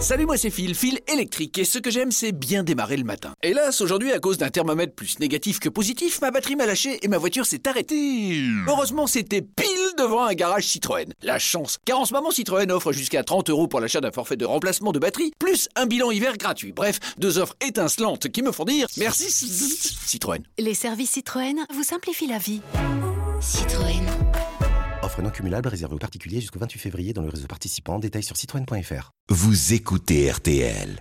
Salut, 0.00 0.24
moi 0.24 0.38
c'est 0.38 0.48
Phil, 0.48 0.74
Phil 0.74 0.98
électrique, 1.12 1.58
et 1.58 1.64
ce 1.66 1.78
que 1.78 1.90
j'aime 1.90 2.10
c'est 2.10 2.32
bien 2.32 2.62
démarrer 2.62 2.96
le 2.96 3.04
matin. 3.04 3.34
Hélas, 3.42 3.82
aujourd'hui, 3.82 4.12
à 4.12 4.18
cause 4.18 4.38
d'un 4.38 4.48
thermomètre 4.48 4.94
plus 4.94 5.18
négatif 5.18 5.60
que 5.60 5.68
positif, 5.68 6.22
ma 6.22 6.30
batterie 6.30 6.56
m'a 6.56 6.64
lâché 6.64 6.98
et 7.02 7.08
ma 7.08 7.18
voiture 7.18 7.44
s'est 7.44 7.68
arrêtée. 7.68 8.42
Heureusement, 8.66 9.06
c'était 9.06 9.42
pile 9.42 9.66
devant 9.98 10.24
un 10.24 10.32
garage 10.32 10.64
Citroën. 10.64 11.12
La 11.22 11.38
chance, 11.38 11.78
car 11.84 12.00
en 12.00 12.06
ce 12.06 12.14
moment 12.14 12.30
Citroën 12.30 12.70
offre 12.70 12.92
jusqu'à 12.92 13.22
30 13.22 13.50
euros 13.50 13.68
pour 13.68 13.80
l'achat 13.80 14.00
d'un 14.00 14.10
forfait 14.10 14.36
de 14.36 14.46
remplacement 14.46 14.92
de 14.92 14.98
batterie, 14.98 15.32
plus 15.38 15.68
un 15.76 15.84
bilan 15.84 16.10
hiver 16.10 16.38
gratuit. 16.38 16.72
Bref, 16.72 16.98
deux 17.18 17.36
offres 17.36 17.56
étincelantes 17.60 18.28
qui 18.28 18.42
me 18.42 18.52
font 18.52 18.64
dire 18.64 18.86
merci 18.96 19.30
Citroën. 19.30 20.42
Les 20.58 20.74
services 20.74 21.10
Citroën 21.10 21.66
vous 21.74 21.84
simplifient 21.84 22.28
la 22.28 22.38
vie. 22.38 22.62
Citroën. 23.42 24.29
Offre 25.10 25.22
non 25.22 25.30
cumulable 25.30 25.68
réservée 25.68 25.96
aux 25.96 25.98
particuliers 25.98 26.40
jusqu'au 26.40 26.60
28 26.60 26.78
février 26.78 27.12
dans 27.12 27.22
le 27.22 27.30
réseau 27.30 27.48
participant. 27.48 27.98
Détails 27.98 28.22
sur 28.22 28.36
citroën.fr. 28.36 29.10
Vous 29.28 29.72
écoutez 29.72 30.30
RTL. 30.30 31.00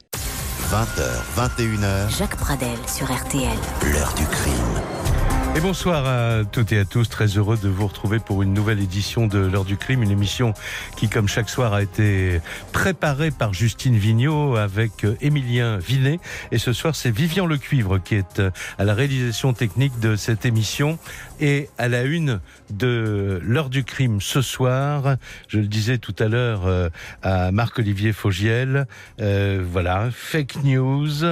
20h, 0.71 1.37
21h, 1.37 2.17
Jacques 2.17 2.37
Pradel 2.37 2.77
sur 2.87 3.05
RTL. 3.05 3.57
l'heure 3.93 4.13
du 4.15 4.25
crime. 4.25 4.81
Et 5.55 5.61
bonsoir 5.61 6.05
à 6.05 6.45
toutes 6.45 6.71
et 6.71 6.79
à 6.79 6.85
tous, 6.85 7.09
très 7.09 7.25
heureux 7.25 7.57
de 7.57 7.67
vous 7.67 7.87
retrouver 7.87 8.19
pour 8.19 8.43
une 8.43 8.53
nouvelle 8.53 8.79
édition 8.79 9.25
de 9.25 9.39
l'heure 9.39 9.65
du 9.65 9.77
crime, 9.77 10.03
une 10.03 10.11
émission 10.11 10.53
qui, 10.95 11.09
comme 11.09 11.27
chaque 11.27 11.49
soir, 11.49 11.73
a 11.73 11.81
été 11.81 12.39
préparée 12.71 13.31
par 13.31 13.51
Justine 13.51 13.97
Vignot 13.97 14.55
avec 14.55 15.03
euh, 15.03 15.17
Émilien 15.21 15.77
Vinet. 15.77 16.19
Et 16.51 16.59
ce 16.59 16.71
soir, 16.71 16.95
c'est 16.95 17.09
Vivian 17.09 17.47
Lecuivre 17.47 18.01
qui 18.01 18.15
est 18.15 18.39
euh, 18.39 18.51
à 18.77 18.83
la 18.83 18.93
réalisation 18.93 19.53
technique 19.53 19.99
de 19.99 20.15
cette 20.15 20.45
émission 20.45 20.99
et 21.39 21.69
à 21.77 21.87
la 21.87 22.03
une 22.03 22.39
de 22.69 23.39
l'heure 23.43 23.69
du 23.69 23.83
crime 23.83 24.21
ce 24.21 24.41
soir. 24.41 25.15
Je 25.47 25.59
le 25.59 25.67
disais 25.67 25.97
tout 25.97 26.15
à 26.19 26.27
l'heure 26.27 26.67
euh, 26.67 26.89
à 27.21 27.51
Marc-Olivier 27.51 28.13
Fogiel, 28.13 28.87
euh, 29.19 29.63
voilà, 29.65 30.09
fake 30.11 30.63
news, 30.63 31.23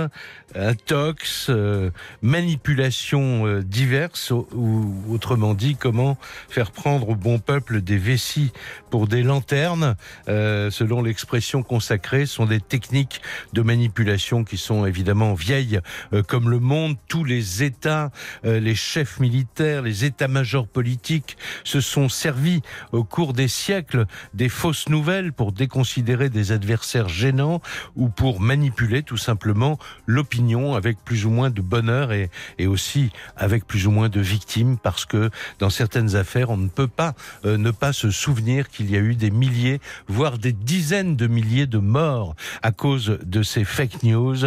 intox, 0.55 1.47
euh, 1.49 1.91
manipulation 2.21 3.45
euh, 3.45 3.61
diverses, 3.61 4.31
ou 4.31 4.93
autrement 5.09 5.53
dit, 5.53 5.75
comment 5.75 6.17
faire 6.49 6.71
prendre 6.71 7.09
au 7.09 7.15
bon 7.15 7.39
peuple 7.39 7.81
des 7.81 7.97
vessies 7.97 8.51
pour 8.89 9.07
des 9.07 9.23
lanternes, 9.23 9.95
euh, 10.29 10.71
selon 10.71 11.01
l'expression 11.01 11.63
consacrée, 11.63 12.25
sont 12.25 12.45
des 12.45 12.59
techniques 12.59 13.21
de 13.53 13.61
manipulation 13.61 14.43
qui 14.43 14.57
sont 14.57 14.85
évidemment 14.85 15.33
vieilles 15.33 15.79
euh, 16.13 16.23
comme 16.23 16.49
le 16.49 16.59
monde. 16.59 16.95
Tous 17.07 17.23
les 17.23 17.63
États, 17.63 18.11
euh, 18.45 18.59
les 18.59 18.75
chefs 18.75 19.19
militaires, 19.19 19.81
les 19.81 20.05
états-majors 20.05 20.67
politiques 20.67 21.37
se 21.63 21.81
sont 21.81 22.09
servis 22.09 22.61
au 22.91 23.03
cours 23.03 23.33
des 23.33 23.47
siècles 23.47 24.05
des 24.33 24.49
fausses 24.49 24.89
nouvelles 24.89 25.33
pour 25.33 25.51
déconsidérer 25.51 26.29
des 26.29 26.51
adversaires 26.51 27.09
gênants 27.09 27.61
ou 27.95 28.09
pour 28.09 28.39
manipuler 28.39 29.03
tout 29.03 29.17
simplement 29.17 29.77
l'opinion 30.05 30.75
avec 30.75 31.03
plus 31.03 31.25
ou 31.25 31.29
moins 31.29 31.49
de 31.49 31.61
bonheur 31.61 32.11
et, 32.11 32.29
aussi 32.67 33.11
avec 33.37 33.65
plus 33.65 33.87
ou 33.87 33.91
moins 33.91 34.09
de 34.09 34.19
victimes 34.19 34.77
parce 34.77 35.05
que 35.05 35.29
dans 35.59 35.69
certaines 35.69 36.15
affaires, 36.15 36.49
on 36.49 36.57
ne 36.57 36.67
peut 36.67 36.87
pas 36.87 37.13
ne 37.43 37.71
pas 37.71 37.93
se 37.93 38.11
souvenir 38.11 38.69
qu'il 38.69 38.76
y 38.79 38.95
a 38.95 38.99
eu 38.99 39.15
des 39.15 39.31
milliers, 39.31 39.79
voire 40.07 40.37
des 40.37 40.53
dizaines 40.53 41.15
de 41.15 41.27
milliers 41.27 41.67
de 41.67 41.77
morts 41.77 42.35
à 42.61 42.71
cause 42.71 43.17
de 43.23 43.43
ces 43.43 43.63
fake 43.63 44.03
news. 44.03 44.37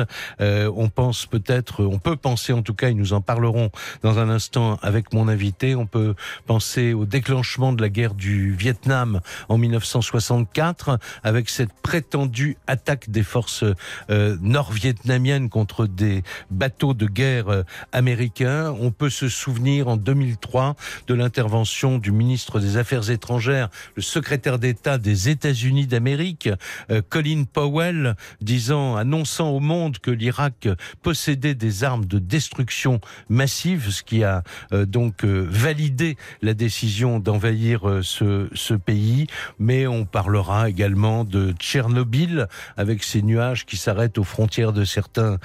Euh, 0.41 0.71
on 0.77 0.89
pense 0.89 1.27
peut-être, 1.27 1.85
on 1.85 1.99
peut 1.99 2.17
penser 2.17 2.53
en 2.53 2.63
tout 2.63 2.75
cas, 2.75 2.91
et 2.91 2.95
nous 2.95 3.13
en 3.13 3.21
parlerons 3.21 3.71
dans 4.03 4.19
un 4.19 4.31
instant 4.31 4.79
avec 4.83 5.13
mon 5.13 5.29
invité, 5.29 5.75
on 5.75 5.87
peut 5.87 6.15
penser 6.47 6.93
au 6.93 7.05
déclenchement 7.05 7.73
de 7.73 7.83
la 7.83 7.89
guerre 7.89 8.15
du 8.15 8.53
Vietnam 8.53 9.21
en 9.49 9.59
1964 9.59 10.99
avec 11.23 11.49
cette 11.49 11.73
prétendue 11.83 12.57
attaque 12.67 13.11
des 13.11 13.23
forces 13.23 13.65
euh, 14.11 14.37
nord-vietnamiennes 14.41 15.49
contre 15.49 15.87
des 15.87 16.23
bateaux 16.51 16.95
de 16.95 17.07
guerre 17.07 17.49
euh, 17.49 17.63
américains. 17.93 18.75
On 18.81 18.91
peut 18.91 19.11
se 19.11 19.29
souvenir 19.29 19.89
en 19.89 19.97
2003 19.97 20.77
de 21.07 21.15
l'intervention 21.15 21.99
du 21.99 22.13
ministre 22.13 22.61
des 22.61 22.77
Affaires 22.77 23.11
étrangères, 23.11 23.69
le 23.97 24.03
secrétaire 24.03 24.20
d'État 24.59 24.99
des 24.99 25.29
États-Unis 25.29 25.87
d'Amérique, 25.87 26.49
euh, 26.91 27.03
Colin 27.09 27.45
Powell, 27.45 28.17
disant, 28.41 28.97
annonçant 28.97 29.51
au 29.51 29.61
monde 29.61 29.99
que 29.99 30.11
l'Irak 30.11 30.69
possédait 31.03 31.55
des 31.55 31.85
armes 31.85 32.05
de 32.05 32.19
destruction 32.19 33.01
massive, 33.29 33.91
ce 33.91 34.03
qui 34.03 34.25
a 34.25 34.43
euh, 34.73 34.87
donc 34.87 35.25
euh, 35.25 35.47
validé 35.49 36.17
la 36.43 36.55
décision 36.55 37.19
d'envahir 37.19 38.01
ce, 38.03 38.49
ce 38.55 38.75
pays. 38.75 39.27
Mais 39.59 39.87
on 39.87 40.05
parlera 40.05 40.69
également 40.69 41.25
de 41.25 41.53
Tchernobyl, 41.53 42.47
avec 42.77 43.03
ces 43.03 43.23
nuages 43.23 43.67
qui 43.67 43.77
s'arrêtent 43.77 44.19
aux 44.19 44.25
frontières 44.25 44.73
de 44.73 44.85
certains 44.85 45.39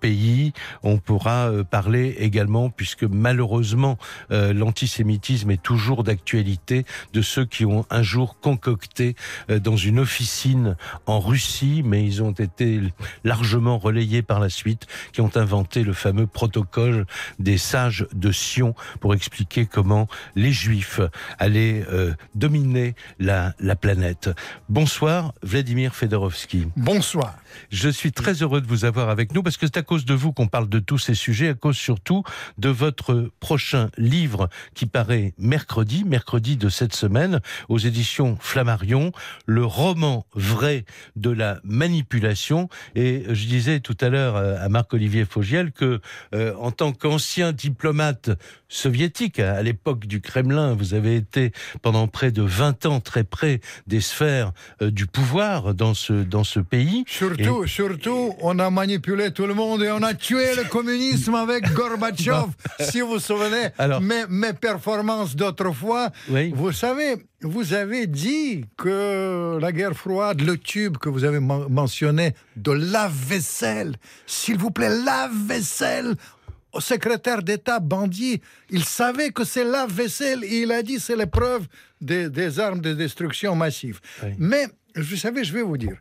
pays. 0.00 0.52
On 0.82 0.98
pourra 0.98 1.50
parler 1.70 2.16
également, 2.18 2.70
puisque 2.70 3.04
malheureusement 3.04 3.98
l'antisémitisme 4.30 5.50
est 5.50 5.62
toujours 5.62 6.04
d'actualité, 6.04 6.84
de 7.12 7.22
ceux 7.22 7.44
qui 7.44 7.64
ont 7.64 7.84
un 7.90 8.02
jour 8.02 8.15
concocté 8.24 9.14
euh, 9.50 9.58
dans 9.58 9.76
une 9.76 9.98
officine 9.98 10.76
en 11.06 11.20
Russie, 11.20 11.82
mais 11.84 12.04
ils 12.04 12.22
ont 12.22 12.32
été 12.32 12.80
largement 13.24 13.78
relayés 13.78 14.22
par 14.22 14.40
la 14.40 14.48
suite, 14.48 14.86
qui 15.12 15.20
ont 15.20 15.30
inventé 15.36 15.82
le 15.82 15.92
fameux 15.92 16.26
protocole 16.26 17.06
des 17.38 17.58
sages 17.58 18.06
de 18.12 18.32
Sion 18.32 18.74
pour 19.00 19.14
expliquer 19.14 19.66
comment 19.66 20.08
les 20.34 20.52
Juifs 20.52 21.00
allaient 21.38 21.84
euh, 21.92 22.14
dominer 22.34 22.94
la, 23.18 23.54
la 23.60 23.76
planète. 23.76 24.30
Bonsoir, 24.68 25.32
Vladimir 25.42 25.94
Fedorovski. 25.94 26.66
Bonsoir. 26.76 27.34
Je 27.70 27.88
suis 27.88 28.12
très 28.12 28.34
heureux 28.42 28.60
de 28.60 28.66
vous 28.66 28.84
avoir 28.84 29.08
avec 29.08 29.34
nous 29.34 29.42
parce 29.42 29.56
que 29.56 29.66
c'est 29.66 29.78
à 29.78 29.82
cause 29.82 30.04
de 30.04 30.14
vous 30.14 30.32
qu'on 30.32 30.46
parle 30.46 30.68
de 30.68 30.78
tous 30.78 30.98
ces 30.98 31.14
sujets, 31.14 31.48
à 31.48 31.54
cause 31.54 31.76
surtout 31.76 32.22
de 32.58 32.68
votre 32.68 33.30
prochain 33.40 33.90
livre 33.96 34.48
qui 34.74 34.86
paraît 34.86 35.34
mercredi, 35.38 36.04
mercredi 36.04 36.56
de 36.56 36.68
cette 36.68 36.94
semaine, 36.94 37.40
aux 37.68 37.78
éditions 37.78 38.05
Flammarion, 38.40 39.12
le 39.46 39.64
roman 39.64 40.26
vrai 40.34 40.84
de 41.16 41.30
la 41.30 41.58
manipulation. 41.64 42.68
Et 42.94 43.24
je 43.28 43.46
disais 43.46 43.80
tout 43.80 43.96
à 44.00 44.08
l'heure 44.08 44.36
euh, 44.36 44.56
à 44.60 44.68
Marc-Olivier 44.68 45.24
Fogiel 45.24 45.72
que, 45.72 46.00
euh, 46.34 46.54
en 46.58 46.70
tant 46.70 46.92
qu'ancien 46.92 47.52
diplomate 47.52 48.30
soviétique, 48.68 49.38
à 49.38 49.62
l'époque 49.62 50.06
du 50.06 50.20
Kremlin, 50.20 50.74
vous 50.74 50.94
avez 50.94 51.16
été 51.16 51.52
pendant 51.82 52.08
près 52.08 52.30
de 52.32 52.42
20 52.42 52.86
ans 52.86 53.00
très 53.00 53.24
près 53.24 53.60
des 53.86 54.00
sphères 54.00 54.52
euh, 54.82 54.90
du 54.90 55.06
pouvoir 55.06 55.74
dans 55.74 55.94
ce, 55.94 56.12
dans 56.12 56.44
ce 56.44 56.60
pays. 56.60 57.04
Surtout, 57.06 57.66
surtout, 57.66 58.34
on 58.40 58.58
a 58.58 58.70
manipulé 58.70 59.30
tout 59.32 59.46
le 59.46 59.54
monde 59.54 59.82
et 59.82 59.90
on 59.90 60.02
a 60.02 60.14
tué 60.14 60.54
le 60.56 60.64
communisme 60.64 61.34
avec 61.46 61.72
Gorbatchev. 61.72 62.46
si 62.80 63.00
vous 63.00 63.06
vous 63.14 63.18
souvenez, 63.20 63.68
Alors- 63.78 64.00
mes, 64.00 64.24
mes 64.28 64.52
performances 64.52 65.36
d'autrefois, 65.36 66.10
Oui. 66.28 66.52
vous 66.54 66.72
savez, 66.72 67.14
vous 67.42 67.74
avez 67.74 68.06
dit 68.06 68.64
que 68.76 69.58
la 69.60 69.72
guerre 69.72 69.94
froide, 69.94 70.40
le 70.40 70.56
tube 70.56 70.96
que 70.98 71.08
vous 71.08 71.24
avez 71.24 71.38
men- 71.40 71.66
mentionné, 71.68 72.34
de 72.56 72.72
lave-vaisselle, 72.72 73.96
s'il 74.26 74.58
vous 74.58 74.70
plaît, 74.70 74.88
lave-vaisselle. 75.04 76.14
Au 76.72 76.80
secrétaire 76.80 77.42
d'État 77.42 77.80
bandit, 77.80 78.42
il 78.70 78.84
savait 78.84 79.30
que 79.30 79.44
c'est 79.44 79.64
lave-vaisselle 79.64 80.44
et 80.44 80.62
il 80.62 80.72
a 80.72 80.82
dit 80.82 81.00
c'est 81.00 81.16
l'épreuve 81.16 81.66
des, 82.02 82.28
des 82.28 82.60
armes 82.60 82.80
de 82.80 82.92
destruction 82.92 83.54
massive. 83.56 84.00
Oui. 84.22 84.30
Mais, 84.38 84.66
vous 84.96 85.16
savez, 85.16 85.44
je 85.44 85.52
vais 85.52 85.62
vous 85.62 85.76
dire, 85.76 85.96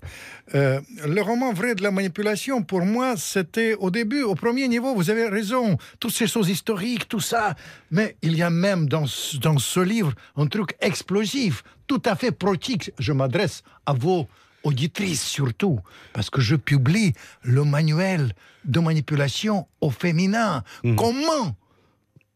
euh, 0.53 0.79
le 1.05 1.21
roman 1.21 1.51
vrai 1.53 1.75
de 1.75 1.83
la 1.83 1.91
manipulation, 1.91 2.63
pour 2.63 2.81
moi, 2.81 3.15
c'était 3.17 3.75
au 3.75 3.91
début, 3.91 4.23
au 4.23 4.35
premier 4.35 4.67
niveau, 4.67 4.95
vous 4.95 5.09
avez 5.09 5.27
raison, 5.27 5.77
toutes 5.99 6.13
ces 6.13 6.27
choses 6.27 6.49
historiques, 6.49 7.07
tout 7.07 7.19
ça, 7.19 7.55
mais 7.91 8.15
il 8.21 8.35
y 8.35 8.41
a 8.43 8.49
même 8.49 8.87
dans, 8.87 9.05
ce- 9.07 9.37
dans 9.37 9.57
ce 9.57 9.79
livre 9.79 10.13
un 10.37 10.47
truc 10.47 10.75
explosif, 10.79 11.63
tout 11.87 12.01
à 12.05 12.15
fait 12.15 12.31
pratique. 12.31 12.91
Je 12.99 13.11
m'adresse 13.13 13.63
à 13.85 13.93
vos 13.93 14.27
auditrices 14.63 15.21
surtout, 15.23 15.79
parce 16.13 16.29
que 16.29 16.41
je 16.41 16.55
publie 16.55 17.13
le 17.43 17.63
manuel 17.63 18.33
de 18.63 18.79
manipulation 18.79 19.67
au 19.81 19.91
féminin. 19.91 20.63
Comment 20.95 21.55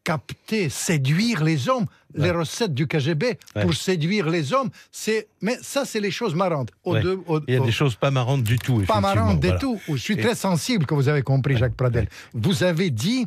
capter, 0.04 0.68
séduire 0.68 1.44
les 1.44 1.68
hommes, 1.68 1.86
les 2.14 2.30
recettes 2.30 2.74
du 2.74 2.86
KGB 2.86 3.38
pour 3.62 3.74
séduire 3.74 4.28
les 4.28 4.52
hommes, 4.52 4.70
c'est 4.90 5.28
mais 5.40 5.56
ça 5.62 5.84
c'est 5.84 6.00
les 6.00 6.10
choses 6.10 6.34
marrantes. 6.34 6.70
Au 6.84 6.94
Ouais. 6.94 7.02
deux- 7.02 7.20
au- 7.26 7.40
Il 7.46 7.54
y 7.54 7.56
a 7.56 7.60
au- 7.60 7.64
des 7.66 7.72
choses 7.72 7.94
pas 7.96 8.10
marrantes 8.10 8.42
du 8.42 8.58
tout. 8.58 8.82
pas 8.86 9.00
marrantes 9.00 9.40
du 9.40 9.46
voilà. 9.48 9.60
tout. 9.60 9.78
Je 9.88 9.96
suis 9.96 10.14
Et- 10.14 10.20
très 10.22 10.34
sensible 10.34 10.86
que 10.86 10.94
vous 10.94 11.08
avez 11.08 11.22
compris, 11.22 11.56
Jacques 11.56 11.76
Pradel. 11.76 12.08
Vous 12.34 12.62
avez 12.64 12.90
dit 12.90 13.26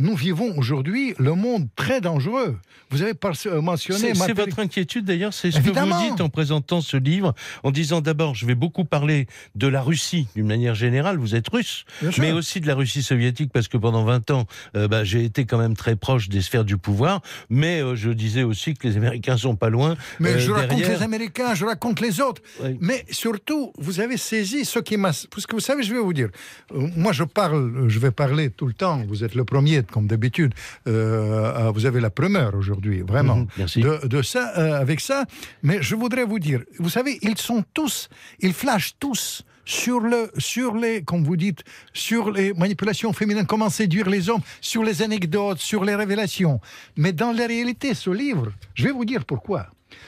nous 0.00 0.16
vivons 0.16 0.56
aujourd'hui 0.56 1.14
le 1.18 1.34
monde 1.34 1.68
très 1.76 2.00
dangereux. 2.00 2.56
Vous 2.90 3.02
avez 3.02 3.12
mentionné... 3.60 4.14
C'est 4.14 4.32
votre 4.32 4.58
inquiétude 4.58 5.04
d'ailleurs, 5.04 5.34
c'est 5.34 5.50
ce 5.50 5.60
que 5.60 5.70
vous 5.70 6.10
dites 6.10 6.20
en 6.20 6.28
présentant 6.30 6.80
ce 6.80 6.96
livre, 6.96 7.34
en 7.62 7.70
disant 7.70 8.00
d'abord, 8.00 8.34
je 8.34 8.46
vais 8.46 8.54
beaucoup 8.54 8.84
parler 8.84 9.26
de 9.54 9.68
la 9.68 9.82
Russie 9.82 10.26
d'une 10.34 10.46
manière 10.46 10.74
générale, 10.74 11.18
vous 11.18 11.34
êtes 11.34 11.48
russe, 11.48 11.84
Bien 12.00 12.10
sûr. 12.10 12.22
mais 12.22 12.32
aussi 12.32 12.60
de 12.60 12.66
la 12.66 12.74
Russie 12.74 13.02
soviétique, 13.02 13.52
parce 13.52 13.68
que 13.68 13.76
pendant 13.76 14.04
20 14.04 14.30
ans, 14.30 14.46
euh, 14.74 14.88
bah, 14.88 15.04
j'ai 15.04 15.22
été 15.22 15.44
quand 15.44 15.58
même 15.58 15.76
très 15.76 15.96
proche 15.96 16.28
des 16.28 16.40
sphères 16.40 16.64
du 16.64 16.78
pouvoir, 16.78 17.20
mais 17.50 17.82
euh, 17.82 17.94
je 17.94 18.10
disais 18.10 18.42
aussi 18.42 18.74
que 18.74 18.88
les 18.88 18.96
Américains 18.96 19.36
sont 19.36 19.54
pas 19.54 19.68
loin. 19.68 19.96
Mais 20.18 20.30
euh, 20.30 20.38
je 20.38 20.50
raconte 20.50 20.80
les 20.80 21.02
Américains, 21.02 21.54
je 21.54 21.66
raconte 21.66 22.00
les 22.00 22.20
autres. 22.20 22.42
Oui. 22.62 22.78
Mais 22.80 23.04
surtout, 23.10 23.72
vous 23.78 24.00
avez 24.00 24.16
saisi 24.16 24.64
ce 24.64 24.78
qui 24.78 24.96
m'a... 24.96 25.10
Parce 25.30 25.46
que 25.46 25.54
vous 25.54 25.60
savez, 25.60 25.82
je 25.82 25.92
vais 25.92 26.00
vous 26.00 26.14
dire, 26.14 26.30
moi 26.72 27.12
je 27.12 27.24
parle, 27.24 27.88
je 27.88 27.98
vais 27.98 28.10
parler 28.10 28.50
tout 28.50 28.66
le 28.66 28.72
temps, 28.72 29.02
vous 29.06 29.24
êtes 29.24 29.34
le 29.34 29.44
premier, 29.44 29.82
comme 29.90 30.06
d'habitude, 30.06 30.54
euh, 30.86 31.66
euh, 31.66 31.70
vous 31.72 31.86
avez 31.86 32.00
la 32.00 32.10
primeur 32.10 32.54
aujourd'hui, 32.54 33.02
vraiment, 33.02 33.36
Mhm, 33.36 33.46
merci. 33.58 33.80
de, 33.80 34.06
de 34.06 34.22
ça, 34.22 34.52
euh, 34.58 34.80
avec 34.80 35.00
ça. 35.00 35.24
Mais 35.62 35.82
je 35.82 35.94
voudrais 35.94 36.24
vous 36.24 36.38
dire, 36.38 36.62
vous 36.78 36.88
savez, 36.90 37.18
ils 37.22 37.36
sont 37.38 37.64
tous, 37.74 38.08
ils 38.40 38.52
flashent 38.54 38.94
tous 38.98 39.42
sur, 39.64 40.00
le, 40.00 40.30
sur 40.38 40.74
les, 40.74 41.02
comme 41.02 41.22
vous 41.24 41.36
dites, 41.36 41.62
sur 41.92 42.30
les 42.30 42.52
manipulations 42.54 43.12
féminines, 43.12 43.46
comment 43.46 43.70
séduire 43.70 44.08
les 44.08 44.28
hommes, 44.28 44.40
sur 44.60 44.82
les 44.82 45.02
anecdotes, 45.02 45.58
sur 45.58 45.84
les 45.84 45.94
révélations. 45.94 46.60
Mais 46.96 47.12
dans 47.12 47.32
la 47.32 47.46
réalité, 47.46 47.94
ce 47.94 48.10
livre, 48.10 48.52
je 48.74 48.84
vais 48.84 48.92
vous 48.92 49.04
dire 49.04 49.24
pourquoi. 49.24 49.66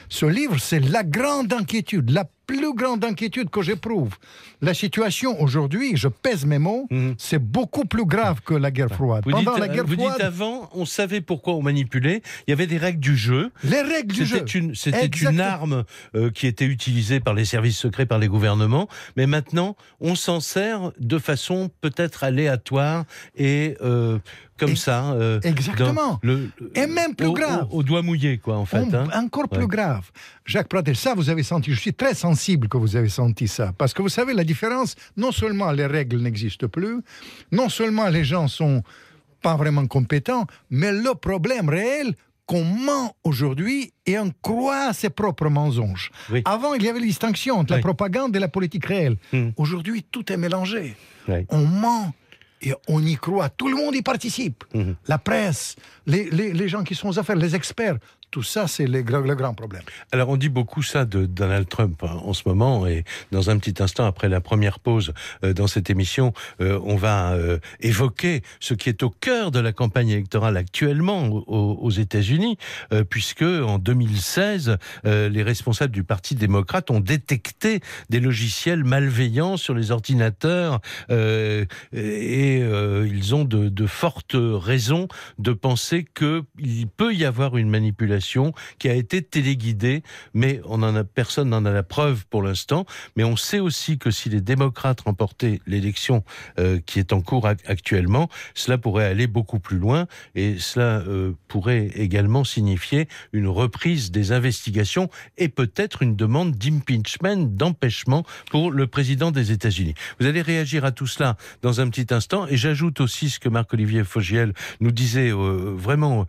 Ce 0.09 0.25
livre, 0.25 0.57
c'est 0.59 0.79
la 0.79 1.03
grande 1.03 1.51
inquiétude, 1.53 2.09
la 2.09 2.25
plus 2.45 2.73
grande 2.73 3.03
inquiétude 3.05 3.49
que 3.49 3.61
j'éprouve. 3.61 4.15
La 4.61 4.73
situation 4.73 5.41
aujourd'hui, 5.41 5.95
je 5.95 6.07
pèse 6.07 6.45
mes 6.45 6.57
mots, 6.59 6.87
Mhm. 6.89 7.15
c'est 7.17 7.39
beaucoup 7.39 7.85
plus 7.85 8.05
grave 8.05 8.41
que 8.45 8.53
la 8.53 8.71
guerre 8.71 8.89
froide. 8.89 9.23
Vous, 9.25 9.31
dites, 9.33 9.43
Pendant 9.45 9.57
la 9.57 9.65
euh, 9.65 9.73
guerre 9.73 9.85
vous 9.85 9.95
dites 9.95 10.05
froide, 10.05 10.21
avant, 10.21 10.69
on 10.73 10.85
savait 10.85 11.21
pourquoi 11.21 11.53
on 11.55 11.61
manipulait. 11.61 12.21
Il 12.47 12.51
y 12.51 12.53
avait 12.53 12.67
des 12.67 12.77
règles 12.77 12.99
du 12.99 13.15
jeu. 13.17 13.51
les 13.63 13.81
règles 13.81 14.13
du 14.13 14.25
jeu. 14.25 14.45
C'était 14.73 15.05
une, 15.05 15.39
arme 15.39 15.83
euh, 16.15 16.29
qui 16.31 16.47
était 16.47 16.65
utilisée 16.65 17.19
par 17.19 17.33
les 17.33 17.45
services 17.45 17.77
secrets, 17.77 18.05
par 18.05 18.19
les 18.19 18.27
gouvernements. 18.27 18.87
Mais 19.17 19.27
maintenant, 19.27 19.75
on 19.99 20.15
s'en 20.15 20.39
sert 20.39 20.91
de 20.99 21.17
façon 21.19 21.69
peut-être 21.81 22.23
aléatoire 22.23 23.05
et 23.35 23.75
euh, 23.81 24.19
comme 24.57 24.71
Et- 24.71 24.75
ça. 24.75 25.11
euh, 25.13 25.39
Exactement. 25.43 26.19
le- 26.23 26.49
Et 26.75 26.85
même 26.87 27.15
plus 27.15 27.27
au, 27.27 27.33
grave. 27.33 27.67
Au, 27.71 27.77
au 27.79 27.83
doigt 27.83 28.01
mouillé, 28.01 28.37
quoi, 28.37 28.57
en 28.57 28.65
fait. 28.65 28.77
On- 28.81 28.93
hein. 28.93 29.07
Encore 29.15 29.47
Ouais. 29.51 29.57
plus 29.57 29.67
grave. 29.67 30.09
Jacques 30.45 30.67
Pradel, 30.69 30.95
ça 30.95 31.13
vous 31.15 31.29
avez 31.29 31.43
senti, 31.43 31.71
je 31.73 31.79
suis 31.79 31.93
très 31.93 32.13
sensible 32.13 32.67
que 32.67 32.77
vous 32.77 32.95
avez 32.95 33.09
senti 33.09 33.47
ça. 33.47 33.73
Parce 33.77 33.93
que 33.93 34.01
vous 34.01 34.09
savez, 34.09 34.33
la 34.33 34.43
différence, 34.43 34.95
non 35.17 35.31
seulement 35.31 35.71
les 35.71 35.85
règles 35.85 36.17
n'existent 36.21 36.67
plus, 36.67 36.97
non 37.51 37.69
seulement 37.69 38.07
les 38.09 38.23
gens 38.23 38.47
sont 38.47 38.83
pas 39.41 39.55
vraiment 39.55 39.85
compétents, 39.87 40.45
mais 40.69 40.91
le 40.91 41.15
problème 41.15 41.69
réel, 41.69 42.13
qu'on 42.45 42.65
ment 42.65 43.15
aujourd'hui 43.23 43.93
et 44.05 44.19
on 44.19 44.29
croit 44.41 44.87
à 44.89 44.93
ses 44.93 45.09
propres 45.09 45.47
mensonges. 45.47 46.11
Oui. 46.29 46.41
Avant, 46.43 46.73
il 46.73 46.83
y 46.83 46.89
avait 46.89 46.99
la 46.99 47.05
distinction 47.05 47.55
entre 47.57 47.71
Oui. 47.73 47.77
la 47.79 47.83
propagande 47.83 48.35
et 48.35 48.39
la 48.39 48.49
politique 48.49 48.85
réelle. 48.85 49.15
Hmm. 49.31 49.51
Aujourd'hui, 49.55 50.03
tout 50.11 50.29
est 50.31 50.35
mélangé. 50.37 50.95
On 51.49 51.65
ment 51.65 52.13
et 52.63 52.73
on 52.87 53.03
y 53.05 53.15
croit. 53.15 53.49
Tout 53.49 53.67
le 53.67 53.75
monde 53.75 53.95
y 53.95 54.01
participe. 54.01 54.63
Mhm. 54.73 54.95
La 55.07 55.17
presse, 55.17 55.75
les, 56.05 56.29
les- 56.29 56.53
les 56.53 56.67
gens 56.69 56.83
qui 56.83 56.95
sont 56.95 57.09
aux 57.09 57.19
affaires, 57.19 57.35
les 57.35 57.55
experts. 57.55 57.97
Tout 58.33 58.41
ça, 58.41 58.65
c'est 58.65 58.87
le, 58.87 59.03
gra- 59.03 59.23
le 59.23 59.35
grand 59.35 59.53
problème. 59.53 59.83
Alors 60.11 60.29
on 60.29 60.37
dit 60.37 60.49
beaucoup 60.49 60.81
ça 60.81 61.05
de 61.05 61.27
Donald 61.27 61.69
Trump 61.69 62.01
hein, 62.01 62.19
en 62.25 62.33
ce 62.33 62.41
moment 62.47 62.87
et 62.87 63.03
dans 63.31 63.51
un 63.51 63.59
petit 63.59 63.83
instant 63.83 64.07
après 64.07 64.27
la 64.27 64.41
première 64.41 64.79
pause 64.79 65.13
euh, 65.43 65.53
dans 65.53 65.67
cette 65.67 65.91
émission, 65.91 66.33
euh, 66.59 66.79
on 66.83 66.95
va 66.95 67.33
euh, 67.33 67.59
évoquer 67.79 68.41
ce 68.59 68.73
qui 68.73 68.89
est 68.89 69.03
au 69.03 69.11
cœur 69.11 69.51
de 69.51 69.59
la 69.59 69.71
campagne 69.71 70.09
électorale 70.09 70.57
actuellement 70.57 71.27
aux, 71.27 71.91
États-Unis, 71.91 72.57
puisque 73.11 73.43
en 73.43 73.77
2016, 73.77 74.77
euh, 75.05 75.29
les 75.29 75.43
responsables 75.43 75.93
du 75.93 76.03
Parti 76.03 76.33
démocrate 76.33 76.89
ont 76.89 77.01
détecté 77.01 77.81
des 78.09 78.19
logiciels 78.19 78.83
malveillants 78.83 79.57
sur 79.57 79.75
les 79.75 79.91
ordinateurs 79.91 80.79
et 81.11 81.67
ils 81.93 83.35
ont 83.35 83.45
de 83.45 83.85
fortes 83.85 84.35
raisons 84.35 85.07
de 85.37 85.53
penser 85.53 86.03
qu'il 86.15 86.87
peut 86.87 87.13
y 87.13 87.25
avoir 87.25 87.57
une 87.57 87.69
manipulation 87.69 88.22
qui 88.79 88.89
a 88.89 88.93
été 88.93 89.21
téléguidée, 89.21 90.03
mais 90.33 90.61
on 90.65 90.83
personne 91.03 91.49
n'en 91.49 91.65
a 91.65 91.71
la 91.71 91.83
preuve 91.83 92.25
pour 92.29 92.43
l'instant. 92.43 92.85
Mais 93.15 93.23
on 93.23 93.35
sait 93.35 93.59
aussi 93.59 93.97
que 93.97 94.11
si 94.11 94.29
les 94.29 94.41
démocrates 94.41 95.01
remportaient 95.01 95.59
l'élection 95.65 96.23
euh, 96.59 96.79
qui 96.85 96.99
est 96.99 97.13
en 97.13 97.21
cours 97.21 97.45
ac- 97.45 97.65
actuellement, 97.65 98.29
cela 98.53 98.77
pourrait 98.77 99.05
aller 99.05 99.27
beaucoup 99.27 99.59
plus 99.59 99.77
loin 99.77 100.07
et 100.35 100.57
cela 100.59 101.01
euh, 101.07 101.33
pourrait 101.47 101.87
également 101.95 102.43
signifier 102.43 103.07
une 103.31 103.47
reprise 103.47 104.11
des 104.11 104.31
investigations 104.31 105.09
et 105.37 105.49
peut-être 105.49 106.01
une 106.01 106.15
demande 106.15 106.55
d'impeachment, 106.55 107.47
d'empêchement 107.47 108.23
pour 108.51 108.71
le 108.71 108.87
président 108.87 109.31
des 109.31 109.51
États-Unis. 109.51 109.95
Vous 110.19 110.25
allez 110.25 110.41
réagir 110.41 110.85
à 110.85 110.91
tout 110.91 111.07
cela 111.07 111.37
dans 111.61 111.81
un 111.81 111.89
petit 111.89 112.13
instant 112.13 112.47
et 112.47 112.57
j'ajoute 112.57 113.01
aussi 113.01 113.29
ce 113.29 113.39
que 113.39 113.49
Marc-Olivier 113.49 114.03
Fogiel 114.03 114.53
nous 114.79 114.91
disait 114.91 115.31
euh, 115.31 115.73
vraiment 115.75 116.25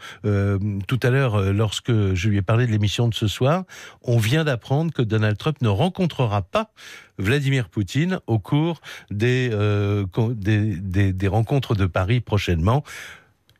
tout 0.86 1.00
à 1.02 1.10
l'heure 1.10 1.34
euh, 1.36 1.52
lorsque 1.88 2.14
je 2.14 2.28
lui 2.28 2.38
ai 2.38 2.42
parlé 2.42 2.66
de 2.66 2.72
l'émission 2.72 3.08
de 3.08 3.14
ce 3.14 3.26
soir. 3.28 3.64
On 4.02 4.18
vient 4.18 4.44
d'apprendre 4.44 4.92
que 4.92 5.02
Donald 5.02 5.36
Trump 5.36 5.56
ne 5.62 5.68
rencontrera 5.68 6.42
pas 6.42 6.70
Vladimir 7.18 7.68
Poutine 7.68 8.20
au 8.26 8.38
cours 8.38 8.80
des, 9.10 9.50
euh, 9.52 10.04
des, 10.30 10.76
des- 10.76 11.12
des 11.12 11.28
rencontres 11.28 11.74
de 11.74 11.86
Paris 11.86 12.20
prochainement. 12.20 12.84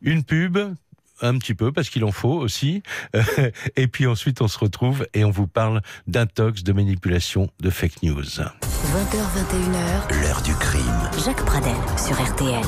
Une 0.03 0.23
pub, 0.25 0.59
un 1.23 1.39
petit 1.39 1.55
peu, 1.55 1.73
parce 1.73 1.89
qu'il 1.89 2.05
en 2.05 2.13
faut 2.13 2.35
aussi. 2.35 2.83
et 3.77 3.87
puis 3.89 4.07
ensuite, 4.07 4.41
on 4.43 4.49
se 4.49 4.59
retrouve 4.59 5.07
et 5.15 5.25
on 5.25 5.31
vous 5.31 5.47
parle 5.47 5.81
d'intox, 6.07 6.63
de 6.63 6.73
manipulation, 6.73 7.49
de 7.61 7.71
fake 7.71 8.03
news. 8.03 8.23
20h21h, 8.23 10.21
l'heure 10.23 10.43
du 10.43 10.55
crime. 10.55 11.11
Jacques 11.25 11.45
Pradel 11.45 11.75
sur 11.97 12.21
RTL. 12.21 12.63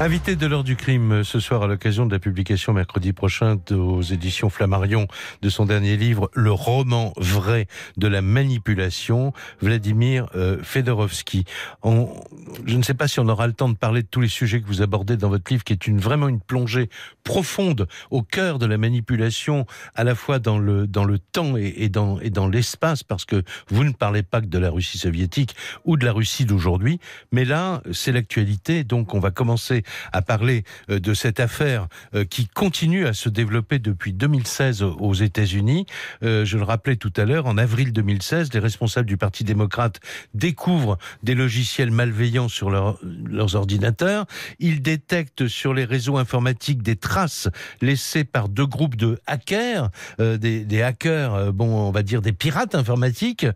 Invité 0.00 0.36
de 0.36 0.46
l'heure 0.46 0.62
du 0.62 0.76
crime 0.76 1.10
euh, 1.10 1.24
ce 1.24 1.40
soir 1.40 1.64
à 1.64 1.66
l'occasion 1.66 2.06
de 2.06 2.12
la 2.12 2.20
publication 2.20 2.72
mercredi 2.72 3.12
prochain 3.12 3.58
aux 3.72 4.00
éditions 4.00 4.48
Flammarion 4.48 5.08
de 5.42 5.48
son 5.48 5.66
dernier 5.66 5.96
livre 5.96 6.30
Le 6.34 6.52
roman 6.52 7.12
vrai 7.16 7.66
de 7.96 8.06
la 8.06 8.22
manipulation, 8.22 9.32
Vladimir 9.60 10.28
euh, 10.36 10.62
Fedorovski. 10.62 11.46
Je 11.84 12.76
ne 12.76 12.82
sais 12.84 12.94
pas 12.94 13.08
si 13.08 13.18
on 13.18 13.26
aura 13.28 13.48
le 13.48 13.54
temps 13.54 13.68
de 13.68 13.76
parler 13.76 14.02
de 14.02 14.06
tous 14.06 14.20
les 14.20 14.28
sujets 14.28 14.60
que 14.60 14.68
vous 14.68 14.82
abordez 14.82 15.16
dans 15.16 15.30
votre 15.30 15.50
livre 15.50 15.64
qui 15.64 15.72
est 15.72 15.88
vraiment 15.90 16.28
une 16.28 16.40
plongée 16.40 16.90
profonde 17.24 17.88
au 18.12 18.22
cœur 18.22 18.60
de 18.60 18.66
la 18.66 18.78
manipulation 18.78 19.66
à 19.96 20.04
la 20.04 20.14
fois 20.14 20.38
dans 20.38 20.58
le 20.58 20.86
dans 20.86 21.04
le 21.04 21.18
temps 21.18 21.56
et 21.56 21.88
dans 21.88 22.20
et 22.20 22.30
dans 22.30 22.48
l'espace 22.48 23.02
parce 23.02 23.24
que 23.24 23.42
vous 23.68 23.84
ne 23.84 23.92
parlez 23.92 24.22
pas 24.22 24.40
que 24.40 24.46
de 24.46 24.58
la 24.58 24.70
Russie 24.70 24.96
soviétique 24.96 25.54
ou 25.84 25.96
de 25.96 26.06
la 26.06 26.12
Russie 26.12 26.44
d'aujourd'hui 26.46 27.00
mais 27.32 27.44
là 27.44 27.82
c'est 27.92 28.12
l'actualité 28.12 28.84
donc 28.84 29.12
on 29.12 29.20
va 29.20 29.30
commencer 29.30 29.82
à 30.12 30.22
parler 30.22 30.64
euh, 30.90 30.98
de 31.00 31.14
cette 31.14 31.40
affaire 31.40 31.88
euh, 32.14 32.24
qui 32.24 32.46
continue 32.48 33.06
à 33.06 33.12
se 33.12 33.28
développer 33.28 33.78
depuis 33.78 34.12
2016 34.12 34.82
aux 34.82 35.14
États-Unis. 35.14 35.86
Euh, 36.22 36.44
je 36.44 36.56
le 36.58 36.64
rappelais 36.64 36.96
tout 36.96 37.12
à 37.16 37.24
l'heure, 37.24 37.46
en 37.46 37.58
avril 37.58 37.92
2016, 37.92 38.52
les 38.52 38.58
responsables 38.60 39.06
du 39.08 39.16
Parti 39.16 39.44
démocrate 39.44 40.00
découvrent 40.34 40.98
des 41.22 41.34
logiciels 41.34 41.90
malveillants 41.90 42.48
sur 42.48 42.70
leur- 42.70 42.98
leurs 43.02 43.54
ordinateurs. 43.54 44.26
Ils 44.58 44.82
détectent 44.82 45.48
sur 45.48 45.74
les 45.74 45.84
réseaux 45.84 46.16
informatiques 46.18 46.82
des 46.82 46.96
traces 46.96 47.48
laissées 47.80 48.24
par 48.24 48.48
deux 48.48 48.66
groupes 48.66 48.96
de 48.96 49.18
hackers, 49.26 49.90
des, 50.18 50.82
hackers, 50.82 51.52
bon, 51.52 51.88
on 51.88 51.90
va 51.90 52.02
dire 52.02 52.22
des 52.22 52.32
pirates 52.32 52.74
informatiques, 52.74 53.46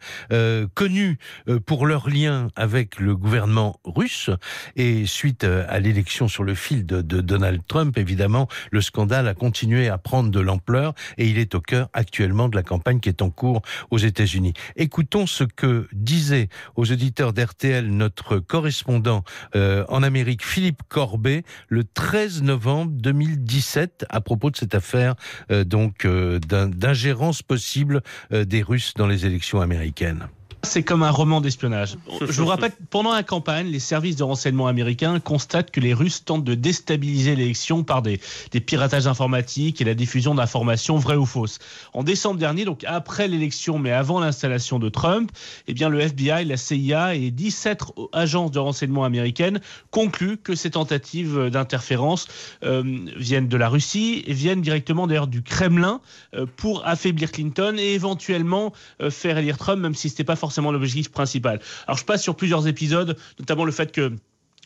connus 0.74 1.18
pour 1.66 1.86
leurs 1.86 2.08
liens 2.08 2.48
avec 2.56 2.98
le 2.98 3.16
gouvernement 3.16 3.78
russe. 3.84 4.30
Et 4.76 5.06
suite 5.06 5.44
à 5.44 5.78
l'élection 5.80 6.21
sur 6.28 6.44
le 6.44 6.54
fil 6.54 6.86
de, 6.86 7.00
Donald 7.02 7.62
Trump, 7.66 7.96
évidemment, 7.98 8.48
le 8.70 8.80
scandale 8.80 9.28
a 9.28 9.34
continué 9.34 9.88
à 9.88 9.98
prendre 9.98 10.30
de 10.30 10.40
l'ampleur 10.40 10.94
et 11.18 11.28
il 11.28 11.38
est 11.38 11.54
au 11.54 11.60
cœur 11.60 11.88
actuellement 11.92 12.48
de 12.48 12.56
la 12.56 12.62
campagne 12.62 13.00
qui 13.00 13.08
est 13.08 13.22
en 13.22 13.30
cours 13.30 13.62
aux 13.90 13.98
États-Unis. 13.98 14.52
Écoutons 14.76 15.26
ce 15.26 15.44
que 15.44 15.88
disait 15.92 16.48
aux 16.76 16.90
auditeurs 16.90 17.32
d'RTL 17.32 17.86
notre 17.88 18.38
correspondant 18.38 19.24
euh, 19.54 19.84
en 19.88 20.02
Amérique, 20.02 20.44
Philippe 20.44 20.82
Corbet, 20.88 21.42
le 21.68 21.84
13 21.84 22.42
novembre 22.42 22.92
2017 22.94 24.06
à 24.08 24.20
propos 24.20 24.50
de 24.50 24.56
cette 24.56 24.74
affaire 24.74 25.14
euh, 25.50 25.64
euh, 26.04 26.38
d'ingérence 26.38 27.42
possible 27.42 28.02
des 28.30 28.62
Russes 28.62 28.94
dans 28.94 29.06
les 29.06 29.26
élections 29.26 29.60
américaines. 29.60 30.28
C'est 30.64 30.84
comme 30.84 31.02
un 31.02 31.10
roman 31.10 31.40
d'espionnage. 31.40 31.96
Je 32.20 32.40
vous 32.40 32.46
rappelle, 32.46 32.70
pendant 32.90 33.12
la 33.12 33.24
campagne, 33.24 33.66
les 33.66 33.80
services 33.80 34.16
de 34.16 34.22
renseignement 34.22 34.68
américains 34.68 35.18
constatent 35.18 35.70
que 35.70 35.80
les 35.80 35.92
Russes 35.92 36.24
tentent 36.24 36.44
de 36.44 36.54
déstabiliser 36.54 37.34
l'élection 37.34 37.82
par 37.82 38.00
des, 38.00 38.20
des 38.52 38.60
piratages 38.60 39.08
informatiques 39.08 39.80
et 39.80 39.84
la 39.84 39.94
diffusion 39.94 40.34
d'informations 40.34 40.96
vraies 40.98 41.16
ou 41.16 41.26
fausses. 41.26 41.58
En 41.94 42.04
décembre 42.04 42.38
dernier, 42.38 42.64
donc 42.64 42.84
après 42.86 43.26
l'élection, 43.26 43.78
mais 43.78 43.90
avant 43.90 44.20
l'installation 44.20 44.78
de 44.78 44.88
Trump, 44.88 45.32
eh 45.66 45.74
bien 45.74 45.88
le 45.88 46.00
FBI, 46.00 46.44
la 46.44 46.56
CIA 46.56 47.16
et 47.16 47.30
17 47.30 47.82
agences 48.12 48.52
de 48.52 48.58
renseignement 48.60 49.04
américaines 49.04 49.60
concluent 49.90 50.38
que 50.38 50.54
ces 50.54 50.70
tentatives 50.70 51.50
d'interférence 51.50 52.28
euh, 52.62 52.82
viennent 53.16 53.48
de 53.48 53.56
la 53.56 53.68
Russie 53.68 54.22
et 54.26 54.32
viennent 54.32 54.62
directement 54.62 55.08
d'ailleurs 55.08 55.26
du 55.26 55.42
Kremlin 55.42 56.00
euh, 56.34 56.46
pour 56.56 56.86
affaiblir 56.86 57.32
Clinton 57.32 57.76
et 57.78 57.94
éventuellement 57.94 58.72
euh, 59.00 59.10
faire 59.10 59.38
élire 59.38 59.58
Trump, 59.58 59.80
même 59.82 59.94
si 59.94 60.08
ce 60.08 60.14
n'était 60.14 60.24
pas 60.24 60.36
forcément 60.36 60.51
l'objectif 60.60 61.10
principal. 61.10 61.60
Alors 61.86 61.96
je 61.96 62.04
passe 62.04 62.22
sur 62.22 62.36
plusieurs 62.36 62.66
épisodes, 62.68 63.16
notamment 63.38 63.64
le 63.64 63.72
fait 63.72 63.92
que 63.92 64.12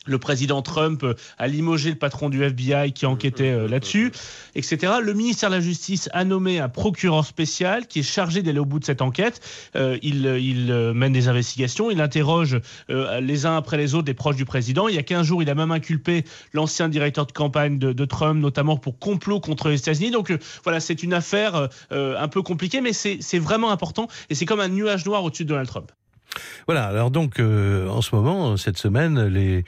le 0.07 0.17
président 0.17 0.61
Trump 0.61 1.05
a 1.37 1.47
limogé 1.47 1.89
le 1.89 1.95
patron 1.95 2.29
du 2.29 2.43
FBI 2.43 2.93
qui 2.93 3.05
enquêtait 3.05 3.51
euh, 3.51 3.67
là-dessus, 3.67 4.11
etc. 4.55 4.93
Le 5.01 5.13
ministère 5.13 5.49
de 5.49 5.55
la 5.55 5.61
Justice 5.61 6.09
a 6.13 6.23
nommé 6.23 6.59
un 6.59 6.69
procureur 6.69 7.25
spécial 7.25 7.87
qui 7.87 7.99
est 7.99 8.03
chargé 8.03 8.41
d'aller 8.41 8.59
au 8.59 8.65
bout 8.65 8.79
de 8.79 8.85
cette 8.85 9.01
enquête. 9.01 9.41
Euh, 9.75 9.97
il, 10.01 10.25
euh, 10.25 10.93
mène 10.93 11.13
des 11.13 11.27
investigations, 11.27 11.91
il 11.91 12.01
interroge 12.01 12.59
euh, 12.89 13.19
les 13.19 13.45
uns 13.45 13.57
après 13.57 13.77
les 13.77 13.95
autres 13.95 14.05
des 14.05 14.13
proches 14.13 14.35
du 14.35 14.45
président. 14.45 14.87
Il 14.87 14.95
y 14.95 14.99
a 14.99 15.03
15 15.03 15.25
jours, 15.25 15.41
il 15.41 15.49
a 15.49 15.55
même 15.55 15.71
inculpé 15.71 16.23
l'ancien 16.53 16.89
directeur 16.89 17.25
de 17.25 17.31
campagne 17.31 17.77
de, 17.77 18.05
Trump, 18.05 18.39
notamment 18.41 18.77
pour 18.77 18.99
complot 18.99 19.39
contre 19.39 19.69
les 19.69 19.79
États-Unis. 19.79 20.11
Donc 20.11 20.31
euh, 20.31 20.37
voilà, 20.63 20.79
c'est 20.79 21.03
une 21.03 21.13
affaire 21.13 21.69
euh, 21.91 22.19
un 22.19 22.27
peu 22.27 22.41
compliquée, 22.41 22.81
mais 22.81 22.93
c'est 22.93 23.39
vraiment 23.39 23.71
important 23.71 24.07
et 24.29 24.35
c'est 24.35 24.45
comme 24.45 24.59
un 24.59 24.69
nuage 24.69 25.05
noir 25.05 25.23
au-dessus 25.23 25.43
de 25.43 25.49
Donald 25.49 25.67
Trump. 25.67 25.91
Voilà, 26.67 26.85
alors 26.85 27.11
donc 27.11 27.39
euh, 27.39 27.87
en 27.87 28.01
ce 28.01 28.15
moment, 28.15 28.57
cette 28.57 28.77
semaine, 28.77 29.25
les, 29.27 29.63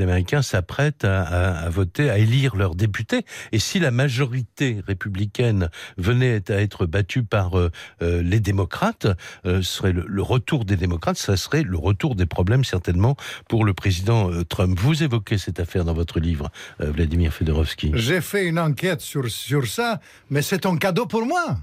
Américains 0.00 0.42
s'apprêtent 0.42 1.04
à, 1.04 1.68
voter, 1.70 2.10
à 2.10 2.18
élire 2.18 2.56
leurs 2.56 2.74
députés. 2.74 3.24
Et 3.52 3.58
si 3.58 3.78
la 3.78 3.90
majorité 3.90 4.80
républicaine 4.86 5.70
venait 5.96 6.50
à 6.50 6.60
être 6.60 6.86
battue 6.86 7.22
par 7.22 7.58
euh, 7.58 7.70
euh, 8.02 8.22
les 8.22 8.40
démocrates, 8.40 9.06
ce 9.44 9.62
serait 9.62 9.92
le, 9.92 10.04
le, 10.06 10.22
retour 10.22 10.64
des 10.64 10.76
démocrates, 10.76 11.16
ça 11.16 11.36
serait 11.36 11.62
le 11.62 11.78
retour 11.78 12.14
des 12.14 12.26
problèmes 12.26 12.64
certainement 12.64 13.16
pour 13.48 13.64
le 13.64 13.74
président 13.74 14.30
Trump. 14.44 14.78
Vous 14.78 15.02
évoquez 15.02 15.38
cette 15.38 15.60
affaire 15.60 15.84
dans 15.84 15.94
votre 15.94 16.20
livre, 16.20 16.50
Vladimir 16.78 17.32
Fedorovski. 17.32 17.92
J'ai 17.94 18.20
fait 18.20 18.46
une 18.46 18.58
enquête 18.58 19.00
sur, 19.00 19.30
sur 19.30 19.66
ça, 19.66 20.00
mais 20.30 20.42
c'est 20.42 20.66
un 20.66 20.76
cadeau 20.76 21.06
pour 21.06 21.24
moi. 21.24 21.58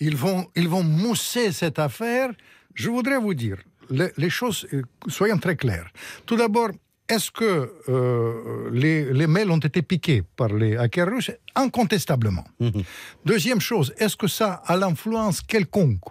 Ils 0.00 0.16
vont, 0.16 0.48
ils 0.56 0.68
vont 0.68 0.82
mousser 0.82 1.52
cette 1.52 1.78
affaire 1.78 2.30
je 2.74 2.90
voudrais 2.90 3.18
vous 3.18 3.34
dire, 3.34 3.58
les, 3.90 4.10
les 4.16 4.30
choses, 4.30 4.66
soyons 5.08 5.38
très 5.38 5.56
clairs. 5.56 5.90
Tout 6.26 6.36
d'abord, 6.36 6.70
est-ce 7.08 7.30
que 7.30 7.70
euh, 7.88 8.70
les, 8.72 9.12
les, 9.12 9.26
mails 9.26 9.50
ont 9.50 9.58
été 9.58 9.82
piqués 9.82 10.22
par 10.36 10.48
les 10.48 10.76
hackers 10.76 11.08
russes? 11.08 11.32
Incontestablement. 11.54 12.44
-hmm. 12.60 12.84
Deuxième 13.24 13.60
chose, 13.60 13.92
est-ce 13.98 14.16
que 14.16 14.28
ça 14.28 14.62
a 14.64 14.76
l'influence 14.76 15.42
quelconque 15.42 16.08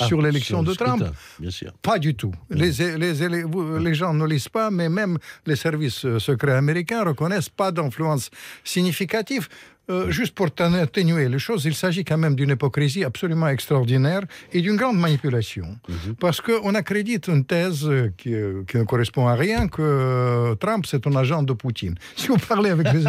ah, 0.00 0.06
sur 0.06 0.22
l'élection 0.22 0.62
de 0.62 0.72
Trump? 0.74 1.02
bien 1.38 1.50
sûr. 1.50 1.72
Pas 1.82 1.98
du 1.98 2.14
tout. 2.14 2.32
Mmh. 2.50 2.54
Les, 2.60 2.72
les, 3.02 3.12
les, 3.28 3.44
les, 3.86 3.94
gens 4.00 4.14
ne 4.14 4.26
lisent 4.32 4.48
pas, 4.60 4.70
mais 4.70 4.88
même 4.88 5.18
les 5.44 5.56
services 5.56 6.02
secrets 6.18 6.56
américains 6.64 7.02
reconnaissent 7.04 7.54
pas 7.62 7.70
d'influence 7.72 8.30
significative. 8.64 9.48
Euh, 9.90 10.10
juste 10.10 10.34
pour 10.34 10.48
atténuer 10.58 11.28
les 11.30 11.38
choses, 11.38 11.64
il 11.64 11.74
s'agit 11.74 12.04
quand 12.04 12.18
même 12.18 12.34
d'une 12.34 12.50
hypocrisie 12.50 13.04
absolument 13.04 13.48
extraordinaire 13.48 14.20
et 14.52 14.60
d'une 14.60 14.76
grande 14.76 14.98
manipulation. 14.98 15.66
Mm 15.88 15.94
-hmm. 15.94 16.14
Parce 16.24 16.40
qu'on 16.42 16.74
accrédite 16.74 17.28
une 17.28 17.44
thèse 17.44 17.88
qui, 18.18 18.32
qui, 18.68 18.76
ne 18.76 18.84
correspond 18.84 19.26
à 19.28 19.34
rien, 19.46 19.60
que 19.76 20.54
Trump, 20.62 20.82
c'est 20.90 21.02
un 21.06 21.14
agent 21.22 21.42
de 21.50 21.54
Poutine. 21.54 21.94
Si 22.20 22.26
vous 22.32 22.42
parlez 22.52 22.70
avec 22.76 22.86
les... 22.94 23.02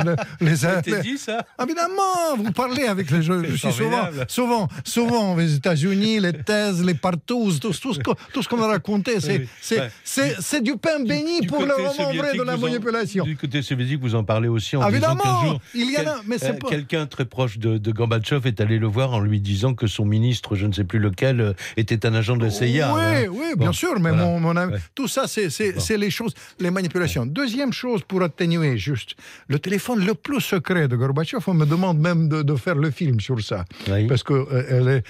les, 0.48 0.60
les 0.92 1.02
dit 1.10 1.20
ça? 1.28 1.38
Évidemment, 1.64 2.18
vous 2.42 2.54
parlez 2.64 2.86
avec 2.96 3.08
les... 3.14 3.22
Je, 3.30 3.34
suis 3.64 3.74
souvent, 3.82 4.06
souvent, 4.38 4.64
souvent 4.96 5.26
aux 5.36 5.48
États-Unis, 5.60 6.16
les 6.28 6.36
thèses, 6.50 6.80
les 6.90 6.98
partout, 7.08 7.46
tout, 7.64 7.74
tout, 7.84 7.94
ce, 8.44 8.48
qu'on 8.50 8.62
a 8.68 8.70
raconté, 8.78 9.14
c'est 9.20 9.40
oui. 9.72 10.62
du 10.68 10.74
pain 10.86 11.00
béni 11.12 11.38
du, 11.42 11.48
pour 11.52 11.64
le 11.72 11.76
roman 11.88 12.08
vrai 12.20 12.32
de 12.42 12.44
la 12.52 12.56
manipulation. 12.66 13.24
En, 13.24 13.28
du 13.34 13.38
côté 13.44 13.58
soviétique, 13.70 14.00
vous 14.06 14.16
en 14.22 14.24
parlez 14.34 14.48
aussi 14.58 14.74
en 14.78 14.82
Évidemment, 14.88 15.16
disant 15.16 15.42
qu'un 15.42 15.48
jour... 15.48 15.62
il 15.82 15.90
y 15.96 15.98
en 15.98 16.08
a, 16.14 16.16
mais 16.30 16.38
c'est 16.38 16.56
euh, 16.64 16.69
quelqu'un 16.70 17.06
très 17.06 17.26
proche 17.26 17.58
de, 17.58 17.78
de 17.78 17.92
Gorbatchev 17.92 18.48
est 18.48 18.62
allé 18.62 18.80
le 18.80 18.88
voir 18.88 19.14
en 19.14 19.20
lui 19.20 19.40
disant 19.42 19.74
que 19.74 19.88
son 19.88 20.06
ministre, 20.06 20.56
je 20.56 20.66
ne 20.66 20.74
sais 20.74 20.84
plus 20.84 21.00
lequel, 21.00 21.56
était 21.78 22.06
un 22.06 22.14
agent 22.14 22.38
de 22.38 22.46
la 22.46 22.52
CIA. 22.52 22.94
Oui, 22.94 23.02
hein. 23.02 23.26
oui, 23.30 23.48
bon, 23.56 23.66
bien 23.66 23.74
sûr, 23.74 24.00
mais 24.00 24.10
voilà. 24.10 24.26
mon, 24.26 24.40
mon 24.40 24.56
ami, 24.56 24.74
ouais. 24.74 24.80
tout 24.96 25.08
ça, 25.08 25.28
c'est 25.28 25.50
bon. 25.74 25.98
les 25.98 26.10
choses, 26.10 26.34
les 26.60 26.72
manipulations. 26.72 27.26
Deuxième 27.26 27.74
chose 27.74 28.02
pour 28.04 28.22
atténuer, 28.22 28.78
juste, 28.78 29.16
le 29.48 29.60
téléphone 29.60 30.06
le 30.06 30.14
plus 30.14 30.42
secret 30.42 30.88
de 30.88 30.96
Gorbatchev, 30.96 31.44
on 31.48 31.54
me 31.54 31.66
demande 31.66 32.00
même 32.00 32.30
de, 32.30 32.42
de 32.42 32.56
faire 32.56 32.76
le 32.76 32.92
film 32.92 33.20
sur 33.20 33.42
ça. 33.42 33.66
Oui. 33.90 34.08
Parce 34.08 34.24
que 34.24 34.34
euh, 34.34 34.64
elle 34.70 34.88
est, 34.88 35.04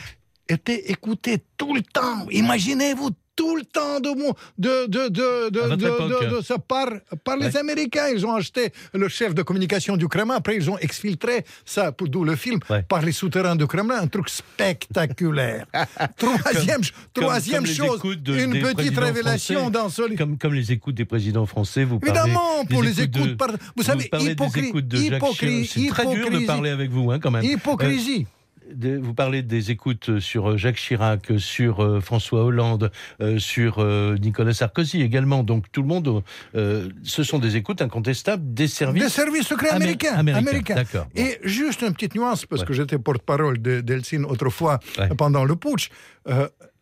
était 0.50 0.92
écoutée 0.92 1.44
tout 1.58 1.74
le 1.75 1.82
temps. 1.82 2.28
Imaginez-vous 2.32 3.12
tout 3.39 3.55
le 3.55 3.63
temps 3.63 4.01
de, 4.01 4.10
de, 4.58 4.86
de, 4.88 5.08
de, 5.08 5.50
de, 5.50 5.75
de, 5.75 5.75
de, 5.75 6.36
de 6.36 6.41
ça 6.41 6.58
par, 6.58 6.89
par 7.24 7.38
les. 7.38 7.55
Américains. 7.55 8.10
Ils 8.13 8.25
ont 8.25 8.36
acheté 8.36 8.74
le 8.93 9.08
chef 9.08 9.34
de 9.34 9.43
communication 9.43 9.96
du 9.96 10.10
Kremlin. 10.10 10.36
Après, 10.36 10.58
ils 10.58 10.69
ont 10.69 10.77
exfiltré 10.77 11.46
ça, 11.63 11.93
d'où 12.01 12.25
le 12.25 12.36
film, 12.36 12.60
ouais. 12.69 12.84
par 12.84 13.01
les 13.01 13.13
souterrains 13.13 13.55
du 13.55 13.65
Kremlin. 13.65 14.01
Un 14.01 14.08
truc 14.08 14.27
spectaculaire. 14.29 15.65
troisième 16.17 16.81
comme, 16.81 17.24
troisième 17.24 17.63
comme 17.63 17.74
chose, 17.74 18.01
une 18.03 18.60
petite 18.60 18.98
révélation 18.98 19.72
français, 19.72 19.72
dans 19.72 19.89
ce 19.89 20.17
comme, 20.17 20.38
comme 20.38 20.53
les 20.53 20.72
écoutes 20.74 20.96
des 20.96 21.05
présidents 21.05 21.46
français, 21.46 21.86
vous 21.86 22.00
Évidemment, 22.03 22.65
parlez 22.65 22.67
pour 22.69 22.81
des 22.81 22.88
les 22.89 23.01
écoutes. 23.03 23.41
vous 23.77 23.84
savez, 23.84 24.10
hypocrisie. 24.19 25.67
C'est 25.67 25.88
très 25.88 26.05
dur 26.13 26.29
de 26.29 26.46
parler 26.46 26.72
avec 26.72 26.91
vous, 26.91 27.10
hein, 27.12 27.19
quand 27.19 27.31
même. 27.31 27.43
Hypocrisie. 27.43 28.27
Euh, 28.27 28.38
de, 28.74 28.98
vous 28.98 29.14
parlez 29.14 29.42
des 29.42 29.72
écoutes 29.72 30.20
sur 30.20 30.58
Jacques 30.58 30.78
Chirac, 30.78 31.32
sur 31.38 31.80
euh, 31.82 32.00
François 32.02 32.44
Hollande, 32.44 32.92
euh, 33.22 33.40
sur 33.40 33.80
euh, 33.80 34.18
Nicolas 34.18 34.54
Sarkozy 34.54 35.02
également. 35.02 35.44
Donc 35.44 35.72
tout 35.72 35.82
le 35.82 35.88
monde, 35.88 36.24
euh, 36.56 36.90
ce 37.04 37.24
sont 37.24 37.40
des 37.40 37.56
écoutes 37.56 37.82
incontestables 37.82 38.54
des 38.54 38.68
services. 38.68 39.04
Des 39.04 39.10
services 39.10 39.48
secrets 39.48 39.70
américains. 39.70 40.14
américains. 40.14 40.76
américains. 40.76 41.08
Et 41.16 41.38
juste 41.44 41.82
une 41.82 41.94
petite 41.94 42.16
nuance, 42.16 42.46
parce 42.46 42.62
ouais. 42.62 42.68
que 42.68 42.74
j'étais 42.74 42.98
porte-parole 42.98 43.58
d'Eltsine 43.60 44.26
autrefois 44.26 44.80
ouais. 44.98 45.10
pendant 45.18 45.46
le 45.46 45.56
putsch. 45.56 45.90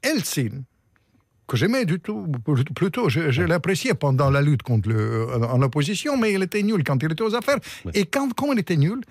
Eltsine, 0.02 0.64
que 1.48 1.56
j'aimais 1.58 1.86
du 1.86 2.00
tout, 2.00 2.28
plutôt, 2.76 3.10
je, 3.10 3.32
je 3.32 3.42
l'appréciais 3.42 3.94
pendant 3.94 4.30
la 4.30 4.42
lutte 4.42 4.64
contre 4.64 4.90
le, 4.90 5.28
en 5.50 5.62
opposition, 5.62 6.18
mais 6.18 6.34
il 6.34 6.44
était 6.44 6.62
nul 6.62 6.84
quand 6.84 7.02
il 7.02 7.12
était 7.12 7.24
aux 7.24 7.36
affaires. 7.36 7.58
Ouais. 7.86 7.92
Et 7.96 8.06
quand, 8.06 8.34
quand 8.34 8.52
il 8.52 8.60
était 8.60 8.76
nul, 8.76 9.02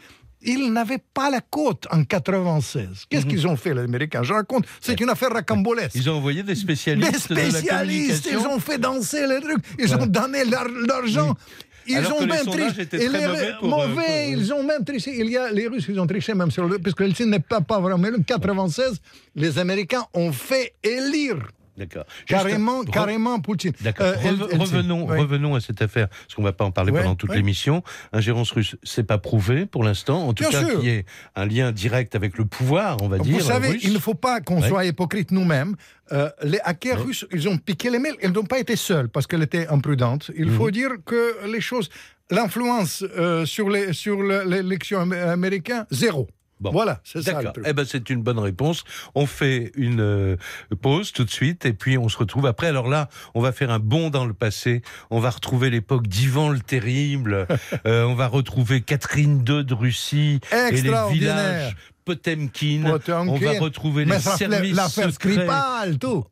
ils 0.46 0.72
n'avaient 0.72 1.02
pas 1.12 1.30
la 1.30 1.40
côte 1.40 1.86
en 1.90 2.04
96. 2.04 3.06
Qu'est-ce 3.08 3.24
-hmm. 3.26 3.28
qu'ils 3.28 3.46
ont 3.46 3.56
fait, 3.56 3.74
les 3.74 3.82
Américains? 3.82 4.22
Je 4.22 4.32
raconte, 4.32 4.64
c'est 4.80 4.98
une 5.00 5.10
affaire 5.10 5.30
racambolesque. 5.30 5.94
Ils 5.94 6.08
ont 6.08 6.16
envoyé 6.16 6.42
des 6.42 6.54
spécialistes. 6.54 7.32
Des 7.32 7.50
spécialistes, 7.50 8.24
de 8.24 8.38
ils 8.38 8.46
ont 8.46 8.60
fait 8.60 8.78
danser 8.78 9.26
les 9.26 9.40
trucs, 9.40 9.62
ils 9.78 9.94
ouais. 9.94 10.02
ont 10.02 10.06
donné 10.06 10.44
l'argent. 10.44 11.30
Oui. 11.30 11.66
Ils 11.88 11.96
Alors 11.98 12.20
ont 12.20 12.26
même 12.26 12.46
triché. 12.46 12.88
Les 12.92 13.08
mauvais, 13.08 13.52
pour, 13.60 13.68
mauvais 13.68 14.32
pour... 14.32 14.42
ils 14.42 14.52
ont 14.52 14.62
même 14.62 14.84
triché. 14.84 15.10
Il 15.20 15.30
y 15.30 15.36
a 15.36 15.50
les 15.52 15.68
Russes, 15.68 15.86
ils 15.88 16.00
ont 16.00 16.06
triché 16.06 16.34
même 16.34 16.50
sur 16.50 16.66
le. 16.66 16.78
Puisque 16.78 17.00
le 17.00 17.24
n'est 17.24 17.38
pas, 17.38 17.60
pas 17.60 17.80
vraiment. 17.80 18.08
Le 18.08 18.18
96, 18.18 19.00
les 19.36 19.58
Américains 19.58 20.04
ont 20.14 20.32
fait 20.32 20.74
élire 20.82 21.38
D'accord. 21.76 22.04
Carrément, 22.26 22.80
Juste, 22.82 22.92
carrément 22.94 23.40
Poutine. 23.40 23.72
D'accord. 23.80 24.06
Euh, 24.06 24.14
Re 24.14 24.58
revenons, 24.58 25.06
oui. 25.08 25.18
revenons 25.18 25.54
à 25.54 25.60
cette 25.60 25.82
affaire, 25.82 26.08
parce 26.08 26.34
qu'on 26.34 26.42
ne 26.42 26.46
va 26.46 26.52
pas 26.52 26.64
en 26.64 26.70
parler 26.70 26.92
pendant 26.92 27.14
toute 27.14 27.34
l'émission. 27.34 27.82
Ingérence 28.12 28.50
russe, 28.52 28.76
c'est 28.82 29.04
pas 29.06 29.18
prouvé 29.18 29.66
pour 29.66 29.84
l'instant. 29.84 30.26
En 30.26 30.32
tout 30.32 30.48
Bien 30.48 30.50
cas, 30.50 30.64
qu'il 30.64 30.84
y 30.84 30.88
ait 30.88 31.04
un 31.34 31.44
lien 31.44 31.72
direct 31.72 32.14
avec 32.14 32.38
le 32.38 32.44
pouvoir, 32.44 32.96
on 33.02 33.08
va 33.08 33.18
Vous 33.18 33.24
dire. 33.24 33.34
Vous 33.38 33.44
savez, 33.44 33.68
russe. 33.68 33.84
il 33.84 33.92
ne 33.92 33.98
faut 33.98 34.14
pas 34.14 34.40
qu'on 34.40 34.62
soit 34.62 34.84
hypocrite 34.84 35.30
nous-mêmes. 35.30 35.76
Euh, 36.12 36.30
les 36.42 36.60
hackers 36.62 37.04
russes, 37.04 37.26
ils 37.32 37.48
ont 37.48 37.58
piqué 37.58 37.90
les 37.90 37.98
mails. 37.98 38.16
Ils 38.22 38.30
n'ont 38.30 38.44
pas 38.44 38.58
été 38.58 38.76
seuls 38.76 39.08
parce 39.08 39.26
qu'elle 39.26 39.42
était 39.42 39.66
imprudente. 39.68 40.30
Il 40.36 40.50
faut 40.50 40.70
dire 40.70 40.90
que 41.04 41.46
les 41.46 41.60
choses, 41.60 41.90
l'influence 42.30 43.04
euh, 43.16 43.44
sur 43.44 43.68
l'élection 43.68 45.04
sur 45.04 45.28
américaine, 45.28 45.86
zéro. 45.90 46.28
Bon. 46.58 46.70
Voilà, 46.70 47.00
c'est 47.04 47.22
ça. 47.22 47.34
D'accord. 47.34 47.52
Eh 47.66 47.72
ben, 47.72 47.84
c'est 47.84 48.08
une 48.08 48.22
bonne 48.22 48.38
réponse. 48.38 48.84
On 49.14 49.26
fait 49.26 49.72
une 49.74 50.00
euh, 50.00 50.36
pause 50.80 51.12
tout 51.12 51.24
de 51.24 51.30
suite 51.30 51.66
et 51.66 51.74
puis 51.74 51.98
on 51.98 52.08
se 52.08 52.16
retrouve 52.16 52.46
après. 52.46 52.68
Alors 52.68 52.88
là, 52.88 53.08
on 53.34 53.42
va 53.42 53.52
faire 53.52 53.70
un 53.70 53.78
bond 53.78 54.08
dans 54.08 54.24
le 54.24 54.32
passé. 54.32 54.82
On 55.10 55.20
va 55.20 55.30
retrouver 55.30 55.68
l'époque 55.68 56.06
d'Ivan 56.06 56.48
le 56.48 56.60
Terrible. 56.60 57.46
euh, 57.86 58.04
on 58.04 58.14
va 58.14 58.26
retrouver 58.26 58.80
Catherine 58.80 59.44
II 59.46 59.64
de 59.64 59.74
Russie 59.74 60.40
et 60.52 60.70
les 60.70 60.92
villages 61.10 61.76
Potemkin. 62.06 62.84
Potemkin. 62.84 63.28
On 63.28 63.36
va 63.36 63.58
retrouver 63.58 64.06
Mais 64.06 64.16
les 64.16 64.20
services 64.20 64.76
L'affaire 64.76 65.12
Skripal, 65.12 65.98
tout. 65.98 66.24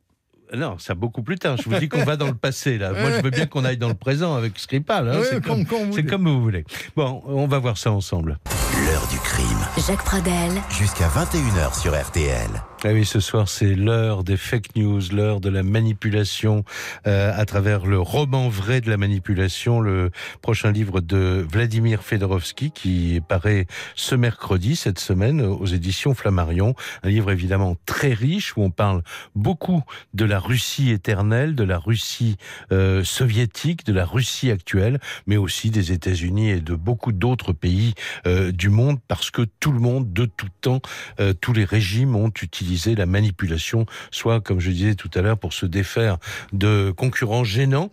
Non, 0.55 0.77
ça 0.79 0.95
beaucoup 0.95 1.23
plus 1.23 1.37
tard. 1.37 1.57
Je 1.57 1.69
vous 1.69 1.75
dis 1.77 1.89
qu'on 1.89 2.03
va 2.03 2.17
dans 2.17 2.27
le 2.27 2.35
passé, 2.35 2.77
là. 2.77 2.91
Moi, 2.91 3.11
je 3.11 3.21
veux 3.21 3.29
bien 3.29 3.45
qu'on 3.45 3.65
aille 3.65 3.77
dans 3.77 3.87
le 3.87 3.95
présent 3.95 4.35
avec 4.35 4.57
Skripal. 4.57 5.09
Hein. 5.09 5.21
c'est 5.29 5.43
comme, 5.43 5.65
comme, 5.65 6.27
vous 6.27 6.41
voulez. 6.41 6.65
Bon, 6.95 7.21
on 7.25 7.47
va 7.47 7.59
voir 7.59 7.77
ça 7.77 7.91
ensemble. 7.91 8.37
L'heure 8.85 9.07
du 9.07 9.17
crime. 9.19 9.85
Jacques 9.87 10.03
Pradel. 10.03 10.51
Jusqu'à 10.69 11.07
21h 11.07 11.79
sur 11.79 11.99
RTL. 11.99 12.49
Ah 12.87 12.89
oui, 12.93 13.03
ce 13.03 13.19
soir, 13.19 13.49
c'est 13.49 13.73
l'heure 13.73 14.23
des 14.23 14.37
fake 14.37 14.75
news, 14.75 15.01
l'heure 15.11 15.39
de 15.41 15.49
la 15.49 15.63
manipulation 15.63 16.63
euh, 17.07 17.31
à 17.35 17.45
travers 17.45 17.87
le 17.87 17.99
roman 17.99 18.47
vrai 18.47 18.79
de 18.79 18.91
la 18.91 18.97
manipulation, 18.97 19.79
le 19.79 20.11
prochain 20.43 20.71
livre 20.71 21.01
de 21.01 21.43
Vladimir 21.49 22.03
Fedorovski 22.03 22.69
qui 22.69 23.21
paraît 23.27 23.65
ce 23.95 24.13
mercredi, 24.13 24.75
cette 24.75 24.99
semaine, 24.99 25.41
aux 25.41 25.65
éditions 25.65 26.13
Flammarion. 26.13 26.75
Un 27.01 27.09
livre 27.09 27.31
évidemment 27.31 27.75
très 27.87 28.13
riche 28.13 28.55
où 28.55 28.61
on 28.61 28.69
parle 28.69 29.01
beaucoup 29.33 29.81
de 30.13 30.25
la 30.25 30.37
Russie 30.45 30.91
éternelle, 30.91 31.55
de 31.55 31.63
la 31.63 31.79
Russie 31.79 32.37
euh, 32.71 33.03
soviétique, 33.03 33.83
de 33.83 33.93
la 33.93 34.05
Russie 34.05 34.51
actuelle, 34.51 34.99
mais 35.25 35.37
aussi 35.37 35.71
des 35.71 35.91
États-Unis 35.91 36.51
et 36.51 36.61
de 36.61 36.75
beaucoup 36.75 37.11
d'autres 37.11 37.51
pays 37.51 37.95
euh, 38.27 38.51
du 38.51 38.69
monde 38.69 38.99
parce 39.07 39.31
que 39.31 39.41
tout 39.59 39.71
le 39.71 39.79
monde, 39.79 40.13
de 40.13 40.25
tout 40.25 40.49
temps, 40.61 40.81
euh, 41.19 41.33
tous 41.33 41.51
les 41.51 41.65
régimes 41.65 42.15
ont 42.15 42.31
utilisé 42.43 42.93
la 42.93 43.07
manipulation, 43.07 43.87
soit, 44.11 44.39
comme 44.39 44.59
je 44.59 44.69
disais 44.69 44.93
tout 44.93 45.09
à 45.15 45.21
l'heure, 45.21 45.39
pour 45.39 45.53
se 45.53 45.65
défaire 45.65 46.17
de 46.53 46.93
concurrents 46.95 47.43
gênants, 47.43 47.89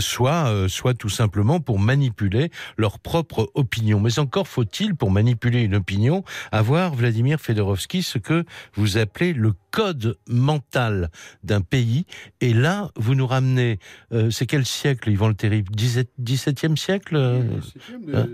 soit, 0.00 0.68
soit 0.68 0.94
tout 0.94 1.08
simplement 1.08 1.60
pour 1.60 1.78
manipuler 1.78 2.50
leur 2.76 2.98
propre 2.98 3.50
opinion. 3.54 4.00
Mais 4.00 4.18
encore 4.18 4.48
faut-il, 4.48 4.96
pour 4.96 5.10
manipuler 5.10 5.62
une 5.62 5.76
opinion, 5.76 6.24
avoir, 6.50 6.94
Vladimir 6.94 7.40
Fedorovski, 7.40 8.02
ce 8.02 8.18
que 8.18 8.44
vous 8.74 8.98
appelez 8.98 9.32
le 9.32 9.52
code 9.70 10.18
mental 10.28 11.10
d'un 11.42 11.62
pays. 11.62 11.81
Et 12.40 12.54
là, 12.54 12.90
vous 12.96 13.14
nous 13.14 13.26
ramenez, 13.26 13.78
euh, 14.12 14.30
c'est 14.30 14.46
quel 14.46 14.64
siècle, 14.64 15.10
Yvan 15.10 15.28
le 15.28 15.34
Terrible? 15.34 15.72
17e 15.74 16.76
siècle 16.76 17.16
hein 17.16 18.26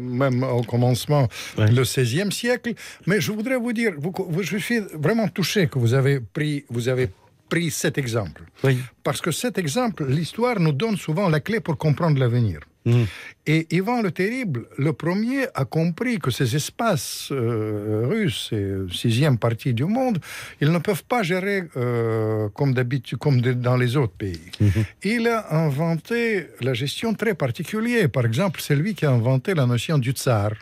même, 0.00 0.42
au 0.42 0.62
commencement, 0.62 1.28
le 1.56 1.82
16e 1.82 2.30
siècle. 2.30 2.74
Mais 3.06 3.20
je 3.20 3.32
voudrais 3.32 3.56
vous 3.56 3.72
dire, 3.72 3.92
vous, 3.98 4.42
je 4.42 4.56
suis 4.56 4.80
vraiment 4.94 5.28
touché 5.28 5.66
que 5.66 5.78
vous 5.78 5.94
avez 5.94 6.20
pris, 6.20 6.64
vous 6.68 6.88
avez 6.88 7.08
pris 7.48 7.70
cet 7.70 7.98
exemple. 7.98 8.42
Parce 9.02 9.20
que 9.20 9.30
cet 9.30 9.58
exemple, 9.58 10.06
l'histoire 10.06 10.60
nous 10.60 10.72
donne 10.72 10.96
souvent 10.96 11.28
la 11.28 11.40
clé 11.40 11.60
pour 11.60 11.76
comprendre 11.78 12.18
l'avenir. 12.18 12.60
Mm. 12.88 13.04
Et 13.46 13.66
Ivan 13.70 14.02
le 14.02 14.10
Terrible, 14.10 14.66
le 14.76 14.92
premier, 14.92 15.46
a 15.54 15.64
compris 15.64 16.18
que 16.18 16.30
ces 16.30 16.54
espaces 16.54 17.28
euh, 17.32 18.06
russes, 18.06 18.50
et 18.52 18.72
sixième 18.92 19.38
partie 19.38 19.72
du 19.72 19.84
monde, 19.84 20.18
ils 20.60 20.70
ne 20.70 20.78
peuvent 20.78 21.04
pas 21.04 21.22
gérer 21.22 21.64
euh, 21.76 22.48
comme 22.50 22.74
d'habitude, 22.74 23.18
comme 23.18 23.40
dans 23.40 23.76
les 23.76 23.96
autres 23.96 24.12
pays. 24.12 24.50
Mm-hmm. 24.60 24.84
Il 25.04 25.28
a 25.28 25.54
inventé 25.54 26.48
la 26.60 26.74
gestion 26.74 27.14
très 27.14 27.34
particulière. 27.34 28.10
Par 28.10 28.26
exemple, 28.26 28.60
c'est 28.60 28.76
lui 28.76 28.94
qui 28.94 29.06
a 29.06 29.10
inventé 29.10 29.54
la 29.54 29.66
notion 29.66 29.96
du 29.98 30.10
tsar. 30.10 30.52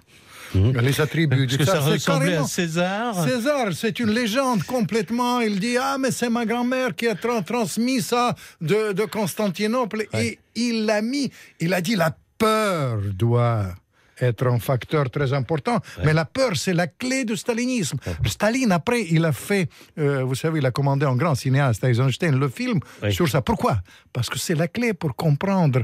Mm-hmm. 0.54 0.80
Les 0.80 1.00
attributs 1.00 1.46
du. 1.46 1.64
Ça 1.64 1.80
ressemblait 1.80 2.36
à 2.36 2.44
César 2.44 3.24
César, 3.24 3.68
c'est 3.72 3.98
une 4.00 4.10
légende 4.10 4.62
complètement. 4.64 5.40
Il 5.40 5.60
dit 5.60 5.76
Ah, 5.76 5.96
mais 5.98 6.10
c'est 6.10 6.30
ma 6.30 6.44
grand-mère 6.44 6.94
qui 6.94 7.08
a 7.08 7.14
transmis 7.14 8.00
ça 8.00 8.34
de, 8.60 8.92
de 8.92 9.04
Constantinople. 9.04 10.06
Et 10.14 10.38
il 10.54 10.86
l'a 10.86 11.02
mis. 11.02 11.30
Il 11.60 11.74
a 11.74 11.80
dit 11.80 11.96
La 11.96 12.16
peur 12.38 12.98
doit 13.14 13.74
être 14.20 14.46
un 14.46 14.58
facteur 14.58 15.10
très 15.10 15.32
important. 15.32 15.80
Mais 16.04 16.12
la 16.12 16.24
peur, 16.24 16.56
c'est 16.56 16.72
la 16.72 16.86
clé 16.86 17.24
du 17.24 17.36
stalinisme. 17.36 17.98
Staline, 18.24 18.72
après, 18.72 19.04
il 19.10 19.24
a 19.24 19.32
fait, 19.32 19.68
euh, 19.98 20.22
vous 20.24 20.34
savez, 20.34 20.58
il 20.58 20.66
a 20.66 20.70
commandé 20.70 21.06
un 21.06 21.16
grand 21.16 21.34
cinéaste, 21.34 21.84
Eisenstein, 21.84 22.38
le 22.38 22.48
film 22.48 22.80
sur 23.10 23.28
ça. 23.28 23.42
Pourquoi? 23.42 23.80
Parce 24.12 24.28
que 24.28 24.38
c'est 24.38 24.54
la 24.54 24.68
clé 24.68 24.94
pour 24.94 25.14
comprendre, 25.14 25.82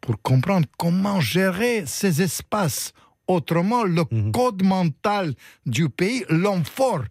pour 0.00 0.20
comprendre 0.22 0.66
comment 0.78 1.20
gérer 1.20 1.84
ces 1.86 2.22
espaces 2.22 2.92
Autrement, 3.30 3.84
le 3.84 4.02
mhm. 4.10 4.32
code 4.32 4.64
mental 4.64 5.34
du 5.64 5.88
pays, 5.88 6.24
fort. 6.64 7.04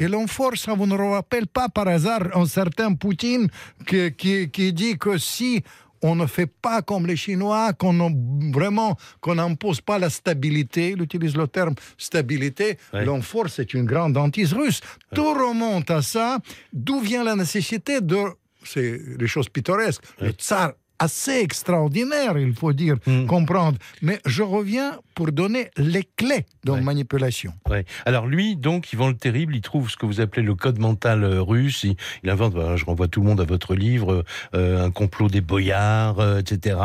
Et 0.00 0.08
l'homme 0.08 0.26
fort, 0.26 0.56
ça 0.56 0.74
vous 0.74 0.86
ne 0.86 0.96
rappelle 0.96 1.46
pas 1.46 1.68
par 1.68 1.86
hasard 1.86 2.22
un 2.34 2.46
certain 2.46 2.94
Poutine 2.94 3.46
qui, 3.86 4.48
qui, 4.48 4.72
dit 4.72 4.98
que 4.98 5.16
si 5.16 5.62
on 6.02 6.16
ne 6.16 6.26
fait 6.26 6.48
pas 6.48 6.82
comme 6.82 7.06
les 7.06 7.14
Chinois, 7.14 7.72
qu'on 7.74 8.12
vraiment 8.52 8.96
qu'on 9.20 9.36
n'impose 9.36 9.80
pas 9.80 10.00
la 10.00 10.10
stabilité, 10.10 10.90
il 10.96 11.02
utilise 11.02 11.36
le 11.36 11.46
terme 11.46 11.76
stabilité, 11.96 12.76
l'homme 12.92 13.22
fort, 13.22 13.48
c'est 13.48 13.72
une 13.72 13.84
grande 13.84 14.16
hantise 14.16 14.52
russe. 14.52 14.80
Tout 15.14 15.32
remonte 15.34 15.88
à 15.92 16.02
ça. 16.02 16.38
D'où 16.72 16.98
vient 16.98 17.22
la 17.22 17.36
nécessité 17.36 18.00
de 18.00 18.18
c'est 18.64 19.16
des 19.16 19.26
choses 19.26 19.48
pittoresques. 19.48 20.02
Le 20.20 20.30
tsar 20.30 20.72
assez 21.00 21.40
extraordinaire, 21.40 22.38
il 22.38 22.54
faut 22.54 22.72
dire, 22.72 22.96
hmm. 23.06 23.26
comprendre. 23.26 23.78
Mais 24.02 24.20
je 24.26 24.42
reviens 24.42 25.00
pour 25.14 25.32
donner 25.32 25.70
les 25.76 26.04
clés 26.16 26.46
de 26.64 26.72
manipulation. 26.72 27.52
Ouais. 27.68 27.84
Alors 28.06 28.26
lui, 28.26 28.56
donc, 28.56 28.92
Yvan 28.92 29.08
le 29.08 29.16
Terrible, 29.16 29.56
il 29.56 29.62
trouve 29.62 29.90
ce 29.90 29.96
que 29.96 30.06
vous 30.06 30.20
appelez 30.20 30.42
le 30.42 30.54
code 30.54 30.78
mental 30.78 31.24
euh, 31.24 31.42
russe. 31.42 31.84
Il, 32.22 32.30
invente, 32.30 32.54
je 32.76 32.84
renvoie 32.84 33.08
tout 33.08 33.20
le 33.20 33.26
monde 33.26 33.40
à 33.40 33.44
votre 33.44 33.74
livre, 33.74 34.24
euh, 34.54 34.84
un 34.84 34.90
complot 34.90 35.28
des 35.28 35.40
boyards, 35.40 36.20
euh, 36.20 36.38
etc. 36.38 36.76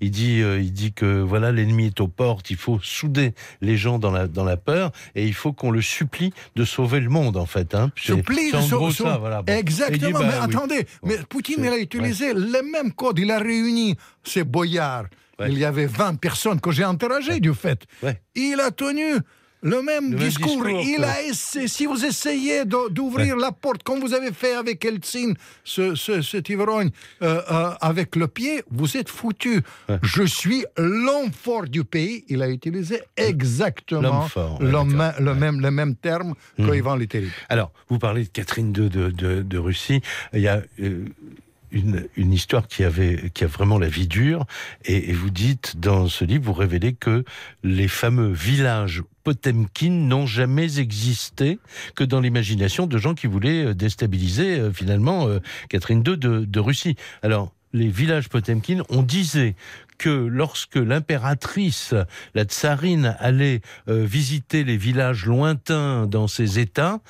Il 0.00 0.10
dit, 0.10 0.40
il 0.40 0.72
dit 0.72 0.92
que 0.92 1.20
voilà, 1.20 1.52
l'ennemi 1.52 1.86
est 1.86 2.00
aux 2.00 2.08
portes. 2.08 2.50
Il 2.50 2.56
faut 2.56 2.80
souder 2.82 3.34
les 3.60 3.76
gens 3.76 3.98
dans 3.98 4.10
la 4.10 4.26
dans 4.28 4.44
la 4.44 4.56
peur 4.56 4.92
et 5.14 5.26
il 5.26 5.34
faut 5.34 5.52
qu'on 5.52 5.70
le 5.70 5.82
supplie 5.82 6.32
de 6.56 6.64
sauver 6.64 7.00
le 7.00 7.10
monde, 7.10 7.36
en 7.36 7.46
fait. 7.46 7.74
Hein. 7.74 7.90
Supplie 7.96 8.52
de 8.52 8.60
sauver. 8.60 8.92
Ça, 8.92 9.18
voilà. 9.18 9.42
Exactement. 9.46 10.18
mais 10.20 10.26
bah 10.26 10.42
attendez, 10.42 10.86
mais 11.02 11.16
Poutine, 11.28 11.64
il 11.64 11.68
a 11.68 11.78
utilisé 11.78 12.32
les 12.34 12.62
mêmes 12.62 12.92
codes. 12.92 13.18
Il 13.18 13.30
a 13.30 13.38
réuni 13.58 13.96
ces 14.24 14.44
boyards. 14.44 15.06
Il 15.46 15.58
y 15.58 15.64
avait 15.64 15.86
20 15.86 16.16
personnes 16.16 16.60
que 16.60 16.72
j'ai 16.72 16.84
interrogées 16.84 17.40
du 17.40 17.54
fait. 17.54 17.86
Il 18.34 18.60
a 18.60 18.70
tenu 18.70 19.18
le 19.60 19.82
même, 19.82 20.14
discours. 20.14 20.68
Il 20.68 21.02
a 21.02 21.22
essayé, 21.22 21.66
si 21.66 21.86
vous 21.86 22.04
essayez 22.04 22.64
d'ouvrir 22.64 23.36
la 23.36 23.50
porte, 23.50 23.82
comme 23.82 24.00
vous 24.00 24.14
avez 24.14 24.32
fait 24.32 24.54
avec 24.54 24.84
Eltsine, 24.84 25.34
ce, 25.64 25.94
ce, 25.94 26.22
cet 26.22 26.48
ivrogne, 26.48 26.90
euh, 27.22 27.42
euh, 27.50 27.70
avec 27.80 28.14
le 28.14 28.28
pied, 28.28 28.62
vous 28.70 28.96
êtes 28.96 29.08
foutu. 29.08 29.62
Je 30.02 30.22
suis 30.22 30.64
l'homme 30.76 31.32
fort 31.32 31.64
du 31.64 31.84
pays. 31.84 32.24
Il 32.28 32.42
a 32.42 32.48
utilisé 32.48 33.02
exactement 33.16 34.28
le, 34.60 35.34
même, 35.34 35.60
le 35.60 35.70
même 35.70 35.96
terme 35.96 36.34
que 36.56 36.62
mmh. 36.62 36.74
Ivan 36.74 36.98
Alors, 37.48 37.72
vous 37.88 37.98
parlez 37.98 38.24
de 38.24 38.28
Catherine 38.28 38.72
II 38.76 38.88
de, 38.88 39.10
de, 39.10 39.42
de 39.42 39.58
Russie. 39.58 40.00
Il 40.32 40.40
y 40.40 40.48
a. 40.48 40.62
Euh, 40.80 41.04
une, 41.70 42.08
une, 42.16 42.32
histoire 42.32 42.66
qui 42.66 42.84
avait 42.84 43.30
qui 43.34 43.44
a 43.44 43.46
vraiment 43.46 43.78
la 43.78 43.88
vie 43.88 44.06
dure 44.06 44.46
et, 44.84 45.12
vous 45.12 45.30
dites 45.30 45.78
dans 45.78 46.08
ce 46.08 46.24
livre 46.24 46.44
vous 46.44 46.52
révélez 46.52 46.94
que 46.94 47.24
les 47.62 47.88
fameux 47.88 48.30
villages 48.32 49.02
Potemkin 49.24 49.90
n'ont 49.90 50.26
jamais 50.26 50.78
existé 50.78 51.58
que 51.94 52.04
dans 52.04 52.20
l'imagination 52.20 52.86
de 52.86 52.96
gens 52.96 53.14
qui 53.14 53.26
voulaient 53.26 53.66
euh, 53.66 53.74
déstabiliser 53.74 54.58
euh, 54.58 54.72
finalement 54.72 55.28
euh, 55.28 55.40
Catherine 55.68 56.02
II 56.06 56.16
de, 56.16 56.46
de 56.46 56.60
Russie. 56.60 56.96
Alors 57.22 57.52
les 57.74 57.88
villages 57.88 58.30
Potemkin, 58.30 58.82
on 58.88 59.02
disait 59.02 59.54
que 59.98 60.08
lorsque 60.08 60.76
l'impératrice, 60.76 61.92
la 62.34 62.44
tsarine, 62.44 63.14
allait 63.18 63.60
visiter 63.88 64.64
les 64.64 64.78
villages 64.78 65.26
lointains 65.26 66.06
dans 66.06 66.28
ses 66.28 66.60
États, 66.60 67.00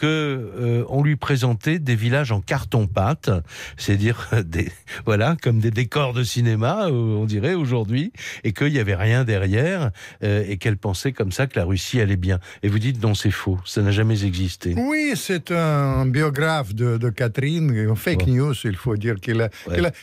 que 0.00 0.06
euh, 0.06 0.84
on 0.88 1.02
lui 1.02 1.16
présentait 1.16 1.78
des 1.78 1.94
villages 1.94 2.32
en 2.32 2.40
carton-pâte, 2.40 3.30
c'est-à-dire 3.76 4.30
des 4.46 4.72
voilà 5.04 5.36
comme 5.42 5.60
des 5.60 5.70
décors 5.70 6.14
de 6.14 6.24
cinéma, 6.24 6.86
euh, 6.86 6.90
on 6.90 7.26
dirait 7.26 7.52
aujourd'hui, 7.52 8.12
et 8.42 8.54
qu'il 8.54 8.72
n'y 8.72 8.78
avait 8.78 8.94
rien 8.94 9.24
derrière, 9.24 9.90
euh, 10.24 10.42
et 10.48 10.56
qu'elle 10.56 10.78
pensait 10.78 11.12
comme 11.12 11.32
ça 11.32 11.46
que 11.46 11.58
la 11.58 11.66
Russie 11.66 12.00
allait 12.00 12.16
bien. 12.16 12.40
Et 12.62 12.68
vous 12.68 12.78
dites 12.78 13.02
non, 13.02 13.14
c'est 13.14 13.30
faux, 13.30 13.58
ça 13.66 13.82
n'a 13.82 13.90
jamais 13.90 14.24
existé. 14.24 14.74
Oui, 14.78 15.12
c'est 15.16 15.50
un 15.50 16.06
biographe 16.06 16.74
de, 16.74 17.10
Catherine, 17.10 17.70
un 17.90 17.94
fake 17.94 18.26
news, 18.26 18.54
il 18.64 18.76
faut 18.76 18.96
dire 18.96 19.16
qu'il 19.16 19.42
a, 19.42 19.50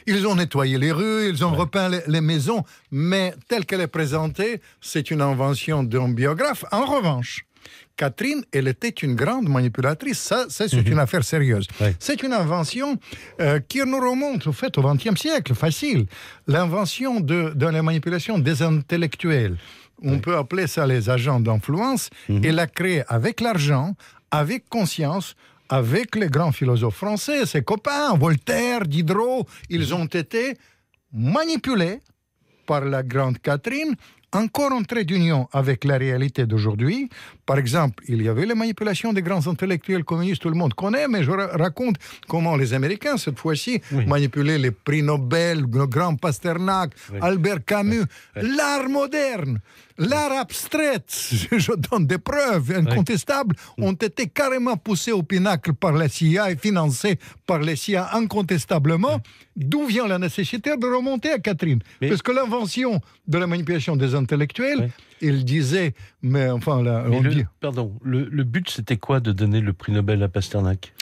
ils 0.05 0.27
ont 0.27 0.35
nettoyé 0.35 0.77
les 0.77 0.91
rues, 0.91 1.29
ils 1.29 1.43
ont 1.43 1.55
repeint 1.55 1.89
les, 1.89 2.01
les 2.07 2.21
maisons, 2.21 2.63
mais 2.91 3.33
telle 3.47 3.65
qu'elle 3.65 3.81
est 3.81 3.87
présentée, 3.87 4.61
c'est 4.79 5.09
une 5.09 5.21
invention 5.21 5.83
d'un 5.83 6.09
biographe. 6.09 6.65
En 6.71 6.85
revanche, 6.85 7.47
Catherine, 7.97 8.43
elle 8.53 8.67
était 8.67 8.89
une 8.89 9.15
grande 9.15 9.49
manipulatrice. 9.49 10.19
Ça, 10.19 10.45
c'est 10.49 10.71
mhm. 10.71 10.93
une 10.93 10.99
affaire 10.99 11.23
sérieuse. 11.23 11.67
C'est 11.99 12.21
une 12.21 12.33
invention 12.33 12.97
euh, 13.41 13.59
qui 13.59 13.79
nous 13.79 13.99
remonte 13.99 14.45
au 14.47 14.51
fait 14.53 14.77
au 14.77 14.83
XXe 14.83 15.19
siècle, 15.19 15.55
facile. 15.55 16.05
L'invention 16.45 17.19
de, 17.19 17.53
la 17.59 17.81
manipulation 17.81 18.37
des 18.37 18.61
intellectuels. 18.61 19.57
On 20.03 20.19
peut 20.19 20.37
appeler 20.37 20.67
ça 20.67 20.85
les 20.85 21.09
agents 21.09 21.39
d'influence. 21.39 22.11
Mhm. 22.29 22.41
Elle 22.45 22.59
a 22.59 22.67
créé 22.67 23.03
avec 23.07 23.41
l'argent, 23.41 23.95
avec 24.29 24.69
conscience, 24.69 25.35
avec 25.69 26.15
les 26.15 26.27
grands 26.27 26.51
philosophes 26.51 26.97
français, 26.97 27.45
ses 27.45 27.63
copains, 27.63 28.15
Voltaire, 28.15 28.85
Diderot, 28.85 29.47
ils 29.69 29.89
mhm. 29.89 30.01
ont 30.01 30.05
été 30.05 30.53
manipulés 31.11 31.99
par 32.67 32.85
la 32.85 33.01
grande 33.01 33.39
Catherine 33.39 33.95
encore 34.33 34.71
en 34.71 34.83
trait 34.83 35.05
d'union 35.05 35.47
avec 35.51 35.83
la 35.85 35.97
réalité 35.97 36.45
d'aujourd'hui 36.45 37.09
Par 37.47 37.57
exemple, 37.57 38.03
il 38.09 38.21
y 38.21 38.27
avait 38.27 38.45
les 38.45 38.53
manipulations 38.55 39.13
des 39.13 39.21
grands 39.21 39.47
intellectuels 39.47 40.03
communistes, 40.03 40.41
tout 40.41 40.49
le 40.49 40.55
monde 40.55 40.73
connaît, 40.73 41.07
mais 41.07 41.23
je 41.23 41.31
ra- 41.31 41.47
raconte 41.53 41.95
comment 42.27 42.57
les 42.57 42.73
Américains, 42.73 43.15
cette 43.17 43.39
fois-ci, 43.39 43.81
Oui. 43.93 44.05
manipulaient 44.05 44.57
les 44.57 44.71
prix 44.71 45.01
Nobel, 45.01 45.61
le 45.61 45.87
grand 45.87 46.15
Pasternak, 46.15 46.91
Oui. 47.13 47.19
Albert 47.21 47.63
Camus, 47.65 48.03
l'art 48.35 48.89
moderne. 48.89 49.61
L'art 49.97 50.33
abstrait, 50.33 51.01
je 51.09 51.71
donne 51.89 52.05
des 52.05 52.19
preuves 52.19 52.71
incontestables, 52.75 53.55
ont 53.79 53.93
été 53.93 54.27
carrément 54.27 54.75
poussés 54.77 55.13
au 55.13 55.23
pinacle 55.23 55.73
par 55.73 55.93
la 55.93 56.07
CIA 56.09 56.51
et 56.51 56.57
financés 56.57 57.17
par 57.47 57.59
la 57.59 57.75
CIA 57.75 58.09
incontestablement. 58.15 59.21
D'où 59.55 59.85
vient 59.87 60.05
la 60.07 60.19
nécessité 60.19 60.75
de 60.77 60.85
remonter 60.85 61.31
à 61.31 61.39
Catherine? 61.39 61.79
Parce 62.01 62.21
que 62.21 62.31
l'invention 62.31 63.01
de 63.27 63.37
la 63.37 63.47
manipulation 63.47 63.95
des 63.95 64.13
intellectuels. 64.13 64.91
Il 65.21 65.45
disait, 65.45 65.93
mais 66.21 66.49
enfin, 66.49 66.81
là, 66.83 67.05
Mais 67.07 67.17
on 67.17 67.21
le, 67.21 67.29
dit, 67.29 67.43
pardon, 67.59 67.93
le, 68.03 68.25
le 68.29 68.43
but 68.43 68.69
c'était 68.69 68.97
quoi 68.97 69.19
de 69.19 69.31
donner 69.31 69.61
le 69.61 69.73
prix 69.73 69.91
Nobel 69.91 70.21
à 70.23 70.27
Pasternak? 70.27 70.93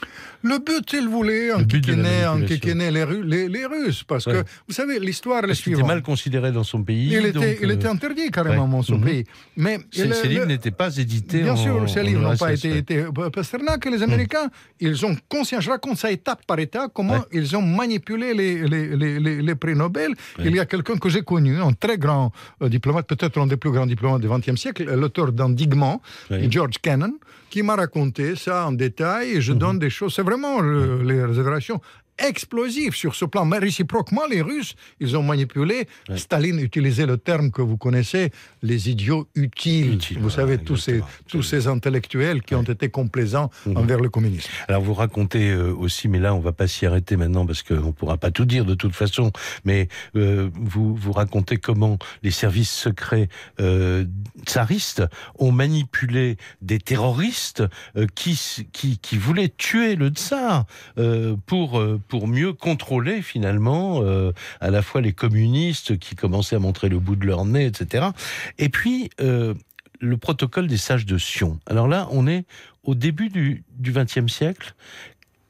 Le 0.43 0.60
but, 0.60 0.93
il 0.93 1.08
voulait 1.08 1.51
enquiquiner, 1.54 2.91
les, 2.91 3.06
les, 3.23 3.47
les 3.49 3.65
Russes. 3.65 4.04
Parce 4.04 4.28
Ouais. 4.28 4.34
que, 4.34 4.38
vous 4.67 4.73
savez, 4.73 4.99
l'histoire 4.99 5.39
est 5.43 5.47
Parce 5.47 5.62
qu'il 5.62 5.71
était 5.73 5.78
suivante. 5.78 5.88
mal 5.95 6.01
considéré 6.04 6.51
dans 6.51 6.63
son 6.63 6.84
pays. 6.84 7.10
Il, 7.13 7.32
donc, 7.34 7.43
était, 7.43 7.60
il 7.62 7.69
euh, 7.69 7.73
était 7.73 7.88
interdit 7.88 8.30
carrément 8.32 8.65
ouais. 8.65 8.71
dans 8.71 8.82
son 8.84 8.97
Mhm. 8.99 9.04
pays. 9.06 9.23
Mais 9.58 9.80
ces, 9.91 10.06
il- 10.06 10.13
ces 10.13 10.28
livres 10.28 10.45
n'étaient 10.45 10.71
pas 10.71 10.95
édités 10.95 11.41
Bien 11.41 11.54
en 11.54 11.58
sûr, 11.58 11.89
ces 11.89 12.04
livres 12.04 12.21
n'ont 12.21 12.38
pas 12.38 12.54
été, 12.54 12.71
ouais. 12.71 12.78
été- 12.80 13.06
Pasternak 13.34 13.86
et 13.86 13.89
les 13.89 14.04
Américains, 14.04 14.49
ils 14.80 15.06
ont 15.06 15.15
conscience, 15.30 15.63
je 15.63 15.69
raconte 15.71 15.97
ça 15.97 16.12
étape 16.12 16.45
par 16.45 16.60
étape, 16.60 16.91
comment 16.93 17.13
Ouais. 17.15 17.19
ils 17.34 17.56
ont 17.58 17.62
manipulé 17.63 18.34
les, 18.36 19.56
prix 19.56 19.75
Nobel. 19.75 20.13
Il 20.39 20.56
y 20.56 20.60
a 20.60 20.65
quelqu'un 20.65 20.97
que 20.97 21.10
j'ai 21.10 21.21
connu, 21.23 21.60
un 21.60 21.73
très 21.73 21.97
grand 21.97 22.32
euh, 22.62 22.69
diplomate, 22.69 23.08
peut-être 23.08 23.38
un 23.39 23.47
des 23.47 23.58
plus 23.58 23.71
grands 23.71 23.86
diplomates 23.86 24.04
du 24.19 24.27
XXe 24.29 24.55
siècle, 24.55 24.83
l'auteur 24.95 25.31
d'Endigment, 25.31 26.01
Ouais. 26.29 26.47
George 26.49 26.77
Kennan, 26.81 27.13
qui 27.49 27.61
m'a 27.63 27.75
raconté 27.75 28.35
ça 28.35 28.65
en 28.67 28.71
détail 28.71 29.25
et 29.37 29.41
je 29.41 29.53
Mhm. 29.53 29.59
donne 29.59 29.79
des 29.79 29.89
choses. 29.89 30.13
C'est 30.15 30.23
vraiment 30.31 30.61
les 30.61 31.23
révélations 31.23 31.79
explosives 32.17 32.93
sur 32.95 33.15
ce 33.15 33.25
plan. 33.25 33.45
Mais 33.45 33.58
réciproquement, 33.58 34.25
les 34.30 34.41
Russes, 34.41 34.75
ils 34.99 35.15
ont 35.17 35.23
manipulé. 35.23 35.88
Ouais. 36.10 36.17
Staline 36.17 36.60
utilisait 36.60 37.06
le 37.06 37.17
terme 37.17 37.51
que 37.51 37.62
vous 37.62 37.78
connaissez, 37.78 38.32
les 38.63 38.89
idiots 38.89 39.28
utiles. 39.36 39.99
Vous 40.19 40.30
savez, 40.30 40.58
tous 40.58 40.78
ces, 40.78 41.01
tous 41.28 41.43
ces 41.43 41.67
intellectuels 41.67 42.41
qui 42.41 42.56
ont 42.56 42.63
été 42.63 42.89
complaisants 42.89 43.49
Mhm. 43.65 43.78
envers 43.78 43.99
le 43.99 44.10
communisme. 44.10 44.49
Alors 44.67 44.82
vous 44.82 44.93
racontez 44.93 45.49
euh, 45.49 45.73
aussi, 45.73 46.08
mais 46.08 46.19
là 46.19 46.34
on 46.36 46.39
va 46.39 46.51
pas 46.51 46.67
s'y 46.67 46.86
arrêter 46.86 47.15
maintenant 47.17 47.45
parce 47.45 47.63
qu'on 47.63 47.91
pourra 47.91 48.17
pas 48.17 48.32
tout 48.32 48.45
dire 48.45 48.65
de 48.65 48.75
toute 48.75 48.95
façon, 48.95 49.32
mais 49.63 49.88
euh, 50.15 50.49
vous 50.54 50.95
vous 50.95 51.12
racontez 51.12 51.58
comment 51.58 51.97
les 52.23 52.32
services 52.32 52.71
secrets 52.71 53.30
euh, 53.60 54.06
tsaristes 54.45 55.04
ont 55.39 55.51
manipulé 55.51 56.38
des 56.62 56.80
terroristes 56.80 57.63
qui, 58.15 58.39
qui 58.71 58.97
qui 58.99 59.17
voulaient 59.17 59.54
tuer 59.56 59.95
le 59.95 60.10
tsar 60.10 60.65
pour 61.45 61.82
pour 62.07 62.27
mieux 62.27 62.53
contrôler 62.53 63.21
finalement 63.21 64.01
euh, 64.01 64.31
à 64.61 64.69
la 64.69 64.81
fois 64.81 65.01
les 65.01 65.13
communistes 65.13 65.97
qui 65.97 66.15
commençaient 66.15 66.55
à 66.55 66.59
montrer 66.59 66.89
le 66.89 66.99
bout 66.99 67.15
de 67.15 67.25
leur 67.25 67.45
nez, 67.45 67.65
etc. 67.65 68.07
Et 68.57 68.69
puis 68.69 69.09
euh, 69.21 69.53
le 69.99 70.17
protocole 70.17 70.67
des 70.67 70.77
sages 70.77 71.05
de 71.05 71.17
Sion. 71.17 71.59
Alors 71.65 71.87
là, 71.87 72.07
on 72.11 72.27
est 72.27 72.45
au 72.83 72.95
début 72.95 73.29
du 73.29 73.63
XXe 73.81 74.31
siècle. 74.31 74.75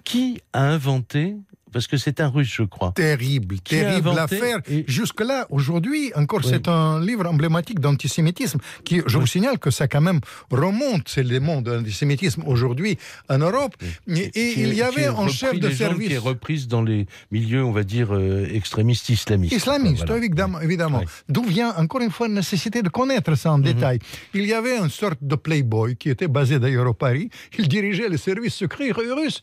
Qui 0.03 0.39
a 0.53 0.61
inventé 0.61 1.35
Parce 1.75 1.87
que 1.87 1.97
c'est 1.97 2.21
un 2.21 2.29
russe, 2.29 2.53
je 2.55 2.63
crois. 2.63 2.93
Terrible, 2.95 3.59
terrible 3.59 4.07
inventé 4.07 4.37
affaire. 4.37 4.59
et- 4.69 4.85
Jusque-là, 4.87 5.45
aujourd'hui, 5.49 6.13
encore, 6.15 6.39
Oui. 6.41 6.49
c'est 6.49 6.69
un 6.69 7.01
livre 7.01 7.25
emblématique 7.27 7.81
d'antisémitisme 7.81 8.59
qui, 8.85 9.01
je 9.05 9.17
vous 9.17 9.27
signale 9.27 9.59
que 9.59 9.71
ça 9.71 9.89
quand 9.89 9.99
même 9.99 10.21
remonte, 10.49 11.09
c'est 11.09 11.23
le 11.23 11.37
monde 11.41 11.65
de 11.65 11.73
l'antisémitisme 11.73 12.43
aujourd'hui 12.45 12.97
en 13.27 13.39
Europe. 13.39 13.75
Et, 14.07 14.31
il 14.61 14.73
y 14.73 14.81
avait 14.81 15.09
repris, 15.09 15.33
chef 15.33 15.59
de 15.59 15.69
service. 15.69 16.07
Qui 16.07 16.13
est 16.13 16.17
reprise 16.17 16.69
dans 16.69 16.81
les 16.81 17.07
milieux, 17.29 17.61
on 17.65 17.73
va 17.73 17.83
dire, 17.83 18.15
euh, 18.15 18.47
extrémistes 18.53 19.09
islamistes. 19.09 19.53
Islamiste, 19.57 20.05
Voilà. 20.07 20.23
évidemment. 20.63 21.01
D'où 21.27 21.43
vient 21.43 21.73
encore 21.75 21.99
une 21.99 22.09
fois 22.11 22.29
la 22.29 22.35
nécessité 22.35 22.83
de 22.83 22.87
connaître 22.89 23.35
ça 23.35 23.51
en 23.51 23.57
Mhm. 23.57 23.63
détail. 23.65 23.99
Il 24.33 24.45
y 24.45 24.53
avait 24.53 24.77
une 24.77 24.89
sorte 24.89 25.17
de 25.21 25.35
playboy 25.35 25.97
qui 25.97 26.09
était 26.09 26.29
basé 26.29 26.57
d'ailleurs 26.57 26.87
au 26.87 26.93
Paris. 26.93 27.29
Il 27.59 27.67
dirigeait 27.67 28.07
les 28.07 28.17
services 28.17 28.53
secrets 28.55 28.91
russes 28.91 29.41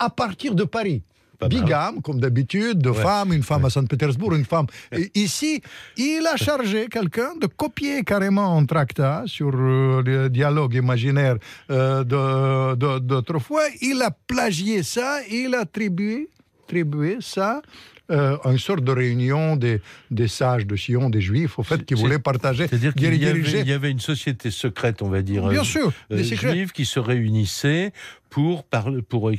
à 0.00 0.10
partir 0.10 0.56
de 0.56 0.64
Paris. 0.64 1.04
Bigame, 1.48 2.02
comme 2.02 2.20
d'habitude, 2.20 2.78
de 2.78 2.90
Ouais. 2.90 3.02
femmes, 3.02 3.32
une 3.32 3.42
femme 3.42 3.64
à 3.64 3.70
Saint-Pétersbourg, 3.70 4.34
une 4.34 4.44
femme. 4.44 4.66
Et 4.92 5.10
ici, 5.14 5.62
il 5.96 6.26
a 6.26 6.36
chargé 6.36 6.88
quelqu'un 6.88 7.34
de 7.40 7.46
copier 7.46 8.02
carrément 8.04 8.56
un 8.58 8.64
tractat 8.66 9.24
sur 9.26 9.50
euh, 9.54 10.02
le 10.04 10.28
dialogue 10.28 10.74
imaginaire 10.74 11.36
euh, 11.70 12.04
de- 12.04 12.74
de- 12.76 12.98
d'autrefois. 12.98 13.62
Il 13.80 14.02
a 14.02 14.10
plagié 14.10 14.82
ça, 14.82 15.20
il 15.30 15.54
a 15.54 15.60
attribué, 15.60 16.28
attribué 16.64 17.18
ça 17.20 17.62
euh, 18.10 18.36
à 18.42 18.50
une 18.50 18.58
sorte 18.58 18.82
de 18.82 18.90
réunion 18.90 19.54
des, 19.54 19.80
des 20.10 20.26
sages 20.26 20.66
de 20.66 20.74
Sion, 20.74 21.10
des 21.10 21.20
juifs, 21.20 21.60
au 21.60 21.62
fait, 21.62 21.84
qui 21.84 21.94
voulaient 21.94 22.18
partager, 22.18 22.66
C'est-à-dire 22.66 22.92
qu'il 22.92 23.04
y, 23.14 23.24
avait- 23.28 23.38
il 23.60 23.68
y 23.68 23.72
avait 23.72 23.92
une 23.92 24.00
société 24.00 24.50
secrète, 24.50 25.00
on 25.00 25.08
va 25.08 25.22
dire, 25.22 25.46
Bien 25.48 25.60
euh, 25.60 25.64
sûr, 25.64 25.92
euh, 26.10 26.16
des 26.16 26.24
secrets. 26.24 26.50
juive 26.52 26.72
qui 26.72 26.84
se 26.86 26.98
réunissait 26.98 27.92
pour, 28.30 28.64
pour, 29.08 29.30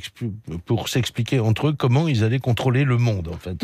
pour 0.66 0.88
s'expliquer 0.88 1.40
entre 1.40 1.68
eux 1.68 1.72
comment 1.76 2.06
ils 2.08 2.24
allaient 2.24 2.38
contrôler 2.38 2.84
le 2.84 2.98
monde, 2.98 3.28
en 3.28 3.38
fait. 3.38 3.56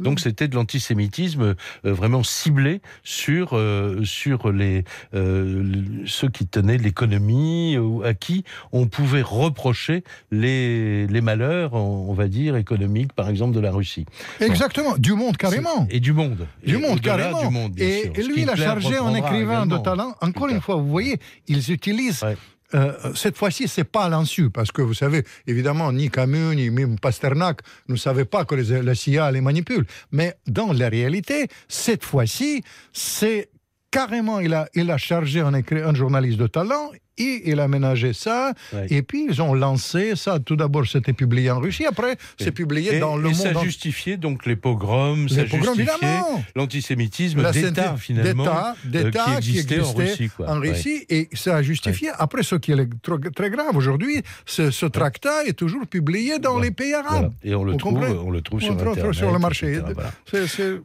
Donc 0.00 0.18
c'était 0.18 0.48
de 0.48 0.54
l'antisémitisme 0.54 1.42
euh, 1.42 1.54
vraiment 1.84 2.22
ciblé 2.22 2.80
sur, 3.04 3.50
euh, 3.52 4.02
sur 4.04 4.50
les, 4.50 4.84
euh, 5.14 6.02
ceux 6.06 6.28
qui 6.28 6.46
tenaient 6.46 6.78
l'économie, 6.78 7.76
ou 7.78 8.02
à 8.02 8.14
qui 8.14 8.44
on 8.72 8.86
pouvait 8.86 9.22
reprocher 9.22 10.04
les, 10.30 11.06
les 11.06 11.20
malheurs, 11.20 11.74
on 11.74 12.14
va 12.14 12.28
dire, 12.28 12.56
économiques, 12.56 13.12
par 13.12 13.28
exemple, 13.28 13.54
de 13.54 13.60
la 13.60 13.70
Russie. 13.70 14.06
Exactement, 14.40 14.96
du 14.96 15.12
monde 15.12 15.36
carrément. 15.36 15.86
Et 15.90 16.00
du 16.00 16.12
monde. 16.12 16.46
Du 16.64 16.76
Et 16.76 16.78
monde, 16.78 17.00
carrément. 17.00 17.42
Du 17.42 17.52
monde, 17.52 17.72
bien 17.72 17.86
et, 17.86 18.22
lui, 18.22 18.42
il 18.42 18.50
a 18.50 18.56
chargé 18.56 18.96
un 18.96 19.14
écrivain 19.14 19.66
de 19.66 19.76
talent. 19.78 20.14
Encore 20.20 20.48
une 20.48 20.60
fois, 20.60 20.76
vous 20.76 20.88
voyez, 20.88 21.18
ils 21.46 21.70
utilisent. 21.70 22.22
Ouais. 22.22 22.36
Euh, 22.74 22.92
cette 23.14 23.36
fois-ci, 23.36 23.68
c'est 23.68 23.84
pas 23.84 24.08
l'insu, 24.08 24.50
parce 24.50 24.72
que 24.72 24.82
vous 24.82 24.94
savez, 24.94 25.24
évidemment, 25.46 25.92
ni 25.92 26.10
Camus, 26.10 26.54
ni 26.56 26.70
même 26.70 26.98
Pasternak 26.98 27.60
ne 27.88 27.96
savaient 27.96 28.24
pas 28.24 28.44
que 28.44 28.54
les- 28.54 28.82
la 28.82 28.94
CIA 28.94 29.30
les 29.30 29.40
manipule. 29.40 29.84
Mais 30.10 30.34
dans 30.46 30.72
la 30.72 30.88
réalité, 30.88 31.48
cette 31.68 32.04
fois-ci, 32.04 32.62
c'est 32.92 33.50
carrément, 33.90 34.40
il 34.40 34.54
a, 34.54 34.68
il 34.74 34.90
a 34.90 34.96
chargé 34.96 35.40
un, 35.40 35.52
un 35.54 35.94
journaliste 35.94 36.38
de 36.38 36.46
talent 36.46 36.90
et 37.18 37.50
il 37.50 37.60
a 37.60 37.68
ménagé 37.68 38.12
ça. 38.12 38.52
Ouais. 38.72 38.86
Et 38.90 39.02
puis, 39.02 39.26
ils 39.30 39.42
ont 39.42 39.54
lancé 39.54 40.16
ça. 40.16 40.38
Tout 40.38 40.56
d'abord, 40.56 40.86
c'était 40.86 41.12
publié 41.12 41.50
en 41.50 41.60
Russie. 41.60 41.84
Après, 41.86 42.16
c'est 42.38 42.52
publié 42.52 42.96
Et, 42.96 42.98
dans 43.00 43.16
le 43.16 43.26
et 43.28 43.32
monde. 43.32 43.34
ça 43.40 43.50
entier. 43.50 43.64
justifiait 43.64 44.16
donc 44.16 44.46
les 44.46 44.56
pogroms, 44.56 45.28
ça 45.28 45.42
Les 45.42 45.48
pogroms, 45.48 45.74
justifiait 45.74 45.92
évidemment. 46.08 46.44
l'antisémitisme 46.56 47.42
La 47.42 47.52
d'État 47.52 47.96
finalement 47.96 48.44
d'État, 48.44 48.74
euh, 48.86 49.04
d'État 49.04 49.24
qui, 49.40 49.50
existait 49.58 49.80
en 49.80 49.92
Russie. 49.92 50.30
Quoi. 50.36 50.48
en 50.50 50.60
Ouais. 50.60 50.70
Russie, 50.70 51.04
et 51.08 51.28
ça 51.34 51.56
a 51.56 51.62
justifié. 51.62 52.10
Après, 52.18 52.42
ce 52.42 52.54
qui 52.56 52.72
est 52.72 53.32
très 53.34 53.50
grave 53.50 53.76
aujourd'hui, 53.76 54.22
ce, 54.46 54.70
ce 54.70 54.86
tractat 54.86 55.44
est 55.44 55.52
toujours 55.52 55.86
publié 55.86 56.38
dans 56.38 56.58
les 56.58 56.70
pays 56.70 56.94
arabes. 56.94 57.10
Voilà. 57.10 57.30
Et 57.44 57.54
on 57.54 57.64
le 57.64 57.76
trouve, 57.76 57.94
comprenez 57.94 58.14
on 58.18 58.30
le 58.30 58.40
trouve 58.42 58.58
On 58.62 58.64
sur 58.64 58.72
le 58.74 58.78
trouve 58.80 58.92
Internet, 58.92 59.14
sur 59.14 59.32
le 59.32 59.38
marché. 59.38 59.72
etc. 59.74 59.92
Voilà. 59.94 60.12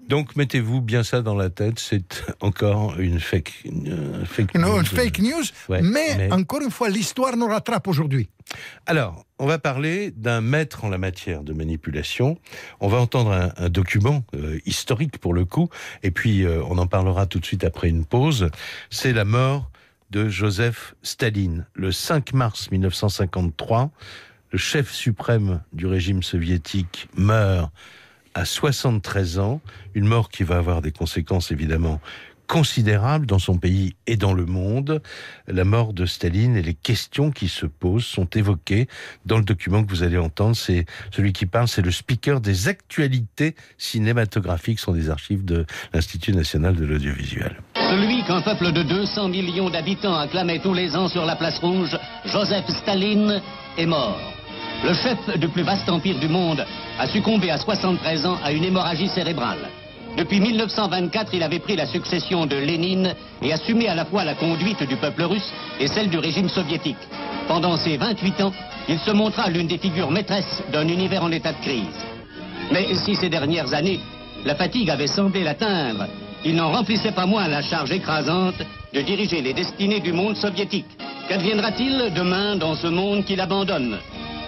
Donc 0.10 0.36
mettez-vous 0.36 0.82
bien 0.82 1.04
ça 1.04 1.22
dans 1.22 1.36
la 1.36 1.50
tête, 1.50 1.80
c'est 1.80 2.24
encore 2.42 3.00
une 3.00 3.20
fake, 3.20 3.54
une, 3.66 3.92
euh, 3.92 4.26
fake 4.26 4.54
une, 4.56 4.62
news. 4.62 4.78
une 4.80 4.86
fake 4.86 5.20
news, 5.20 5.44
mais, 5.70 5.82
mais- 6.18 6.32
encore 6.34 6.62
une 6.62 6.72
fois, 6.72 6.90
l'histoire 6.90 7.36
nous 7.38 7.48
rattrape 7.48 7.88
aujourd'hui. 7.88 8.30
Alors, 8.86 9.26
on 9.40 9.46
va 9.46 9.60
parler 9.60 10.12
d'un 10.12 10.42
maître 10.42 10.84
en 10.86 10.90
la 10.90 10.98
matière 10.98 11.44
de 11.44 11.54
manipulation. 11.54 12.38
On 12.80 12.88
va 12.88 12.98
entendre 12.98 13.32
un, 13.32 13.52
un 13.58 13.70
document 13.70 14.24
euh, 14.36 14.60
historique 14.66 15.18
pour 15.20 15.34
le 15.34 15.46
coup, 15.46 15.70
et 16.04 16.12
puis 16.12 16.44
euh, 16.46 16.62
on 16.70 16.78
en 16.78 16.88
parlera 16.88 17.26
tout 17.26 17.40
de 17.40 17.46
suite 17.46 17.64
après 17.64 17.90
une 17.90 18.06
pause. 18.06 18.50
C'est 18.90 19.14
la 19.14 19.26
mort 19.26 19.70
de 20.12 20.30
Joseph 20.30 20.96
Staline. 21.04 21.66
Le 21.74 21.92
5 21.92 22.34
mars 22.34 22.72
1953, 22.72 23.92
le 24.52 24.58
chef 24.58 24.92
suprême 24.92 25.62
du 25.74 25.86
régime 25.86 26.24
soviétique 26.24 27.10
meurt 27.18 27.70
à 28.34 28.46
73 28.46 29.40
ans, 29.40 29.62
une 29.96 30.06
mort 30.06 30.30
qui 30.30 30.44
va 30.44 30.58
avoir 30.58 30.82
des 30.82 30.92
conséquences 30.92 31.52
évidemment 31.52 32.00
considérables 32.48 33.26
dans 33.26 33.40
son 33.40 33.58
pays 33.58 33.96
et 34.08 34.18
dans 34.18 34.34
le 34.34 34.46
monde. 34.46 35.02
La 35.48 35.64
mort 35.64 35.94
de 35.94 36.06
Staline 36.06 36.56
et 36.56 36.62
les 36.62 36.74
questions 36.74 37.32
qui 37.32 37.50
se 37.50 37.66
posent 37.66 38.06
sont 38.06 38.28
évoquées 38.36 38.88
dans 39.26 39.38
le 39.38 39.44
document 39.44 39.84
que 39.84 39.90
vous 39.90 40.04
allez 40.04 40.18
entendre. 40.18 40.56
C'est 40.56 40.86
celui 41.12 41.34
qui 41.34 41.46
parle, 41.46 41.68
c'est 41.68 41.82
le 41.82 41.92
speaker 41.92 42.42
des 42.42 42.68
actualités 42.68 43.56
cinématographiques, 43.78 44.80
sont 44.80 44.94
des 44.94 45.10
archives 45.10 45.46
de 45.46 45.66
l'Institut 45.94 46.34
national 46.34 46.76
de 46.76 46.86
l'audiovisuel. 46.86 47.62
Celui 47.76 48.24
qu'un 48.24 48.42
peuple 48.42 48.72
de 48.72 48.84
200 48.84 49.30
millions 49.30 49.70
d'habitants 49.70 50.16
acclamait 50.16 50.60
tous 50.60 50.74
les 50.74 50.96
ans 50.96 51.08
sur 51.08 51.26
la 51.26 51.36
place 51.36 51.60
rouge, 51.60 51.98
Joseph 52.26 52.68
Staline, 52.70 53.42
est 53.78 53.86
mort. 53.86 54.20
Le 54.84 54.94
chef 54.94 55.40
du 55.40 55.50
plus 55.50 55.64
vaste 55.64 55.90
empire 55.90 56.20
du 56.20 56.28
monde 56.28 56.66
a 57.00 57.08
succombé 57.08 57.50
à 57.50 57.58
73 57.58 58.26
ans 58.26 58.38
à 58.44 58.52
une 58.52 58.64
hémorragie 58.64 59.10
cérébrale. 59.10 59.70
Depuis 60.18 60.40
1924, 60.40 61.36
il 61.36 61.44
avait 61.44 61.60
pris 61.60 61.76
la 61.76 61.86
succession 61.86 62.48
de 62.48 62.56
Lénine 62.56 63.14
et 63.44 63.54
assumé 63.54 63.88
à 63.88 63.94
la 63.94 64.04
fois 64.04 64.24
la 64.24 64.34
conduite 64.34 64.82
du 64.82 64.96
peuple 64.96 65.22
russe 65.22 65.54
et 65.80 65.86
celle 65.86 66.10
du 66.10 66.18
régime 66.18 66.50
soviétique. 66.50 66.98
Pendant 67.48 67.78
ces 67.78 67.98
28 67.98 68.42
ans, 68.42 68.52
il 68.90 68.98
se 68.98 69.12
montra 69.12 69.48
l'une 69.52 69.68
des 69.68 69.78
figures 69.78 70.10
maîtresses 70.10 70.64
d'un 70.72 70.88
univers 70.88 71.24
en 71.24 71.32
état 71.32 71.54
de 71.54 71.62
crise. 71.62 72.04
Mais 72.72 72.96
si 72.96 73.16
ces 73.16 73.30
dernières 73.30 73.76
années, 73.76 74.00
la 74.44 74.56
fatigue 74.56 74.90
avait 74.90 75.06
semblé 75.06 75.44
l'atteindre, 75.44 76.08
il 76.44 76.56
n'en 76.56 76.72
remplissait 76.72 77.12
pas 77.12 77.28
moins 77.28 77.48
la 77.48 77.62
charge 77.62 77.92
écrasante 77.92 78.62
de 78.94 79.02
diriger 79.02 79.44
les 79.44 79.54
destinées 79.54 80.00
du 80.00 80.14
monde 80.14 80.36
soviétique. 80.36 80.98
Qu'adviendra-t-il 81.30 82.12
demain 82.16 82.56
dans 82.56 82.74
ce 82.74 82.88
monde 82.88 83.24
qu'il 83.24 83.40
abandonne? 83.40 84.00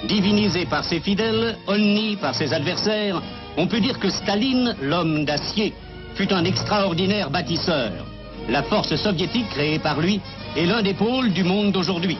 Divinisé 0.07 0.65
par 0.65 0.83
ses 0.83 0.99
fidèles, 0.99 1.57
honni 1.67 2.15
par 2.15 2.33
ses 2.33 2.53
adversaires, 2.53 3.21
on 3.57 3.67
peut 3.67 3.79
dire 3.79 3.99
que 3.99 4.09
Staline, 4.09 4.75
l'homme 4.81 5.25
d'acier, 5.25 5.73
fut 6.15 6.31
un 6.33 6.43
extraordinaire 6.45 7.29
bâtisseur. 7.29 7.91
La 8.49 8.63
force 8.63 8.95
soviétique 8.95 9.49
créée 9.49 9.79
par 9.79 9.99
lui 9.99 10.21
est 10.55 10.65
l'un 10.65 10.81
des 10.81 10.93
pôles 10.93 11.31
du 11.33 11.43
monde 11.43 11.71
d'aujourd'hui. 11.71 12.17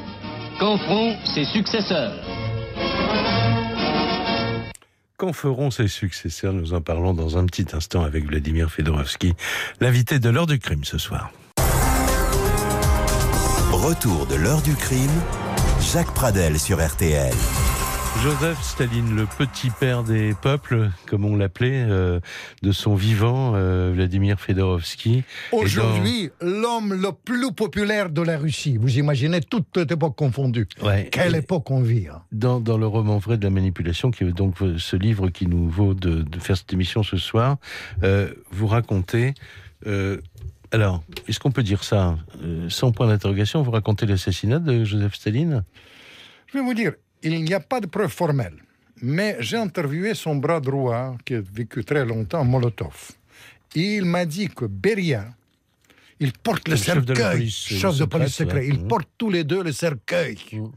Qu'en 0.59 0.77
feront 0.77 1.15
ses 1.25 1.45
successeurs? 1.45 2.13
Qu'en 5.17 5.33
feront 5.33 5.71
ses 5.71 5.87
successeurs? 5.87 6.53
Nous 6.53 6.73
en 6.73 6.81
parlons 6.81 7.13
dans 7.13 7.37
un 7.37 7.45
petit 7.45 7.67
instant 7.73 8.03
avec 8.03 8.25
Vladimir 8.25 8.69
Fedorovski, 8.69 9.33
l'invité 9.81 10.19
de 10.19 10.29
l'heure 10.29 10.47
du 10.47 10.59
crime 10.59 10.83
ce 10.83 10.97
soir. 10.97 11.31
Retour 13.71 14.27
de 14.27 14.35
l'heure 14.35 14.61
du 14.61 14.75
crime, 14.75 15.09
Jacques 15.93 16.13
Pradel 16.13 16.59
sur 16.59 16.85
RTL. 16.85 17.33
Joseph 18.17 18.61
Staline, 18.61 19.15
le 19.15 19.25
petit 19.37 19.69
père 19.69 20.03
des 20.03 20.33
peuples, 20.33 20.89
comme 21.05 21.23
on 21.23 21.37
l'appelait, 21.37 21.85
euh, 21.87 22.19
de 22.61 22.73
son 22.73 22.93
vivant, 22.95 23.53
euh, 23.55 23.91
Vladimir 23.95 24.41
Fedorovski. 24.41 25.23
Aujourd'hui, 25.53 26.29
l'homme 26.41 26.93
le 26.93 27.11
plus 27.13 27.53
populaire 27.53 28.09
de 28.09 28.21
la 28.21 28.37
Russie. 28.37 28.75
Vous 28.75 28.97
imaginez 28.97 29.39
toute 29.39 29.77
époque 29.77 30.17
confondue. 30.17 30.67
Ouais. 30.81 31.07
Quelle 31.11 31.35
époque 31.35 31.71
on 31.71 31.79
vit. 31.81 32.07
hein. 32.09 32.21
Dans, 32.33 32.59
dans 32.59 32.77
le 32.77 32.87
roman 32.87 33.19
vrai 33.19 33.37
de 33.37 33.43
la 33.45 33.51
manipulation, 33.51 34.11
qui 34.11 34.25
est 34.25 34.31
donc 34.33 34.55
ce 34.77 34.95
livre 34.97 35.29
qui 35.29 35.47
nous 35.47 35.69
vaut 35.69 35.93
de, 35.93 36.23
de 36.23 36.39
faire 36.39 36.57
cette 36.57 36.73
émission 36.73 37.03
ce 37.03 37.15
soir, 37.15 37.55
euh, 38.03 38.33
vous 38.51 38.67
racontez. 38.67 39.33
euh, 39.87 40.17
alors, 40.71 41.01
est-ce 41.27 41.39
qu'on 41.39 41.51
peut 41.51 41.63
dire 41.63 41.83
ça 41.85 42.17
euh, 42.43 42.69
Sans 42.69 42.91
point 42.91 43.07
d'interrogation, 43.07 43.61
vous 43.61 43.71
racontez 43.71 44.05
l'assassinat 44.05 44.59
de 44.59 44.83
Joseph 44.83 45.15
Staline? 45.15 45.63
Je 46.51 46.57
vais 46.57 46.63
vous 46.63 46.73
dire, 46.73 46.93
il 47.23 47.43
n'y 47.43 47.53
a 47.53 47.59
pas 47.59 47.79
de 47.79 47.87
preuve 47.87 48.11
formelle. 48.11 48.55
Mais 49.01 49.37
j'ai 49.39 49.57
interviewé 49.57 50.13
son 50.13 50.35
bras 50.35 50.59
droit, 50.59 51.15
qui 51.25 51.35
a 51.35 51.41
vécu 51.41 51.83
très 51.85 52.05
longtemps, 52.05 52.43
Molotov. 52.43 53.11
Il 53.75 54.05
m'a 54.05 54.25
dit 54.25 54.49
que 54.49 54.65
Beria, 54.65 55.27
il 56.19 56.33
porte 56.33 56.67
le 56.67 56.73
Le 56.73 56.79
chef 56.79 57.05
de 57.05 57.13
la 57.13 57.19
cercueil, 57.19 57.37
police, 57.37 57.55
chef 57.55 57.85
euh, 57.85 57.99
de 57.99 58.05
police 58.05 58.33
secrète, 58.33 58.63
secret. 58.63 58.67
Ils 58.67 58.87
portent 58.87 59.09
tous 59.17 59.29
les 59.29 59.43
deux 59.43 59.63
le 59.63 59.71
cercueil. 59.71 60.37
Mhm. 60.51 60.71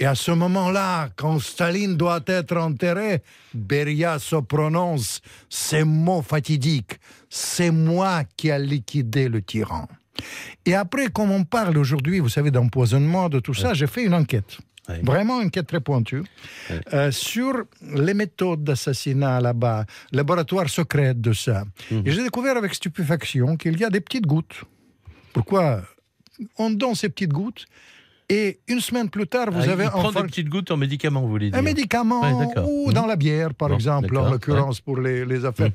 Et 0.00 0.06
à 0.06 0.14
ce 0.14 0.30
moment-là, 0.30 1.10
quand 1.14 1.38
Staline 1.38 1.94
doit 1.94 2.22
être 2.26 2.56
enterré, 2.56 3.22
Beria 3.52 4.18
se 4.18 4.36
prononce 4.36 5.20
ces 5.50 5.84
mots 5.84 6.22
fatidiques. 6.22 6.98
C'est 7.28 7.70
moi 7.70 8.24
qui 8.36 8.48
ai 8.48 8.58
liquidé 8.58 9.28
le 9.28 9.42
tyran. 9.42 9.86
Et 10.64 10.74
après, 10.74 11.08
comme 11.08 11.30
on 11.30 11.44
parle 11.44 11.76
aujourd'hui, 11.76 12.18
vous 12.18 12.30
savez, 12.30 12.50
d'empoisonnement, 12.50 13.28
de 13.28 13.40
tout 13.40 13.54
ça, 13.54 13.74
j'ai 13.74 13.86
fait 13.86 14.04
une 14.04 14.14
enquête. 14.14 14.58
Vraiment 15.02 15.40
une 15.40 15.46
enquête 15.48 15.66
très 15.66 15.80
pointue 15.80 16.22
euh, 16.92 17.10
sur 17.10 17.64
les 17.94 18.14
méthodes 18.14 18.64
d'assassinat 18.64 19.40
là-bas, 19.40 19.84
laboratoire 20.12 20.68
secret 20.68 21.14
de 21.14 21.32
ça. 21.32 21.64
Mhm. 21.90 22.02
Et 22.06 22.10
j'ai 22.12 22.22
découvert 22.22 22.56
avec 22.56 22.74
stupéfaction 22.74 23.56
qu'il 23.56 23.78
y 23.78 23.84
a 23.84 23.90
des 23.90 24.00
petites 24.00 24.26
gouttes. 24.26 24.62
Pourquoi 25.32 25.82
On 26.58 26.70
donne 26.70 26.94
ces 26.94 27.08
petites 27.08 27.32
gouttes 27.32 27.66
et 28.28 28.60
une 28.68 28.80
semaine 28.80 29.10
plus 29.10 29.26
tard, 29.26 29.50
vous 29.50 29.60
Ah, 29.68 29.72
avez 29.72 29.84
il 29.84 29.90
prend 29.90 30.08
enfin 30.08 30.20
des 30.22 30.26
petites 30.28 30.48
gouttes 30.48 30.70
en 30.70 30.76
médicaments, 30.76 31.20
vous 31.22 31.28
voulez 31.28 31.50
dire 31.50 31.58
un 31.58 31.62
médicament 31.62 32.20
Ouais, 32.20 32.46
ou 32.64 32.88
Mhm. 32.88 32.92
dans 32.94 33.06
la 33.06 33.16
bière, 33.16 33.54
par 33.54 33.68
Bon, 33.70 33.74
exemple, 33.74 34.16
en 34.16 34.30
l'occurrence 34.30 34.80
pour 34.80 34.98
les, 35.00 35.24
les 35.24 35.44
affaires. 35.44 35.68
Mhm. 35.68 35.72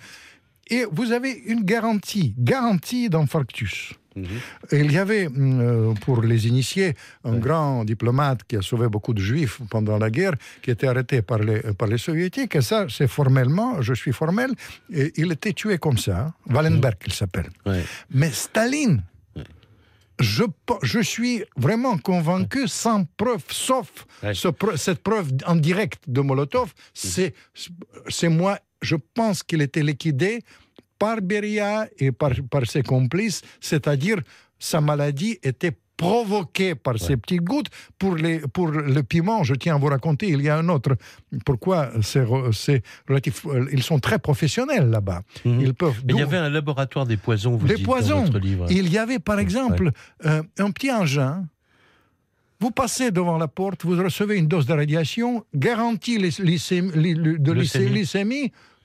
Et 0.77 0.85
vous 0.91 1.11
avez 1.11 1.31
une 1.45 1.63
garantie, 1.63 2.33
garantie 2.39 3.09
d'infarctus. 3.09 3.93
Mhm. 4.15 4.25
Il 4.71 4.91
y 4.91 4.97
avait, 4.97 5.27
euh, 5.37 5.93
pour 6.05 6.21
les 6.21 6.47
initiés, 6.47 6.95
un 7.23 7.37
grand 7.37 7.83
diplomate 7.83 8.43
qui 8.47 8.55
a 8.55 8.61
sauvé 8.61 8.87
beaucoup 8.87 9.13
de 9.13 9.19
juifs 9.21 9.59
pendant 9.69 9.97
la 9.97 10.09
guerre, 10.09 10.35
qui 10.61 10.71
était 10.71 10.87
arrêté 10.87 11.21
par 11.21 11.39
les, 11.39 11.59
par 11.73 11.87
les 11.87 11.97
soviétiques. 11.97 12.55
Et 12.55 12.61
ça, 12.61 12.85
c'est 12.89 13.07
formellement, 13.07 13.81
je 13.81 13.93
suis 13.93 14.13
formel, 14.13 14.51
et 14.93 15.11
il 15.17 15.31
était 15.31 15.53
tué 15.53 15.77
comme 15.77 15.97
ça. 15.97 16.17
hein. 16.27 16.33
Wallenberg, 16.53 16.95
il 17.05 17.13
s'appelle. 17.13 17.49
Ouais. 17.65 17.83
Mais 18.09 18.31
Staline, 18.31 19.03
je, 20.19 20.43
je 20.81 20.99
suis 21.01 21.43
vraiment 21.57 21.97
convaincu, 21.97 22.67
sans 22.69 23.03
preuve, 23.17 23.43
sauf 23.49 23.89
Ouais. 24.23 24.33
ce 24.33 24.47
pre- 24.47 24.77
cette 24.77 24.99
preuve 25.03 25.31
en 25.45 25.57
direct 25.57 26.03
de 26.07 26.21
Molotov, 26.21 26.73
c'est 26.93 27.33
c'est 28.07 28.29
moi, 28.29 28.57
je 28.81 28.95
pense 28.95 29.43
qu'il 29.43 29.61
était 29.61 29.83
liquidé 29.83 30.41
par 30.97 31.21
Beria 31.21 31.87
et 31.97 32.11
par, 32.11 32.31
par 32.49 32.65
ses 32.65 32.83
complices, 32.83 33.41
c'est-à-dire 33.59 34.17
sa 34.59 34.81
maladie 34.81 35.37
était 35.43 35.73
provoquée 35.97 36.75
par 36.75 36.99
ces 36.99 37.17
petites 37.17 37.41
gouttes. 37.41 37.67
Pour, 37.97 38.15
les, 38.15 38.39
pour 38.39 38.67
le 38.67 39.03
piment, 39.03 39.43
je 39.43 39.55
tiens 39.55 39.75
à 39.75 39.77
vous 39.77 39.87
raconter, 39.87 40.27
il 40.27 40.41
y 40.41 40.49
a 40.49 40.57
un 40.57 40.69
autre. 40.69 40.95
Pourquoi 41.45 41.91
c'est 42.01 42.25
c'est 42.51 42.83
relatif 43.07 43.45
euh, 43.45 43.67
Ils 43.71 43.83
sont 43.83 43.99
très 43.99 44.19
professionnels 44.19 44.89
là-bas. 44.89 45.21
Mhm. 45.45 45.61
Ils 45.61 45.73
peuvent. 45.73 46.01
Mais 46.05 46.13
il 46.13 46.19
y 46.19 46.21
avait 46.21 46.37
un 46.37 46.49
laboratoire 46.49 47.05
des 47.05 47.17
poisons, 47.17 47.55
vous 47.55 47.67
des 47.67 47.75
dites 47.75 47.85
poisons. 47.85 48.19
dans 48.19 48.25
votre 48.25 48.39
livre. 48.39 48.65
Il 48.69 48.91
y 48.91 48.97
avait 48.97 49.19
par 49.19 49.39
exemple 49.39 49.91
euh, 50.25 50.43
un 50.57 50.71
petit 50.71 50.91
engin. 50.91 51.45
Vous 52.59 52.71
passez 52.71 53.11
devant 53.11 53.37
la 53.37 53.47
porte, 53.47 53.83
vous 53.85 54.01
recevez 54.01 54.37
une 54.37 54.47
dose 54.47 54.65
de 54.65 54.73
radiation, 54.73 55.43
garantie 55.53 56.17
de 56.17 57.51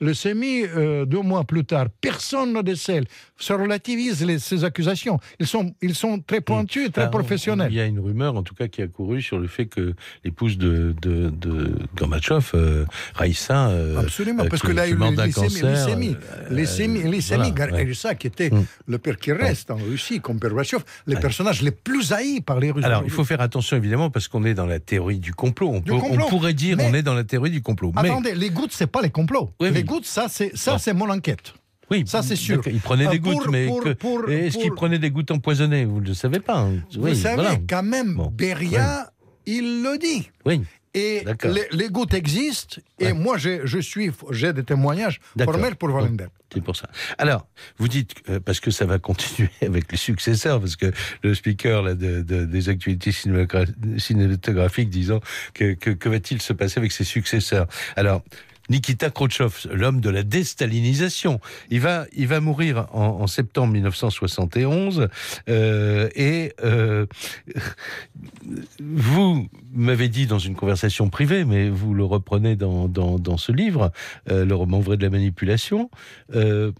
Leucémie. 0.01 0.67
euh, 0.75 1.05
deux 1.05 1.21
mois 1.21 1.43
plus 1.43 1.63
tard, 1.63 1.85
personne 2.01 2.53
ne 2.53 2.61
décèle. 2.63 3.05
Ça 3.37 3.55
relativise 3.55 4.25
ces 4.39 4.63
accusations. 4.63 5.19
Ils 5.39 5.45
sont, 5.45 5.73
ils 5.81 5.93
sont 5.93 6.19
très 6.19 6.41
pointus 6.41 6.87
et 6.87 6.91
très 6.91 7.09
professionnels. 7.11 7.71
Il 7.71 7.75
y 7.77 7.79
a 7.79 7.85
une 7.85 7.99
rumeur, 7.99 8.35
en 8.35 8.41
tout 8.41 8.55
cas, 8.55 8.67
qui 8.67 8.81
a 8.81 8.87
couru 8.87 9.21
sur 9.21 9.37
le 9.37 9.47
fait 9.47 9.67
que 9.67 9.93
l'épouse 10.23 10.57
de, 10.57 10.95
de, 11.01 11.29
de 11.29 11.75
Gorbatchev, 11.95 12.47
euh, 12.55 12.85
Raïssa, 13.13 13.67
euh, 13.69 13.99
Absolument, 13.99 14.43
euh, 14.43 14.49
parce 14.49 14.63
que 14.63 14.71
là, 14.71 14.87
il 14.87 14.99
y 14.99 15.03
a 15.03 15.11
eu 15.11 15.15
leucémie, 16.49 17.03
leucémie. 17.03 17.53
Raïssa, 17.57 18.15
qui 18.15 18.27
était 18.27 18.49
Mm. 18.49 18.65
le 18.87 18.97
père 18.97 19.17
qui 19.17 19.31
reste 19.31 19.69
en 19.69 19.77
Russie, 19.77 20.19
comme 20.19 20.39
Gorbatchev, 20.39 20.83
les 21.05 21.15
personnages 21.15 21.61
les 21.61 21.71
plus 21.71 22.11
haïs 22.11 22.41
par 22.41 22.59
les 22.59 22.71
Russes. 22.71 22.83
Alors, 22.85 23.03
il 23.05 23.11
faut 23.11 23.23
faire 23.23 23.39
attention 23.39 23.60
évidemment 23.77 24.09
parce 24.09 24.27
qu'on 24.27 24.43
est 24.45 24.53
dans 24.53 24.65
la 24.65 24.79
théorie 24.79 25.19
du 25.19 25.33
complot. 25.33 25.69
On, 25.73 25.81
peut- 25.81 25.93
on 25.93 25.99
complot. 25.99 26.27
pourrait 26.27 26.53
dire 26.53 26.77
Mais- 26.77 26.89
on 26.89 26.93
est 26.93 27.03
dans 27.03 27.13
la 27.13 27.23
théorie 27.23 27.51
du 27.51 27.61
complot. 27.61 27.91
Mais 27.95 28.09
Attendez, 28.09 28.33
les 28.35 28.49
gouttes, 28.49 28.71
c'est 28.73 28.87
pas 28.87 29.01
les 29.01 29.09
complots. 29.09 29.51
Oui, 29.59 29.69
les 29.69 29.77
oui. 29.79 29.83
gouttes, 29.83 30.05
ça, 30.05 30.27
c'est 30.29 30.55
ça, 30.57 30.77
c'est 30.79 30.93
mon 30.93 31.09
enquête. 31.09 31.53
oui, 31.89 32.03
ça, 32.07 32.21
c'est 32.23 32.35
sûr. 32.35 32.61
Il 32.67 32.79
prenait 32.79 33.07
Euh, 33.07 33.11
des 33.11 33.19
pour- 33.19 33.33
gouttes, 33.33 33.47
mais 33.51 33.67
pour- 33.99 34.29
est-ce 34.29 34.57
qu'il 34.57 34.71
prenait 34.71 34.99
des 34.99 35.11
gouttes 35.11 35.31
empoisonnées? 35.31 35.85
Vous 35.85 35.99
ne 36.01 36.07
le 36.07 36.13
savez 36.13 36.39
pas. 36.39 36.59
hein. 36.59 36.73
Vous 36.97 37.13
savez, 37.15 37.35
voilà. 37.35 37.57
quand 37.69 37.83
même, 37.83 38.15
Bon. 38.15 38.27
Beria, 38.31 39.11
il 39.45 39.83
le 39.83 39.97
dit. 39.97 40.29
Oui, 40.45 40.61
Et 40.93 41.23
les, 41.71 41.89
gouttes 41.89 42.13
existent. 42.13 42.81
Et 42.99 43.05
Ouais. 43.05 43.13
moi, 43.13 43.37
j'ai- 43.37 43.61
je 43.63 43.79
suis, 43.79 44.11
j'ai 44.31 44.51
des 44.51 44.63
témoignages 44.63 45.21
formels 45.41 45.75
pour 45.77 45.89
Wallenberg. 45.89 46.29
c'est 46.53 46.61
pour 46.61 46.75
ça. 46.75 46.89
Alors, 47.17 47.47
vous 47.77 47.87
dites, 47.87 48.13
euh, 48.29 48.41
parce 48.41 48.59
que 48.59 48.71
ça 48.71 48.85
va 48.85 48.99
continuer 48.99 49.49
avec 49.61 49.89
les 49.89 49.97
successeurs, 49.97 50.59
parce 50.59 50.75
que 50.75 50.91
le 51.23 51.33
speaker 51.33 51.81
là, 51.81 51.93
de, 51.93 52.21
de- 52.21 52.43
des 52.43 52.67
actualités 52.67 53.11
cinémagra- 53.11 53.65
cinématographiques 53.97 54.89
disant 54.89 55.21
que, 55.53 55.73
que, 55.75 55.91
que 55.91 56.09
va-t-il 56.09 56.41
se 56.41 56.51
passer 56.51 56.77
avec 56.79 56.91
ses 56.91 57.05
successeurs? 57.05 57.67
Alors, 57.95 58.21
Nikita 58.71 59.09
Khrouchtchev, 59.09 59.67
l'homme 59.73 59.99
de 59.99 60.09
la 60.09 60.23
déstalinisation, 60.23 61.41
il 61.69 61.81
va, 61.81 62.05
il 62.13 62.27
va 62.27 62.39
mourir 62.39 62.87
en, 62.93 63.21
en 63.21 63.27
septembre 63.27 63.73
1971 63.73 65.09
euh, 65.49 66.09
et 66.15 66.53
euh, 66.63 67.05
vous 68.79 69.49
m'avez 69.73 70.07
dit 70.07 70.25
dans 70.25 70.39
une 70.39 70.55
conversation 70.55 71.09
privée, 71.09 71.43
mais 71.43 71.69
vous 71.69 71.93
le 71.93 72.05
reprenez 72.05 72.55
dans, 72.55 72.87
dans, 72.87 73.19
dans 73.19 73.37
ce 73.37 73.51
livre, 73.51 73.91
euh, 74.29 74.45
le 74.45 74.55
roman 74.55 74.79
vrai 74.79 74.95
de 74.95 75.03
la 75.03 75.09
manipulation. 75.09 75.91
Euh, 76.33 76.71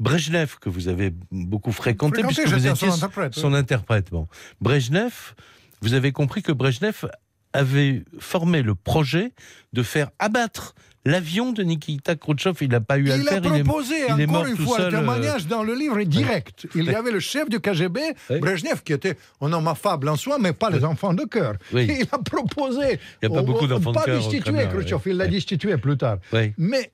Brejnev, 0.00 0.56
que 0.60 0.70
vous 0.70 0.88
avez 0.88 1.12
beaucoup 1.30 1.72
fréquenté, 1.72 2.22
Fréquenté, 2.22 2.42
puisque 2.42 2.56
vous 2.56 2.66
étiez 2.66 2.88
son 2.88 2.94
interprète, 2.94 3.36
oui. 3.36 3.42
son 3.42 3.52
interprète. 3.52 4.10
Bon. 4.10 4.28
Brejnev, 4.62 5.34
vous 5.82 5.92
avez 5.92 6.12
compris 6.12 6.42
que 6.42 6.52
Brejnev 6.52 7.06
avait 7.52 8.04
formé 8.18 8.62
le 8.62 8.74
projet 8.74 9.32
de 9.72 9.82
faire 9.82 10.10
abattre 10.18 10.74
l'avion 11.08 11.52
de 11.52 11.62
Nikita 11.62 12.14
Khrouchtchev. 12.16 12.56
Il 12.60 12.68
n'a 12.70 12.80
pas 12.80 12.98
eu 12.98 13.10
à 13.10 13.16
le 13.16 13.22
Il 13.22 13.28
a 13.28 13.32
faire. 13.32 13.40
il 13.44 13.54
est- 13.60 13.64
proposé, 13.64 13.94
il 14.16 14.20
est 14.20 14.26
mort 14.26 14.46
une 14.46 14.56
tout 14.56 14.64
fois, 14.64 14.76
seul, 14.78 14.90
le 14.90 14.96
euh, 14.96 15.00
témoignage 15.00 15.46
dans 15.46 15.62
le 15.62 15.74
livre 15.74 15.98
est 15.98 16.04
direct. 16.06 16.66
Il 16.74 16.84
y 16.84 16.94
avait 16.94 17.10
le 17.10 17.20
chef 17.20 17.48
du 17.48 17.60
KGB, 17.60 18.00
Oui. 18.30 18.38
Brezhnev, 18.40 18.82
qui 18.84 18.92
était 18.92 19.16
un 19.40 19.52
homme 19.52 19.68
affable 19.68 20.08
en 20.08 20.16
soi, 20.16 20.38
mais 20.40 20.52
pas 20.52 20.70
les 20.70 20.84
enfants 20.84 21.14
de 21.14 21.24
cœur. 21.24 21.54
Oui. 21.72 21.86
Il 22.00 22.06
a 22.12 22.18
proposé. 22.18 22.98
Il 23.22 23.24
y 23.24 23.26
a 23.26 23.30
pas 23.34 23.40
au- 23.40 23.44
beaucoup 23.44 23.64
au- 23.64 23.68
d'enfants 23.68 23.90
de 23.92 23.96
Pas 23.96 24.04
cœur 24.04 24.16
destituer 24.18 24.40
Kremlin, 24.40 24.66
Khrouchtchev, 24.66 25.00
il 25.06 25.16
l'a 25.16 25.26
destitué 25.26 25.76
plus 25.78 25.96
tard. 25.96 26.18
Mais 26.58 26.92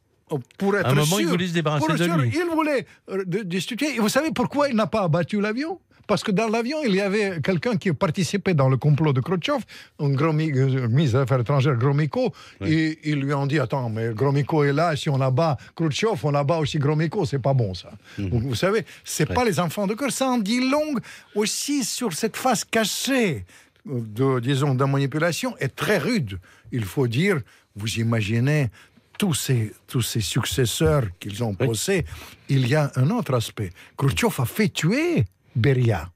pour 0.58 0.76
être 0.76 0.86
À 0.86 0.90
un 0.90 0.94
moment, 0.94 1.04
sûr, 1.06 1.20
il 1.20 1.26
voulait 1.26 1.46
se 1.46 1.52
débarrasser 1.52 1.92
de 1.92 1.96
sûr, 2.04 2.16
lui. 2.16 2.32
Il 2.34 2.50
voulait 2.54 2.86
euh, 3.10 3.24
de- 3.26 3.42
destituer. 3.42 3.94
Et 3.96 3.98
vous 4.00 4.08
savez 4.08 4.30
pourquoi 4.34 4.68
il 4.68 4.74
n'a 4.76 4.86
pas 4.86 5.02
abattu 5.02 5.40
l'avion? 5.40 5.78
Parce 6.06 6.22
que 6.22 6.30
dans 6.30 6.48
l'avion, 6.48 6.78
il 6.84 6.94
y 6.94 7.00
avait 7.00 7.40
quelqu'un 7.40 7.76
qui 7.76 7.92
participait 7.92 8.54
dans 8.54 8.68
le 8.68 8.76
complot 8.76 9.12
de 9.12 9.20
Khrouchtchev, 9.20 9.58
un 9.98 10.10
gros 10.10 10.28
euh, 10.28 10.32
ministre 10.32 11.18
des 11.18 11.22
Affaires 11.22 11.40
étrangères, 11.40 11.76
Gromyko, 11.76 12.32
et 12.64 12.98
ils 13.04 13.20
lui 13.20 13.32
ont 13.34 13.46
dit 13.46 13.58
Attends, 13.58 13.88
mais 13.88 14.10
Gromyko 14.14 14.64
est 14.64 14.72
là, 14.72 14.96
si 14.96 15.08
on 15.08 15.20
abat 15.20 15.56
Khrouchtchev, 15.74 16.18
on 16.22 16.34
abat 16.34 16.58
aussi 16.58 16.78
Gromyko, 16.78 17.24
c'est 17.24 17.38
pas 17.38 17.54
bon 17.54 17.74
ça. 17.74 17.90
Donc, 18.18 18.42
vous 18.42 18.54
savez, 18.54 18.84
c'est 19.04 19.26
pas 19.26 19.44
les 19.44 19.60
enfants 19.60 19.86
de 19.86 19.94
cœur, 19.94 20.10
ça 20.10 20.28
en 20.28 20.38
dit 20.38 20.68
long 20.68 20.94
aussi 21.34 21.84
sur 21.84 22.12
cette 22.12 22.36
face 22.36 22.64
cachée 22.64 23.44
de, 23.86 24.40
disons, 24.40 24.74
de 24.74 24.84
manipulation 24.84 25.56
est 25.58 25.74
très 25.74 25.98
rude. 25.98 26.38
Il 26.72 26.84
faut 26.84 27.06
dire, 27.06 27.40
vous 27.76 27.98
imaginez 27.98 28.70
tous 29.18 29.34
ces, 29.34 29.72
tous 29.86 30.02
ces 30.02 30.20
successeurs 30.20 31.04
qu'ils 31.20 31.44
ont 31.44 31.54
posés, 31.54 32.04
il 32.48 32.66
y 32.66 32.74
a 32.74 32.90
un 32.96 33.10
autre 33.10 33.34
aspect. 33.34 33.70
Khrouchtchev 33.96 34.34
a 34.38 34.44
fait 34.44 34.68
tuer 34.68 35.24
Beria. 35.54 36.10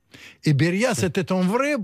Et 0.45 0.53
Beria, 0.53 0.95
c'était 0.95 1.31
un 1.33 1.43
vrai 1.43 1.75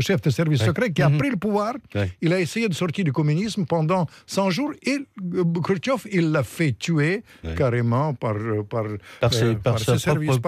chef 0.00 0.20
de 0.22 0.30
service 0.30 0.62
secret 0.64 0.90
qui 0.92 1.02
a 1.02 1.10
pris 1.10 1.30
le 1.30 1.36
pouvoir. 1.36 1.74
Il 2.20 2.32
a 2.32 2.40
essayé 2.40 2.68
de 2.68 2.74
sortir 2.74 3.04
du 3.04 3.12
communisme 3.12 3.66
pendant 3.66 4.06
100 4.26 4.50
jours 4.50 4.72
et 4.82 4.98
euh, 5.34 5.44
Khrouchtchev, 5.62 6.08
il 6.10 6.32
l'a 6.32 6.42
fait 6.42 6.72
tuer 6.72 7.22
carrément 7.56 8.14
par, 8.14 8.34
par, 8.68 8.84
Par 9.20 9.32
ses- 9.32 9.44
euh, 9.44 9.54
par 9.54 9.78
ses 9.78 9.92
propres 9.92 10.38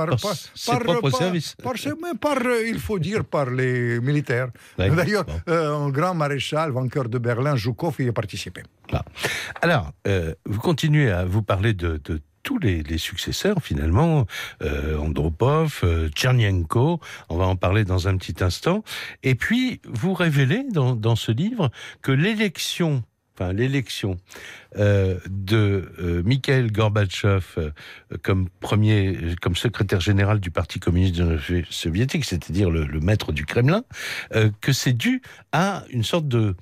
par- 1.11 1.19
services. 1.21 1.55
par 1.63 1.77
ses- 1.79 1.91
mais 2.03 2.19
par, 2.21 2.39
euh, 2.45 2.67
il 2.67 2.79
faut 2.81 2.99
dire, 2.99 3.25
par 3.25 3.51
les 3.51 4.01
militaires. 4.01 4.49
D'ailleurs, 4.79 5.25
Bon. 5.25 5.41
euh, 5.49 5.77
un 5.87 5.91
grand 5.91 6.15
maréchal, 6.15 6.73
vainqueur 6.73 7.09
de 7.09 7.19
Berlin, 7.19 7.57
Zhukov, 7.57 7.95
y 8.01 8.09
a 8.09 8.13
participé. 8.13 8.63
Ah. 8.93 9.05
Alors, 9.63 9.93
euh, 10.09 10.35
vous 10.47 10.61
continuez 10.61 11.11
à 11.11 11.25
vous 11.25 11.43
parler 11.43 11.75
de, 11.75 12.01
de 12.05 12.21
tous 12.47 12.59
les, 12.61 12.97
successeurs, 12.97 13.57
finalement, 13.61 14.25
euh, 14.63 14.97
Andropov, 14.99 15.81
euh, 15.83 16.09
Tchernienko, 16.11 17.01
on 17.29 17.37
va 17.37 17.45
en 17.45 17.57
parler 17.57 17.85
dans 17.85 18.07
un 18.07 18.17
petit 18.17 18.43
instant. 18.43 18.85
Et 19.25 19.35
puis, 19.35 19.81
vous 19.85 20.15
révélez 20.15 20.65
dans, 20.71 21.17
ce 21.17 21.33
livre 21.33 21.73
que 22.03 22.13
l'élection, 22.13 23.03
enfin 23.35 23.53
l'élection 23.53 24.17
euh, 24.79 25.19
de 25.29 26.23
Mikhail 26.25 26.69
Gorbatchev 26.71 27.73
comme 28.23 28.49
premier, 28.61 29.19
comme 29.43 29.57
secrétaire 29.57 30.01
général 30.01 30.39
du 30.39 30.53
Parti 30.53 30.79
communiste 30.79 31.21
soviétique, 31.69 32.25
c'est-à-dire 32.25 32.71
le, 32.71 32.85
le 32.87 33.01
maître 33.01 33.33
du 33.33 33.45
Kremlin, 33.45 33.83
que 34.61 34.73
c'est 34.73 34.93
dû 34.93 35.21
à 35.51 35.83
une 35.91 36.05
sorte 36.05 36.29
de 36.29 36.55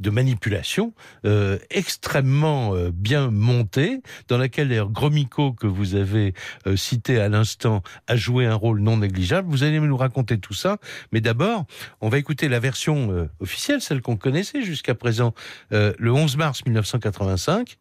de 0.00 0.10
manipulation 0.10 0.92
euh, 1.24 1.58
extrêmement 1.70 2.74
euh, 2.74 2.90
bien 2.92 3.30
montée, 3.30 4.00
dans 4.28 4.38
laquelle 4.38 4.68
d'ailleurs 4.68 4.90
Gromyko, 4.90 5.52
que 5.52 5.66
vous 5.66 5.94
avez 5.94 6.34
euh, 6.66 6.76
cité 6.76 7.20
à 7.20 7.28
l'instant, 7.28 7.82
a 8.06 8.16
joué 8.16 8.46
un 8.46 8.54
rôle 8.54 8.80
non 8.80 8.98
négligeable. 8.98 9.48
Vous 9.48 9.62
allez 9.62 9.80
nous 9.80 9.96
raconter 9.96 10.38
tout 10.38 10.54
ça, 10.54 10.78
mais 11.12 11.20
d'abord, 11.20 11.64
on 12.00 12.08
va 12.08 12.18
écouter 12.18 12.48
la 12.48 12.60
version 12.60 13.28
officielle, 13.40 13.80
celle 13.80 14.02
qu'on 14.02 14.16
connaissait 14.16 14.62
jusqu'à 14.62 14.94
présent, 14.94 15.34
le 15.70 16.12
11 16.12 16.36
mars 16.36 16.64
1985, 16.64 17.76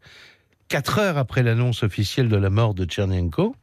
quatre 0.67 0.99
heures 0.99 1.17
après 1.17 1.43
l'annonce 1.43 1.83
officielle 1.83 2.29
de 2.29 2.37
la 2.37 2.49
mort 2.49 2.73
de 2.73 2.85
Tchernenko. 2.85 3.55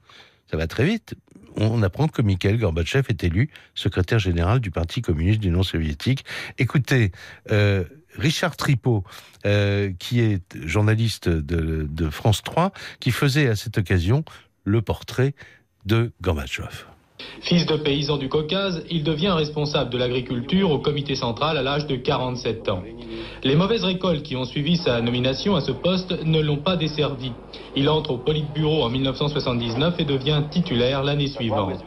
Ça 0.50 0.56
va 0.56 0.66
très 0.66 0.84
vite. 0.84 1.14
On 1.56 1.82
apprend 1.82 2.08
que 2.08 2.22
Mikhail 2.22 2.58
Gorbatchev 2.58 3.06
est 3.08 3.24
élu 3.24 3.50
secrétaire 3.74 4.18
général 4.18 4.60
du 4.60 4.70
Parti 4.70 5.02
communiste 5.02 5.40
du 5.40 5.50
non 5.50 5.62
soviétique. 5.62 6.24
Écoutez, 6.58 7.12
euh, 7.50 7.84
Richard 8.16 8.56
Tripot, 8.56 9.04
euh, 9.46 9.92
qui 9.98 10.20
est 10.20 10.42
journaliste 10.64 11.28
de, 11.28 11.86
de 11.88 12.10
France 12.10 12.42
3, 12.42 12.72
qui 13.00 13.10
faisait 13.10 13.48
à 13.48 13.56
cette 13.56 13.78
occasion 13.78 14.24
le 14.64 14.82
portrait 14.82 15.34
de 15.84 16.12
Gorbatchev. 16.20 16.86
Fils 17.42 17.66
de 17.66 17.76
paysan 17.76 18.16
du 18.16 18.28
Caucase, 18.28 18.84
il 18.90 19.04
devient 19.04 19.28
responsable 19.28 19.90
de 19.90 19.98
l'agriculture 19.98 20.70
au 20.70 20.78
comité 20.78 21.14
central 21.14 21.56
à 21.56 21.62
l'âge 21.62 21.86
de 21.86 21.94
47 21.94 22.68
ans. 22.68 22.82
Les 23.42 23.54
mauvaises 23.54 23.84
récoltes 23.84 24.22
qui 24.22 24.34
ont 24.34 24.44
suivi 24.44 24.76
sa 24.76 25.00
nomination 25.00 25.54
à 25.54 25.60
ce 25.60 25.70
poste 25.70 26.24
ne 26.24 26.40
l'ont 26.40 26.56
pas 26.56 26.76
desservi. 26.76 27.32
Il 27.76 27.88
entre 27.88 28.12
au 28.12 28.18
Politburo 28.18 28.82
en 28.82 28.88
1979 28.88 29.94
et 29.98 30.04
devient 30.04 30.42
titulaire 30.50 31.04
l'année 31.04 31.26
suivante. 31.26 31.84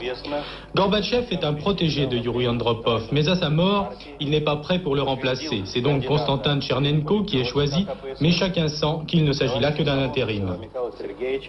Gorbatchev 0.75 1.25
est 1.31 1.43
un 1.43 1.53
protégé 1.53 2.05
de 2.05 2.17
Yuri 2.17 2.47
Andropov, 2.47 3.07
mais 3.11 3.27
à 3.27 3.35
sa 3.35 3.49
mort, 3.49 3.89
il 4.19 4.29
n'est 4.29 4.41
pas 4.41 4.57
prêt 4.57 4.79
pour 4.79 4.95
le 4.95 5.01
remplacer. 5.01 5.63
C'est 5.65 5.81
donc 5.81 6.05
Konstantin 6.05 6.59
Tchernenko 6.59 7.23
qui 7.23 7.39
est 7.39 7.45
choisi, 7.45 7.87
mais 8.21 8.31
chacun 8.31 8.67
sent 8.67 9.05
qu'il 9.07 9.25
ne 9.25 9.31
s'agit 9.33 9.59
là 9.59 9.71
que 9.71 9.81
d'un 9.81 9.97
intérim. 9.97 10.57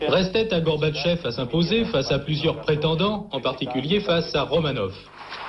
Restait 0.09 0.53
à 0.55 0.61
Gorbatchev 0.61 1.21
à 1.25 1.31
s'imposer 1.31 1.85
face 1.85 2.11
à 2.11 2.19
plusieurs 2.19 2.61
prétendants, 2.61 3.29
en 3.31 3.41
particulier 3.41 3.68
face 4.01 4.35
à 4.35 4.43
Romanov. 4.43 4.93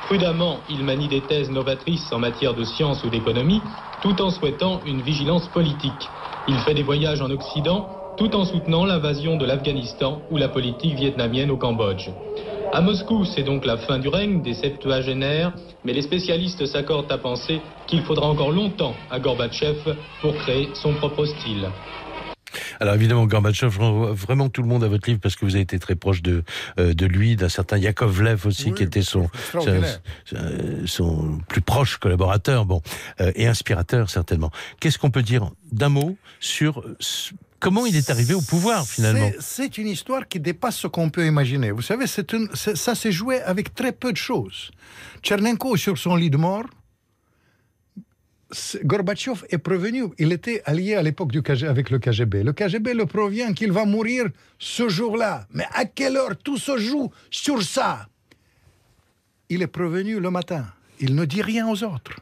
Prudemment, 0.03 0.59
il 0.69 0.83
manie 0.83 1.07
des 1.07 1.21
thèses 1.21 1.49
novatrices 1.49 2.11
en 2.11 2.19
matière 2.19 2.53
de 2.53 2.63
science 2.63 3.03
ou 3.03 3.09
d'économie, 3.09 3.61
tout 4.01 4.21
en 4.21 4.29
souhaitant 4.29 4.81
une 4.85 5.01
vigilance 5.01 5.47
politique. 5.49 6.09
Il 6.47 6.55
fait 6.59 6.73
des 6.73 6.83
voyages 6.83 7.21
en 7.21 7.29
Occident, 7.29 7.87
tout 8.17 8.35
en 8.35 8.45
soutenant 8.45 8.85
l'invasion 8.85 9.37
de 9.37 9.45
l'Afghanistan 9.45 10.21
ou 10.31 10.37
la 10.37 10.49
politique 10.49 10.95
vietnamienne 10.95 11.51
au 11.51 11.57
Cambodge. 11.57 12.09
À 12.73 12.81
Moscou, 12.81 13.25
c'est 13.25 13.43
donc 13.43 13.65
la 13.65 13.77
fin 13.77 13.99
du 13.99 14.09
règne 14.09 14.41
des 14.41 14.53
septuagénaires, 14.53 15.53
mais 15.83 15.93
les 15.93 16.01
spécialistes 16.01 16.65
s'accordent 16.65 17.11
à 17.11 17.17
penser 17.17 17.61
qu'il 17.87 18.01
faudra 18.01 18.27
encore 18.27 18.51
longtemps 18.51 18.95
à 19.09 19.19
Gorbatchev 19.19 19.95
pour 20.21 20.35
créer 20.35 20.69
son 20.75 20.93
propre 20.93 21.25
style. 21.25 21.69
Alors 22.79 22.95
évidemment, 22.95 23.25
Gorbatchev, 23.25 23.71
je 23.73 23.79
renvoie 23.79 24.11
vraiment 24.13 24.49
tout 24.49 24.61
le 24.61 24.67
monde 24.67 24.83
à 24.83 24.87
votre 24.87 25.07
livre 25.09 25.19
parce 25.21 25.35
que 25.35 25.45
vous 25.45 25.55
avez 25.55 25.61
été 25.63 25.79
très 25.79 25.95
proche 25.95 26.21
de, 26.21 26.43
euh, 26.79 26.93
de 26.93 27.05
lui, 27.05 27.35
d'un 27.35 27.49
certain 27.49 27.77
Yakovlev 27.77 28.45
aussi, 28.45 28.67
Oui, 28.69 28.73
qui 28.75 28.83
était 28.83 29.01
son, 29.01 29.29
euh, 30.33 30.85
son 30.85 31.39
plus 31.47 31.61
proche 31.61 31.97
collaborateur, 31.97 32.65
bon, 32.65 32.81
euh, 33.21 33.31
et 33.35 33.47
inspirateur 33.47 34.09
certainement. 34.09 34.51
Qu'est-ce 34.79 34.97
qu'on 34.97 35.11
peut 35.11 35.23
dire 35.23 35.49
d'un 35.71 35.89
mot 35.89 36.17
sur 36.39 36.83
comment 37.59 37.85
il 37.85 37.95
est 37.95 38.09
arrivé 38.09 38.33
au 38.33 38.41
pouvoir 38.41 38.85
finalement? 38.87 39.29
C'est- 39.39 39.77
une 39.77 39.87
histoire 39.87 40.27
qui 40.27 40.39
dépasse 40.39 40.77
ce 40.77 40.87
qu'on 40.87 41.09
peut 41.09 41.25
imaginer. 41.25 41.71
Vous 41.71 41.81
savez, 41.81 42.05
une- 42.33 42.49
ça 42.55 42.95
s'est 42.95 43.11
joué 43.11 43.41
avec 43.41 43.73
très 43.75 43.91
peu 43.91 44.11
de 44.11 44.17
choses. 44.17 44.71
Tchernenko 45.23 45.77
sur 45.77 45.97
son 45.97 46.15
lit 46.15 46.29
de 46.29 46.37
mort. 46.37 46.63
Gorbatchev 48.83 49.45
est 49.49 49.57
prévenu. 49.59 50.05
Il 50.17 50.31
était 50.31 50.61
allié 50.65 50.95
à 50.95 51.03
l'époque 51.03 51.35
avec 51.35 51.89
le 51.89 51.99
KGB. 51.99 52.43
Le 52.43 52.53
KGB 52.53 52.93
le 52.93 53.05
provient 53.05 53.53
qu'il 53.53 53.71
va 53.71 53.85
mourir 53.85 54.25
ce 54.57 54.89
jour-là. 54.89 55.47
Mais 55.53 55.65
à 55.73 55.85
quelle 55.85 56.17
heure 56.17 56.35
tout 56.35 56.57
se 56.57 56.77
joue 56.77 57.11
sur 57.29 57.61
ça? 57.61 58.07
Il 59.49 59.61
est 59.61 59.67
prévenu 59.67 60.19
le 60.19 60.31
matin. 60.31 60.65
Il 60.99 61.15
ne 61.15 61.25
dit 61.25 61.41
rien 61.41 61.67
aux 61.67 61.83
autres. 61.83 62.19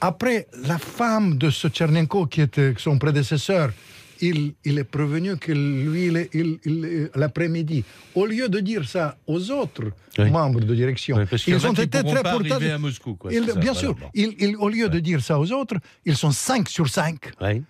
Après, 0.00 0.46
la 0.64 0.78
femme 0.78 1.38
de 1.38 1.50
ce 1.50 1.68
Tchernenko, 1.68 2.26
qui 2.26 2.40
était 2.40 2.74
son 2.78 2.98
prédécesseur, 2.98 3.70
il, 4.20 4.54
il 4.64 4.78
est 4.78 4.84
prévenu 4.84 5.36
que 5.36 5.52
lui, 5.52 6.10
l'après-midi, 7.14 7.84
au 8.14 8.26
lieu 8.26 8.48
de 8.48 8.60
dire 8.60 8.88
ça 8.88 9.16
aux 9.26 9.50
autres 9.50 9.90
Oui. 10.18 10.30
membres 10.30 10.60
de 10.60 10.74
direction, 10.74 11.16
Oui, 11.16 11.24
parce 11.28 11.46
ils 11.46 11.66
ont 11.66 11.72
été 11.72 12.02
très 12.02 12.70
à 12.70 12.78
Moscou, 12.78 13.14
quoi, 13.14 13.32
Ils- 13.32 13.44
ça, 13.46 13.54
bien 13.54 13.74
sûr, 13.74 13.94
ils- 14.14 14.34
ils- 14.38 14.56
au 14.56 14.68
lieu 14.68 14.88
de 14.88 14.98
dire 14.98 15.20
ça 15.22 15.38
aux 15.38 15.50
autres, 15.52 15.76
ils 16.04 16.16
sont 16.16 16.30
5 16.30 16.68
sur 16.68 16.88
5. 16.88 17.18
Ouais. 17.40 17.62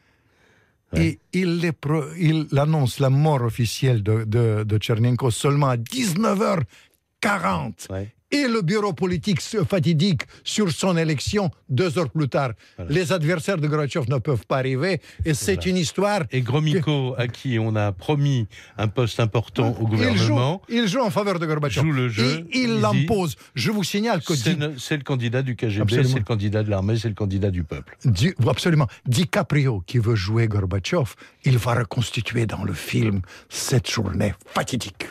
Et 0.97 1.19
il, 1.35 1.71
pro- 1.79 2.11
il 2.19 2.47
annonce 2.57 2.99
la 2.99 3.11
mort 3.11 3.43
officielle 3.43 4.03
de, 4.03 4.25
de, 4.25 4.65
de 4.65 4.79
Tchernenko 4.79 5.31
seulement 5.31 5.69
à 5.69 5.77
19h40. 5.77 7.91
Ouais. 7.91 8.09
Et 8.31 8.47
le 8.47 8.61
bureau 8.61 8.93
politique 8.93 9.41
fatidique 9.41 10.23
sur 10.45 10.71
son 10.71 10.97
élection 10.99 11.51
deux 11.71 11.99
heures 11.99 12.11
plus 12.11 12.29
tard. 12.29 12.51
Les 12.89 13.11
adversaires 13.13 13.57
de 13.57 13.67
Gorbatchev 13.67 14.05
ne 14.09 14.19
peuvent 14.19 14.45
pas 14.47 14.59
arriver. 14.59 15.01
Et 15.25 15.33
c'est 15.33 15.65
une 15.65 15.79
histoire. 15.79 16.25
Et 16.31 16.43
Gromyko, 16.43 17.15
à 17.17 17.27
qui 17.27 17.59
on 17.59 17.75
a 17.75 17.93
promis 17.93 18.47
un 18.77 18.89
poste 18.89 19.19
important 19.21 19.71
au 19.73 19.81
joue, 19.81 19.87
gouvernement, 19.87 20.61
il 20.69 20.87
joue 20.89 21.01
en 21.01 21.11
faveur 21.11 21.39
de 21.39 21.47
Gorbatchev. 21.47 21.87
joue 21.87 21.93
le 21.93 22.09
jeu, 22.11 22.47
Et 22.53 22.61
il 22.65 22.81
l'impose. 22.81 23.37
Je 23.55 23.71
vous 23.71 23.85
signale 23.85 24.23
que 24.23 24.35
c'est 24.35 24.97
le 24.97 25.03
candidat 25.05 25.41
du 25.43 25.57
KGB, 25.57 26.05
c'est 26.05 26.19
le 26.19 26.25
candidat 26.25 26.63
de 26.63 26.69
l'armée, 26.71 26.99
c'est 26.99 27.09
le 27.09 27.15
candidat 27.15 27.51
du 27.51 27.65
peuple. 27.65 27.97
Di- 28.05 28.35
absolument. 28.47 28.89
DiCaprio, 29.07 29.83
qui 29.87 29.99
veut 29.99 30.15
jouer 30.17 30.49
Gorbatchev, 30.49 31.15
il 31.45 31.57
va 31.57 31.75
reconstituer 31.75 32.45
dans 32.45 32.63
le 32.65 32.75
film 32.75 33.23
cette 33.49 33.91
journée 33.91 34.35
fatidique. 34.55 35.07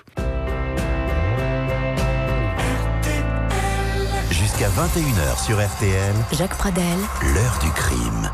Jusqu'à 4.57 4.69
21h 4.69 5.45
sur 5.45 5.63
RTL, 5.63 6.15
Jacques 6.31 6.57
Pradel, 6.57 6.97
l'heure 7.21 7.59
du 7.61 7.69
crime. 7.73 8.31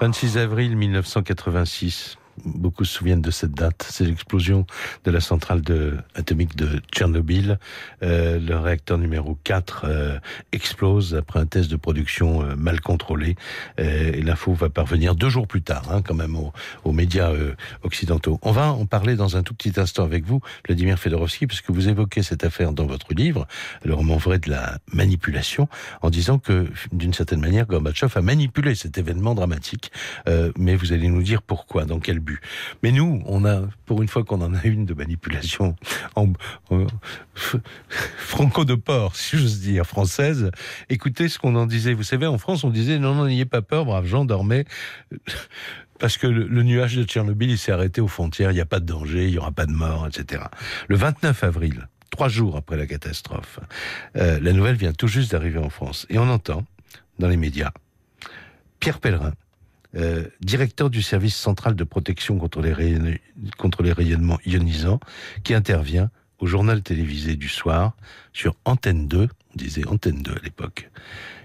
26 0.00 0.36
avril 0.38 0.76
1986. 0.76 2.16
Beaucoup 2.44 2.84
se 2.84 2.92
souviennent 2.92 3.22
de 3.22 3.30
cette 3.30 3.52
date. 3.52 3.86
C'est 3.88 4.04
l'explosion 4.04 4.66
de 5.04 5.10
la 5.10 5.20
centrale 5.20 5.62
atomique 6.14 6.56
de 6.56 6.80
Tchernobyl. 6.92 7.58
Euh, 8.02 8.38
le 8.38 8.56
réacteur 8.56 8.98
numéro 8.98 9.38
4 9.44 9.84
euh, 9.84 10.18
explose 10.52 11.14
après 11.14 11.40
un 11.40 11.46
test 11.46 11.70
de 11.70 11.76
production 11.76 12.42
euh, 12.42 12.56
mal 12.56 12.80
contrôlé. 12.80 13.36
Et 13.78 14.22
l'info 14.22 14.52
va 14.54 14.70
parvenir 14.70 15.14
deux 15.14 15.28
jours 15.28 15.46
plus 15.46 15.62
tard, 15.62 15.90
hein, 15.90 16.02
quand 16.02 16.14
même, 16.14 16.36
aux, 16.36 16.92
médias 16.92 17.32
occidentaux. 17.82 18.38
On 18.42 18.52
va 18.52 18.72
en 18.72 18.86
parler 18.86 19.16
dans 19.16 19.36
un 19.36 19.42
tout 19.42 19.54
petit 19.54 19.72
instant 19.78 20.04
avec 20.04 20.24
vous, 20.24 20.40
Vladimir 20.66 20.98
Fedorovski, 20.98 21.46
parce 21.46 21.60
que 21.60 21.72
vous 21.72 21.88
évoquez 21.88 22.22
cette 22.22 22.44
affaire 22.44 22.72
dans 22.72 22.86
votre 22.86 23.12
livre, 23.14 23.46
le 23.84 23.94
roman 23.94 24.16
vrai 24.16 24.38
de 24.38 24.50
la 24.50 24.78
manipulation, 24.92 25.68
en 26.02 26.10
disant 26.10 26.38
que, 26.38 26.68
d'une 26.92 27.12
certaine 27.12 27.40
manière, 27.40 27.66
Gorbatchev 27.66 28.12
a 28.16 28.22
manipulé 28.22 28.74
cet 28.74 28.96
événement 28.98 29.34
dramatique. 29.34 29.90
Mais 30.56 30.76
vous 30.76 30.92
allez 30.92 31.08
nous 31.08 31.22
dire 31.22 31.42
pourquoi, 31.42 31.84
dans 31.84 31.98
quel 31.98 32.20
Mais 32.82 32.92
nous, 32.92 33.22
on 33.26 33.44
a, 33.44 33.62
pour 33.86 34.02
une 34.02 34.08
fois 34.08 34.24
qu'on 34.24 34.40
en 34.40 34.54
a 34.54 34.64
une 34.64 34.86
de 34.86 34.94
manipulation 34.94 35.76
franco 38.16 38.64
de 38.64 38.74
port, 38.74 39.16
si 39.16 39.38
j'ose 39.38 39.60
dire, 39.60 39.86
française, 39.86 40.50
écoutez 40.88 41.28
ce 41.28 41.38
qu'on 41.38 41.54
en 41.56 41.66
disait. 41.66 41.94
Vous 41.94 42.02
savez, 42.02 42.26
en 42.26 42.38
France, 42.38 42.64
on 42.64 42.70
disait 42.70 42.98
non, 42.98 43.14
non, 43.14 43.26
n'ayez 43.26 43.44
pas 43.44 43.62
peur, 43.62 43.84
braves 43.84 44.06
gens, 44.06 44.24
dormez. 44.24 44.64
Parce 45.98 46.16
que 46.18 46.26
le, 46.26 46.46
le 46.46 46.62
nuage 46.62 46.96
de 46.96 47.04
Tchernobyl, 47.04 47.50
il 47.50 47.58
s'est 47.58 47.72
arrêté 47.72 48.00
aux 48.00 48.08
frontières, 48.08 48.50
il 48.50 48.54
n'y 48.54 48.60
a 48.60 48.66
pas 48.66 48.80
de 48.80 48.86
danger, 48.86 49.26
il 49.26 49.30
n'y 49.30 49.38
aura 49.38 49.52
pas 49.52 49.66
de 49.66 49.72
mort, 49.72 50.06
etc. 50.06 50.42
Le 50.88 50.96
29 50.96 51.44
avril, 51.44 51.88
trois 52.10 52.28
jours 52.28 52.56
après 52.56 52.76
la 52.76 52.86
catastrophe, 52.86 53.60
euh, 54.16 54.38
la 54.40 54.52
nouvelle 54.52 54.76
vient 54.76 54.92
tout 54.92 55.08
juste 55.08 55.32
d'arriver 55.32 55.58
en 55.58 55.70
France. 55.70 56.06
Et 56.10 56.18
on 56.18 56.28
entend, 56.28 56.64
dans 57.18 57.28
les 57.28 57.36
médias, 57.36 57.70
Pierre 58.80 58.98
Pellerin, 59.00 59.32
euh, 59.96 60.24
directeur 60.40 60.90
du 60.90 61.02
service 61.02 61.36
central 61.36 61.74
de 61.76 61.84
protection 61.84 62.38
contre 62.38 62.60
les, 62.60 63.20
contre 63.58 63.82
les 63.82 63.92
rayonnements 63.92 64.38
ionisants, 64.44 65.00
qui 65.44 65.54
intervient 65.54 66.10
au 66.38 66.46
journal 66.46 66.82
télévisé 66.82 67.36
du 67.36 67.48
soir 67.48 67.96
sur 68.32 68.54
Antenne 68.64 69.06
2, 69.06 69.22
on 69.22 69.28
disait 69.56 69.86
Antenne 69.86 70.22
2 70.22 70.32
à 70.32 70.40
l'époque. 70.42 70.90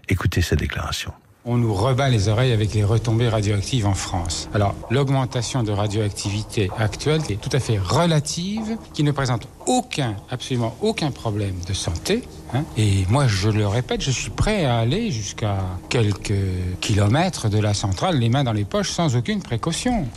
Écoutez 0.07 0.41
sa 0.41 0.55
déclaration. 0.55 1.13
On 1.45 1.57
nous 1.57 1.73
rebat 1.73 2.09
les 2.09 2.27
oreilles 2.27 2.51
avec 2.51 2.73
les 2.73 2.83
retombées 2.83 3.29
radioactives 3.29 3.87
en 3.87 3.93
France. 3.93 4.49
Alors, 4.53 4.75
l'augmentation 4.91 5.63
de 5.63 5.71
radioactivité 5.71 6.69
actuelle 6.77 7.21
est 7.29 7.39
tout 7.39 7.49
à 7.53 7.59
fait 7.59 7.79
relative, 7.79 8.77
qui 8.93 9.03
ne 9.03 9.11
présente 9.11 9.47
aucun, 9.65 10.17
absolument 10.29 10.75
aucun 10.81 11.11
problème 11.11 11.55
de 11.65 11.73
santé. 11.73 12.23
hein. 12.53 12.65
Et 12.75 13.05
moi, 13.09 13.27
je 13.27 13.49
le 13.49 13.65
répète, 13.67 14.01
je 14.01 14.11
suis 14.11 14.31
prêt 14.31 14.65
à 14.65 14.79
aller 14.79 15.11
jusqu'à 15.11 15.59
quelques 15.87 16.33
kilomètres 16.81 17.47
de 17.47 17.59
la 17.59 17.73
centrale, 17.73 18.19
les 18.19 18.27
mains 18.27 18.43
dans 18.43 18.53
les 18.53 18.65
poches, 18.65 18.91
sans 18.91 19.15
aucune 19.15 19.41
précaution. 19.41 20.07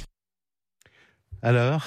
Alors? 1.41 1.87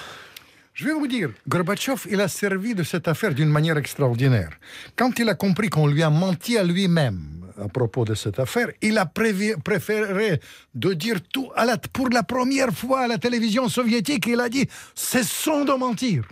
Je 0.72 0.84
vais 0.86 0.92
vous 0.92 1.06
dire, 1.06 1.30
Gorbatchev, 1.48 2.06
il 2.10 2.20
a 2.20 2.28
servi 2.28 2.74
de 2.74 2.82
cette 2.82 3.08
affaire 3.08 3.34
d'une 3.34 3.48
manière 3.48 3.78
extraordinaire. 3.78 4.50
Quand 4.94 5.18
il 5.18 5.28
a 5.28 5.34
compris 5.34 5.70
qu'on 5.70 5.86
lui 5.86 6.02
a 6.02 6.10
menti 6.10 6.58
à 6.58 6.64
lui-même 6.64 7.45
à 7.60 7.68
propos 7.68 8.04
de 8.04 8.14
cette 8.14 8.38
affaire, 8.38 8.68
il 8.82 8.98
a 8.98 9.06
préféré 9.06 10.40
de 10.74 10.92
dire 10.92 11.20
tout 11.32 11.50
à 11.56 11.66
pour 11.92 12.08
la 12.08 12.22
première 12.22 12.72
fois 12.72 13.00
à 13.00 13.06
la 13.06 13.18
télévision 13.18 13.68
soviétique. 13.68 14.26
Il 14.26 14.40
a 14.40 14.48
dit 14.48 14.68
cessons 14.94 15.64
de 15.64 15.72
mentir. 15.72 16.24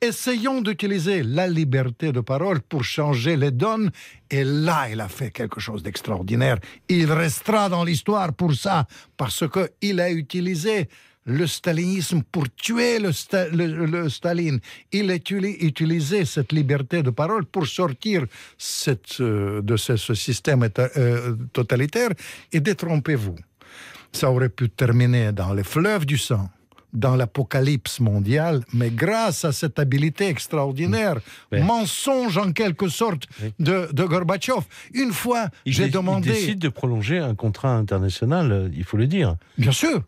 Essayons 0.00 0.60
d'utiliser 0.60 1.24
la 1.24 1.48
liberté 1.48 2.12
de 2.12 2.20
parole 2.20 2.60
pour 2.60 2.84
changer 2.84 3.36
les 3.36 3.50
donnes. 3.50 3.90
Et 4.30 4.44
là, 4.44 4.88
il 4.88 5.00
a 5.00 5.08
fait 5.08 5.32
quelque 5.32 5.58
chose 5.58 5.82
d'extraordinaire. 5.82 6.58
Il 6.88 7.10
restera 7.10 7.68
dans 7.68 7.82
l'histoire 7.82 8.32
pour 8.32 8.54
ça, 8.54 8.86
parce 9.16 9.44
qu'il 9.48 10.00
a 10.00 10.12
utilisé 10.12 10.88
le 11.28 11.46
stalinisme 11.46 12.22
pour 12.32 12.44
tuer 12.56 12.98
le, 12.98 13.10
Sta- 13.10 13.50
le- 13.50 13.86
le 13.86 14.08
Staline. 14.08 14.60
Il 14.92 15.10
a 15.10 15.16
utili- 15.16 15.56
utilisé 15.60 16.24
cette 16.24 16.52
liberté 16.52 17.02
de 17.02 17.10
parole 17.10 17.44
pour 17.44 17.66
sortir 17.66 18.24
euh, 19.20 19.62
de 19.62 19.76
ce, 19.76 20.14
système 20.14 20.68
euh, 20.78 21.36
totalitaire. 21.52 22.10
Et 22.52 22.60
détrompez-vous, 22.60 23.36
ça 24.12 24.30
aurait 24.30 24.48
pu 24.48 24.70
terminer 24.70 25.32
dans 25.32 25.52
les 25.52 25.64
fleuves 25.64 26.06
du 26.06 26.18
sang 26.18 26.48
dans 26.92 27.16
l'apocalypse 27.16 28.00
mondiale, 28.00 28.62
mais 28.72 28.90
grâce 28.90 29.44
à 29.44 29.52
cette 29.52 29.78
habileté 29.78 30.26
extraordinaire, 30.28 31.16
Ouais. 31.52 31.60
mensonge 31.60 32.36
en 32.38 32.52
quelque 32.52 32.88
sorte 32.88 33.26
de, 33.58 33.88
de 33.92 34.04
Gorbatchev. 34.04 34.60
Une 34.94 35.12
fois, 35.12 35.48
j'ai 35.66 35.84
dé- 35.86 35.90
demandé... 35.90 36.28
il 36.30 36.34
décide 36.34 36.58
de 36.58 36.68
prolonger 36.68 37.18
un 37.18 37.34
contrat 37.34 37.74
international, 37.74 38.70
il 38.74 38.84
faut 38.84 38.96
le 38.96 39.06
dire. 39.06 39.36
Bien 39.56 39.72
sûr. 39.72 40.02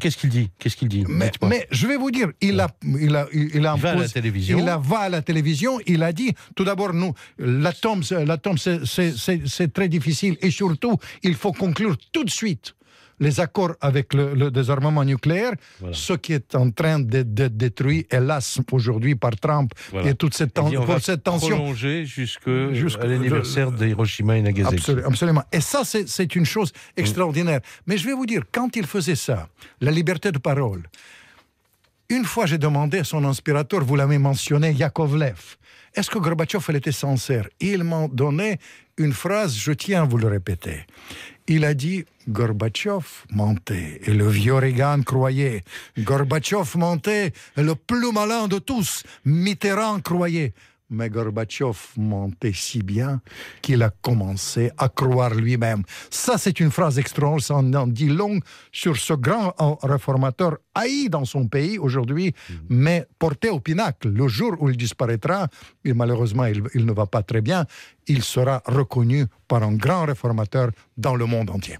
Qu'est-ce 0.00 0.16
qu'il 0.16 0.30
dit? 0.30 0.50
Qu'est-ce 0.58 0.76
qu'il 0.76 0.88
dit? 0.88 1.04
Mais, 1.08 1.66
je 1.70 1.86
vais 1.86 1.96
vous 1.96 2.10
dire, 2.10 2.28
il 2.40 2.60
a, 2.60 2.68
il 2.84 3.14
a, 3.16 3.26
il 3.32 3.66
a 3.66 3.74
Il 3.76 3.80
va 3.82 3.90
à 3.90 3.94
la 3.94 4.08
télévision. 4.08 4.58
Il 4.58 4.68
a, 4.68 4.76
va 4.78 4.98
à 5.00 5.08
la 5.08 5.22
télévision. 5.22 5.78
Il 5.86 6.02
a 6.02 6.12
dit, 6.12 6.32
tout 6.54 6.64
d'abord, 6.64 6.92
nous, 6.94 7.12
l'atome, 7.38 8.02
c'est 8.04 9.72
très 9.72 9.88
difficile 9.88 10.36
et 10.40 10.50
surtout, 10.50 10.96
il 11.22 11.34
faut 11.34 11.52
conclure 11.52 11.96
tout 12.12 12.24
de 12.24 12.30
suite 12.30 12.74
les 13.18 13.40
accords 13.40 13.74
avec 13.80 14.12
le, 14.14 14.34
le 14.34 14.50
désarmement 14.50 15.02
nucléaire, 15.04 15.52
Voilà. 15.80 15.94
ce 15.96 16.12
qui 16.12 16.32
est 16.34 16.54
en 16.54 16.70
train 16.70 16.98
d'être 17.00 17.56
détruit, 17.56 18.06
hélas, 18.10 18.60
aujourd'hui 18.72 19.14
par 19.14 19.34
Trump 19.36 19.72
Voilà. 19.90 20.10
et 20.10 20.14
toute 20.14 20.34
cette, 20.34 20.52
ten- 20.54 20.68
dit, 20.68 20.76
on 20.76 20.84
va 20.84 21.00
cette 21.00 21.22
tension. 21.24 21.56
prolonger 21.56 22.04
jusque 22.04 22.50
Jusque- 22.72 23.00
à 23.00 23.06
l'anniversaire 23.06 23.72
de 23.72 23.86
Hiroshima 23.86 24.36
et 24.36 24.42
Nagasaki. 24.42 24.76
Absolu- 24.76 25.04
Absolument. 25.04 25.42
Et 25.52 25.60
ça, 25.60 25.82
c'est 25.84 26.36
une 26.36 26.44
chose 26.44 26.72
extraordinaire. 26.96 27.60
Mais 27.86 27.96
je 27.96 28.04
vais 28.06 28.12
vous 28.12 28.26
dire, 28.26 28.42
quand 28.52 28.76
il 28.76 28.86
faisait 28.86 29.16
ça, 29.16 29.48
la 29.80 29.90
liberté 29.90 30.30
de 30.32 30.38
parole, 30.38 30.82
une 32.08 32.24
fois 32.24 32.46
j'ai 32.46 32.58
demandé 32.58 32.98
à 32.98 33.04
son 33.04 33.24
inspirateur, 33.24 33.82
vous 33.84 33.96
l'avez 33.96 34.18
mentionné, 34.18 34.72
Yakovlev, 34.72 35.56
est-ce 35.94 36.10
que 36.10 36.18
Gorbatchev 36.18 36.62
elle 36.68 36.76
était 36.76 36.92
sincère? 36.92 37.48
Il 37.60 37.82
m'a 37.82 38.06
donné 38.08 38.58
une 38.98 39.12
phrase, 39.12 39.56
je 39.56 39.72
tiens 39.72 40.02
à 40.02 40.04
vous 40.06 40.18
le 40.18 40.28
répéter. 40.28 40.84
Il 41.48 41.64
a 41.64 41.74
dit 41.74 42.04
Gorbatchev 42.28 43.06
mentait 43.30 44.00
et 44.04 44.12
le 44.12 44.28
vieux 44.28 44.54
Reagan 44.54 45.02
croyait. 45.02 45.62
Gorbatchev 45.96 46.76
mentait 46.76 47.32
et 47.56 47.62
le 47.62 47.76
plus 47.76 48.10
malin 48.12 48.48
de 48.48 48.58
tous, 48.58 49.04
Mitterrand 49.24 50.00
croyait. 50.00 50.54
Mais 50.90 51.08
Gorbatchev 51.08 51.76
mentait 51.96 52.52
si 52.52 52.82
bien 52.82 53.20
qu'il 53.60 53.82
a 53.82 53.90
commencé 53.90 54.70
à 54.78 54.88
croire 54.88 55.34
lui-même. 55.34 55.82
Ça, 56.10 56.38
c'est 56.38 56.60
une 56.60 56.70
phrase 56.70 56.98
extraordinaire, 56.98 57.42
ça 57.42 57.56
en 57.56 57.86
dit 57.88 58.08
long 58.08 58.38
sur 58.70 58.96
ce 58.96 59.12
grand 59.14 59.54
euh, 59.60 59.74
réformateur 59.82 60.58
haï 60.74 61.08
dans 61.08 61.24
son 61.24 61.48
pays 61.48 61.76
aujourd'hui, 61.78 62.34
mais 62.68 63.06
porté 63.18 63.48
au 63.48 63.58
pinacle. 63.58 64.08
Le 64.10 64.28
jour 64.28 64.56
où 64.60 64.70
il 64.70 64.76
disparaîtra, 64.76 65.48
et 65.84 65.92
malheureusement 65.92 66.44
il, 66.44 66.62
il 66.74 66.86
ne 66.86 66.92
va 66.92 67.06
pas 67.06 67.22
très 67.22 67.40
bien, 67.40 67.66
il 68.06 68.22
sera 68.22 68.62
reconnu 68.66 69.26
par 69.48 69.62
un 69.62 69.74
grand 69.74 70.04
réformateur 70.04 70.70
dans 70.96 71.14
le 71.14 71.26
monde 71.26 71.50
entier. 71.50 71.78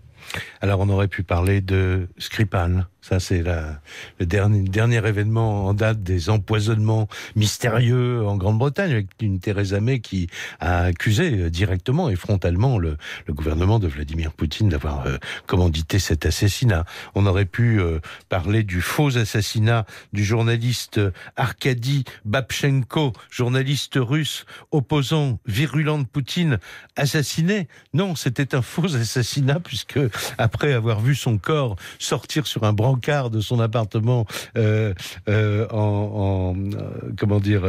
Alors 0.61 0.81
on 0.81 0.89
aurait 0.89 1.09
pu 1.09 1.23
parler 1.23 1.61
de 1.61 2.09
Skripal. 2.19 2.87
Ça 3.01 3.21
c'est 3.21 3.45
le 4.19 4.27
dernier, 4.27 5.07
événement 5.07 5.67
en 5.67 5.75
date 5.75 6.03
des 6.03 6.29
empoisonnements 6.29 7.07
mystérieux 7.37 8.27
en 8.27 8.37
Grande-Bretagne 8.37 8.91
avec 8.91 9.07
une 9.21 9.39
Theresa 9.39 9.81
May 9.81 10.01
qui 10.01 10.27
a 10.59 10.81
accusé 10.81 11.39
euh, 11.39 11.51
directement 11.51 12.09
et 12.09 12.17
frontalement 12.17 12.79
le, 12.79 12.97
gouvernement 13.29 13.79
de 13.79 13.87
Vladimir 13.87 14.33
Poutine 14.33 14.69
d'avoir 14.69 15.07
euh, 15.07 15.19
commandité 15.47 16.01
cet 16.01 16.27
assassinat. 16.27 16.85
On 17.15 17.27
aurait 17.27 17.45
pu 17.45 17.81
euh, 17.81 18.01
parler 18.29 18.65
du 18.65 18.81
faux 18.81 19.17
assassinat 19.17 19.87
du 20.13 20.25
journaliste 20.25 21.01
Arkady 21.37 22.05
Babchenko, 22.25 23.13
journaliste 23.31 23.95
russe 23.97 24.47
opposant 24.73 25.39
virulent 25.47 26.01
de 26.01 26.07
Poutine, 26.21 26.59
assassiné. 26.97 27.69
Non, 27.93 28.15
c'était 28.17 28.55
un 28.55 28.63
faux 28.63 28.95
assassinat 28.97 29.61
puisque 29.63 29.99
après 30.39 30.73
avoir 30.73 30.99
vu 31.01 31.15
son 31.15 31.37
corps 31.37 31.77
sortir 31.99 32.47
sur 32.47 32.65
un 32.65 32.73
brancard 32.73 33.29
de 33.29 33.41
son 33.43 33.61
appartement 33.61 34.25
euh, 34.57 34.95
euh, 35.29 35.67
en, 35.69 35.77
en, 35.77 36.57
euh, 36.57 37.13
comment 37.19 37.39
dire, 37.39 37.65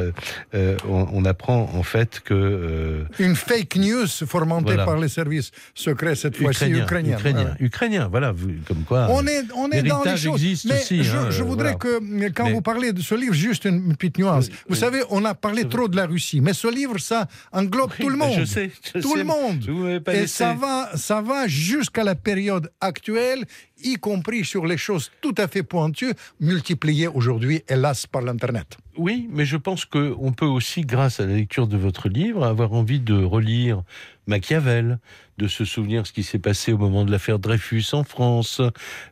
on, 0.54 1.08
on 1.12 1.26
apprend 1.26 1.70
en 1.74 1.84
fait 1.84 2.22
que 2.24 3.04
Une 3.20 3.36
fake 3.36 3.76
news 3.76 4.08
fomentée 4.08 4.64
Voilà. 4.64 4.86
par 4.86 4.98
les 4.98 5.10
services 5.10 5.52
secrets, 5.76 6.16
cette 6.16 6.38
fois-ci 6.38 6.70
ukrainien, 6.70 6.84
ukrainiens. 6.84 7.18
ukrainien, 7.18 7.56
ukrainien, 7.60 8.08
voilà, 8.10 8.34
comme 8.66 8.84
quoi. 8.84 9.08
On 9.10 9.28
est, 9.28 9.44
on 9.58 9.70
est 9.72 9.84
dans 9.84 10.04
les 10.04 10.16
choses. 10.16 10.42
existe 10.42 10.66
Mais 10.70 10.80
aussi, 10.80 11.04
je, 11.04 11.18
hein, 11.18 11.32
je 11.32 11.44
voudrais 11.44 11.76
voilà. 11.82 12.00
que, 12.00 12.30
quand 12.30 12.46
Mais- 12.46 12.54
vous 12.54 12.62
parlez 12.62 12.94
de 12.94 13.02
ce 13.02 13.14
livre, 13.14 13.34
juste 13.34 13.66
une 13.66 13.94
petite 13.98 14.18
nuance. 14.20 14.48
Oui, 14.48 14.54
vous 14.70 14.76
oui. 14.76 14.80
savez, 14.80 15.02
on 15.10 15.26
a 15.26 15.34
parlé 15.34 15.68
trop 15.68 15.90
de 15.90 15.98
la 15.98 16.06
Russie, 16.06 16.40
mais 16.40 16.54
ce 16.54 16.74
livre, 16.74 16.98
ça 16.98 17.28
englobe 17.52 17.92
tout 18.00 18.08
le 18.08 18.16
monde. 18.16 18.37
Je 18.40 18.46
sais, 18.46 18.72
je 18.94 19.00
tout 19.00 19.14
sais, 19.14 19.18
le 19.18 19.24
monde. 19.24 20.02
Et 20.08 20.12
laissé. 20.12 20.28
ça 20.28 20.54
va, 20.54 20.96
ça 20.96 21.22
va 21.22 21.48
jusqu'à 21.48 22.04
la 22.04 22.16
période 22.16 22.72
actuelle, 22.82 23.46
y 23.84 23.96
compris 23.96 24.46
sur 24.46 24.66
les 24.66 24.78
choses 24.78 25.12
tout 25.22 25.36
à 25.38 25.48
fait 25.48 25.64
pointues, 25.64 26.14
multipliées 26.40 27.08
aujourd'hui, 27.08 27.64
hélas, 27.68 28.08
par 28.08 28.22
l'Internet. 28.22 28.78
Oui, 28.98 29.28
mais 29.32 29.46
je 29.46 29.58
pense 29.58 29.86
qu'on 29.86 30.34
peut 30.34 30.46
aussi, 30.46 30.82
grâce 30.82 31.20
à 31.20 31.26
la 31.26 31.36
lecture 31.36 31.68
de 31.68 31.78
votre 31.78 32.10
livre, 32.10 32.44
avoir 32.46 32.74
envie 32.74 33.00
de 33.00 33.24
relire 33.24 33.84
Machiavel, 34.26 35.00
de 35.38 35.48
se 35.48 35.66
souvenir 35.66 36.08
ce 36.08 36.14
qui 36.14 36.24
s'est 36.24 36.40
passé 36.40 36.74
au 36.74 36.78
moment 36.78 37.06
de 37.06 37.12
l'affaire 37.12 37.40
Dreyfus 37.40 37.86
en 37.94 38.04
France, 38.04 38.62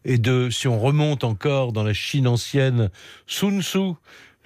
et 0.03 0.17
de, 0.17 0.49
si 0.49 0.67
on 0.67 0.79
remonte 0.79 1.23
encore 1.23 1.71
dans 1.71 1.83
la 1.83 1.93
Chine 1.93 2.27
ancienne, 2.27 2.89
Sun 3.27 3.61
Tzu. 3.61 3.93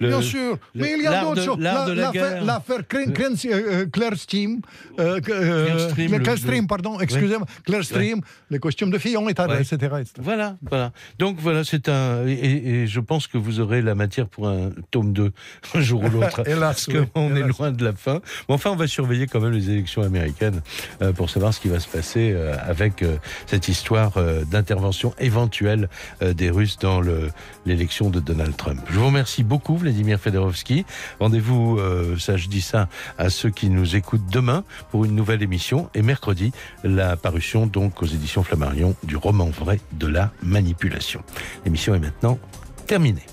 Le- 0.00 0.08
Bien 0.08 0.22
sûr, 0.22 0.58
le- 0.74 0.82
mais 0.82 0.94
il 0.96 1.02
y 1.02 1.06
a 1.06 1.20
d'autres 1.22 1.42
choses. 1.42 1.58
L'affaire- 1.60 2.86
Claire 2.88 4.16
Stream, 4.16 4.60
Clearstream, 4.60 4.60
le 4.98 5.14
le- 5.14 6.18
Clearstream, 6.24 6.62
le- 6.62 6.66
pardon, 6.66 6.98
excusez-moi, 7.00 7.46
Claire 7.64 7.84
Stream, 7.84 8.20
les 8.50 8.58
costumes 8.58 8.90
de 8.90 8.98
Fillon, 8.98 9.28
et 9.28 9.34
Ouais. 9.38 9.60
etc., 9.60 9.74
etc. 10.00 10.12
Voilà, 10.20 10.56
voilà. 10.68 10.92
Donc 11.18 11.38
voilà, 11.40 11.64
c'est 11.64 11.88
un. 11.88 12.26
Et, 12.26 12.32
et 12.82 12.86
je 12.86 13.00
pense 13.00 13.26
que 13.26 13.38
vous 13.38 13.60
aurez 13.60 13.82
la 13.82 13.94
matière 13.94 14.26
pour 14.28 14.48
un 14.48 14.70
tome 14.90 15.12
2, 15.12 15.32
un 15.74 15.80
jour 15.80 16.02
ou 16.04 16.08
l'autre. 16.08 16.42
Hélas, 16.46 16.86
Parce 16.86 16.88
oui, 16.88 17.06
qu'on 17.14 17.34
est 17.36 17.42
loin 17.46 17.70
de 17.70 17.84
la 17.84 17.92
fin. 17.92 18.20
Mais 18.48 18.54
enfin, 18.54 18.70
on 18.70 18.76
va 18.76 18.86
surveiller 18.86 19.26
quand 19.26 19.40
même 19.40 19.52
les 19.52 19.70
élections 19.70 20.02
américaines 20.02 20.60
euh, 21.02 21.12
pour 21.12 21.30
savoir 21.30 21.52
ce 21.54 21.60
qui 21.60 21.68
va 21.68 21.80
se 21.80 21.88
passer 21.88 22.32
euh, 22.34 22.54
avec 22.62 23.02
euh, 23.02 23.16
cette 23.46 23.68
histoire 23.68 24.12
d'intervention 24.50 25.14
éventuelle 25.18 25.88
des 26.20 26.50
Russes 26.50 26.78
dans 26.78 27.00
le- 27.00 27.28
l'élection 27.66 28.10
de 28.10 28.20
Donald 28.20 28.56
Trump. 28.56 28.80
Je 28.90 28.98
vous 28.98 29.06
remercie 29.06 29.42
beaucoup, 29.44 29.76
Vladimir 29.90 30.20
Fedorovski. 30.20 30.86
Rendez-vous, 31.18 31.78
euh, 31.78 32.16
ça 32.16 32.36
je 32.36 32.46
dis 32.46 32.60
ça 32.60 32.88
à 33.18 33.28
ceux 33.28 33.50
qui 33.50 33.68
nous 33.68 33.96
écoutent 33.96 34.30
demain 34.30 34.62
pour 34.90 35.04
une 35.04 35.16
nouvelle 35.16 35.42
émission 35.42 35.90
et 35.94 36.02
mercredi 36.02 36.52
la 36.84 37.16
parution 37.16 37.66
donc 37.66 38.00
aux 38.02 38.06
éditions 38.06 38.44
Flammarion 38.44 38.94
du 39.02 39.16
roman 39.16 39.46
vrai 39.46 39.80
de 39.92 40.06
la 40.06 40.30
manipulation. 40.44 41.22
L'émission 41.64 41.92
est 41.94 41.98
maintenant 41.98 42.38
terminée. 42.86 43.26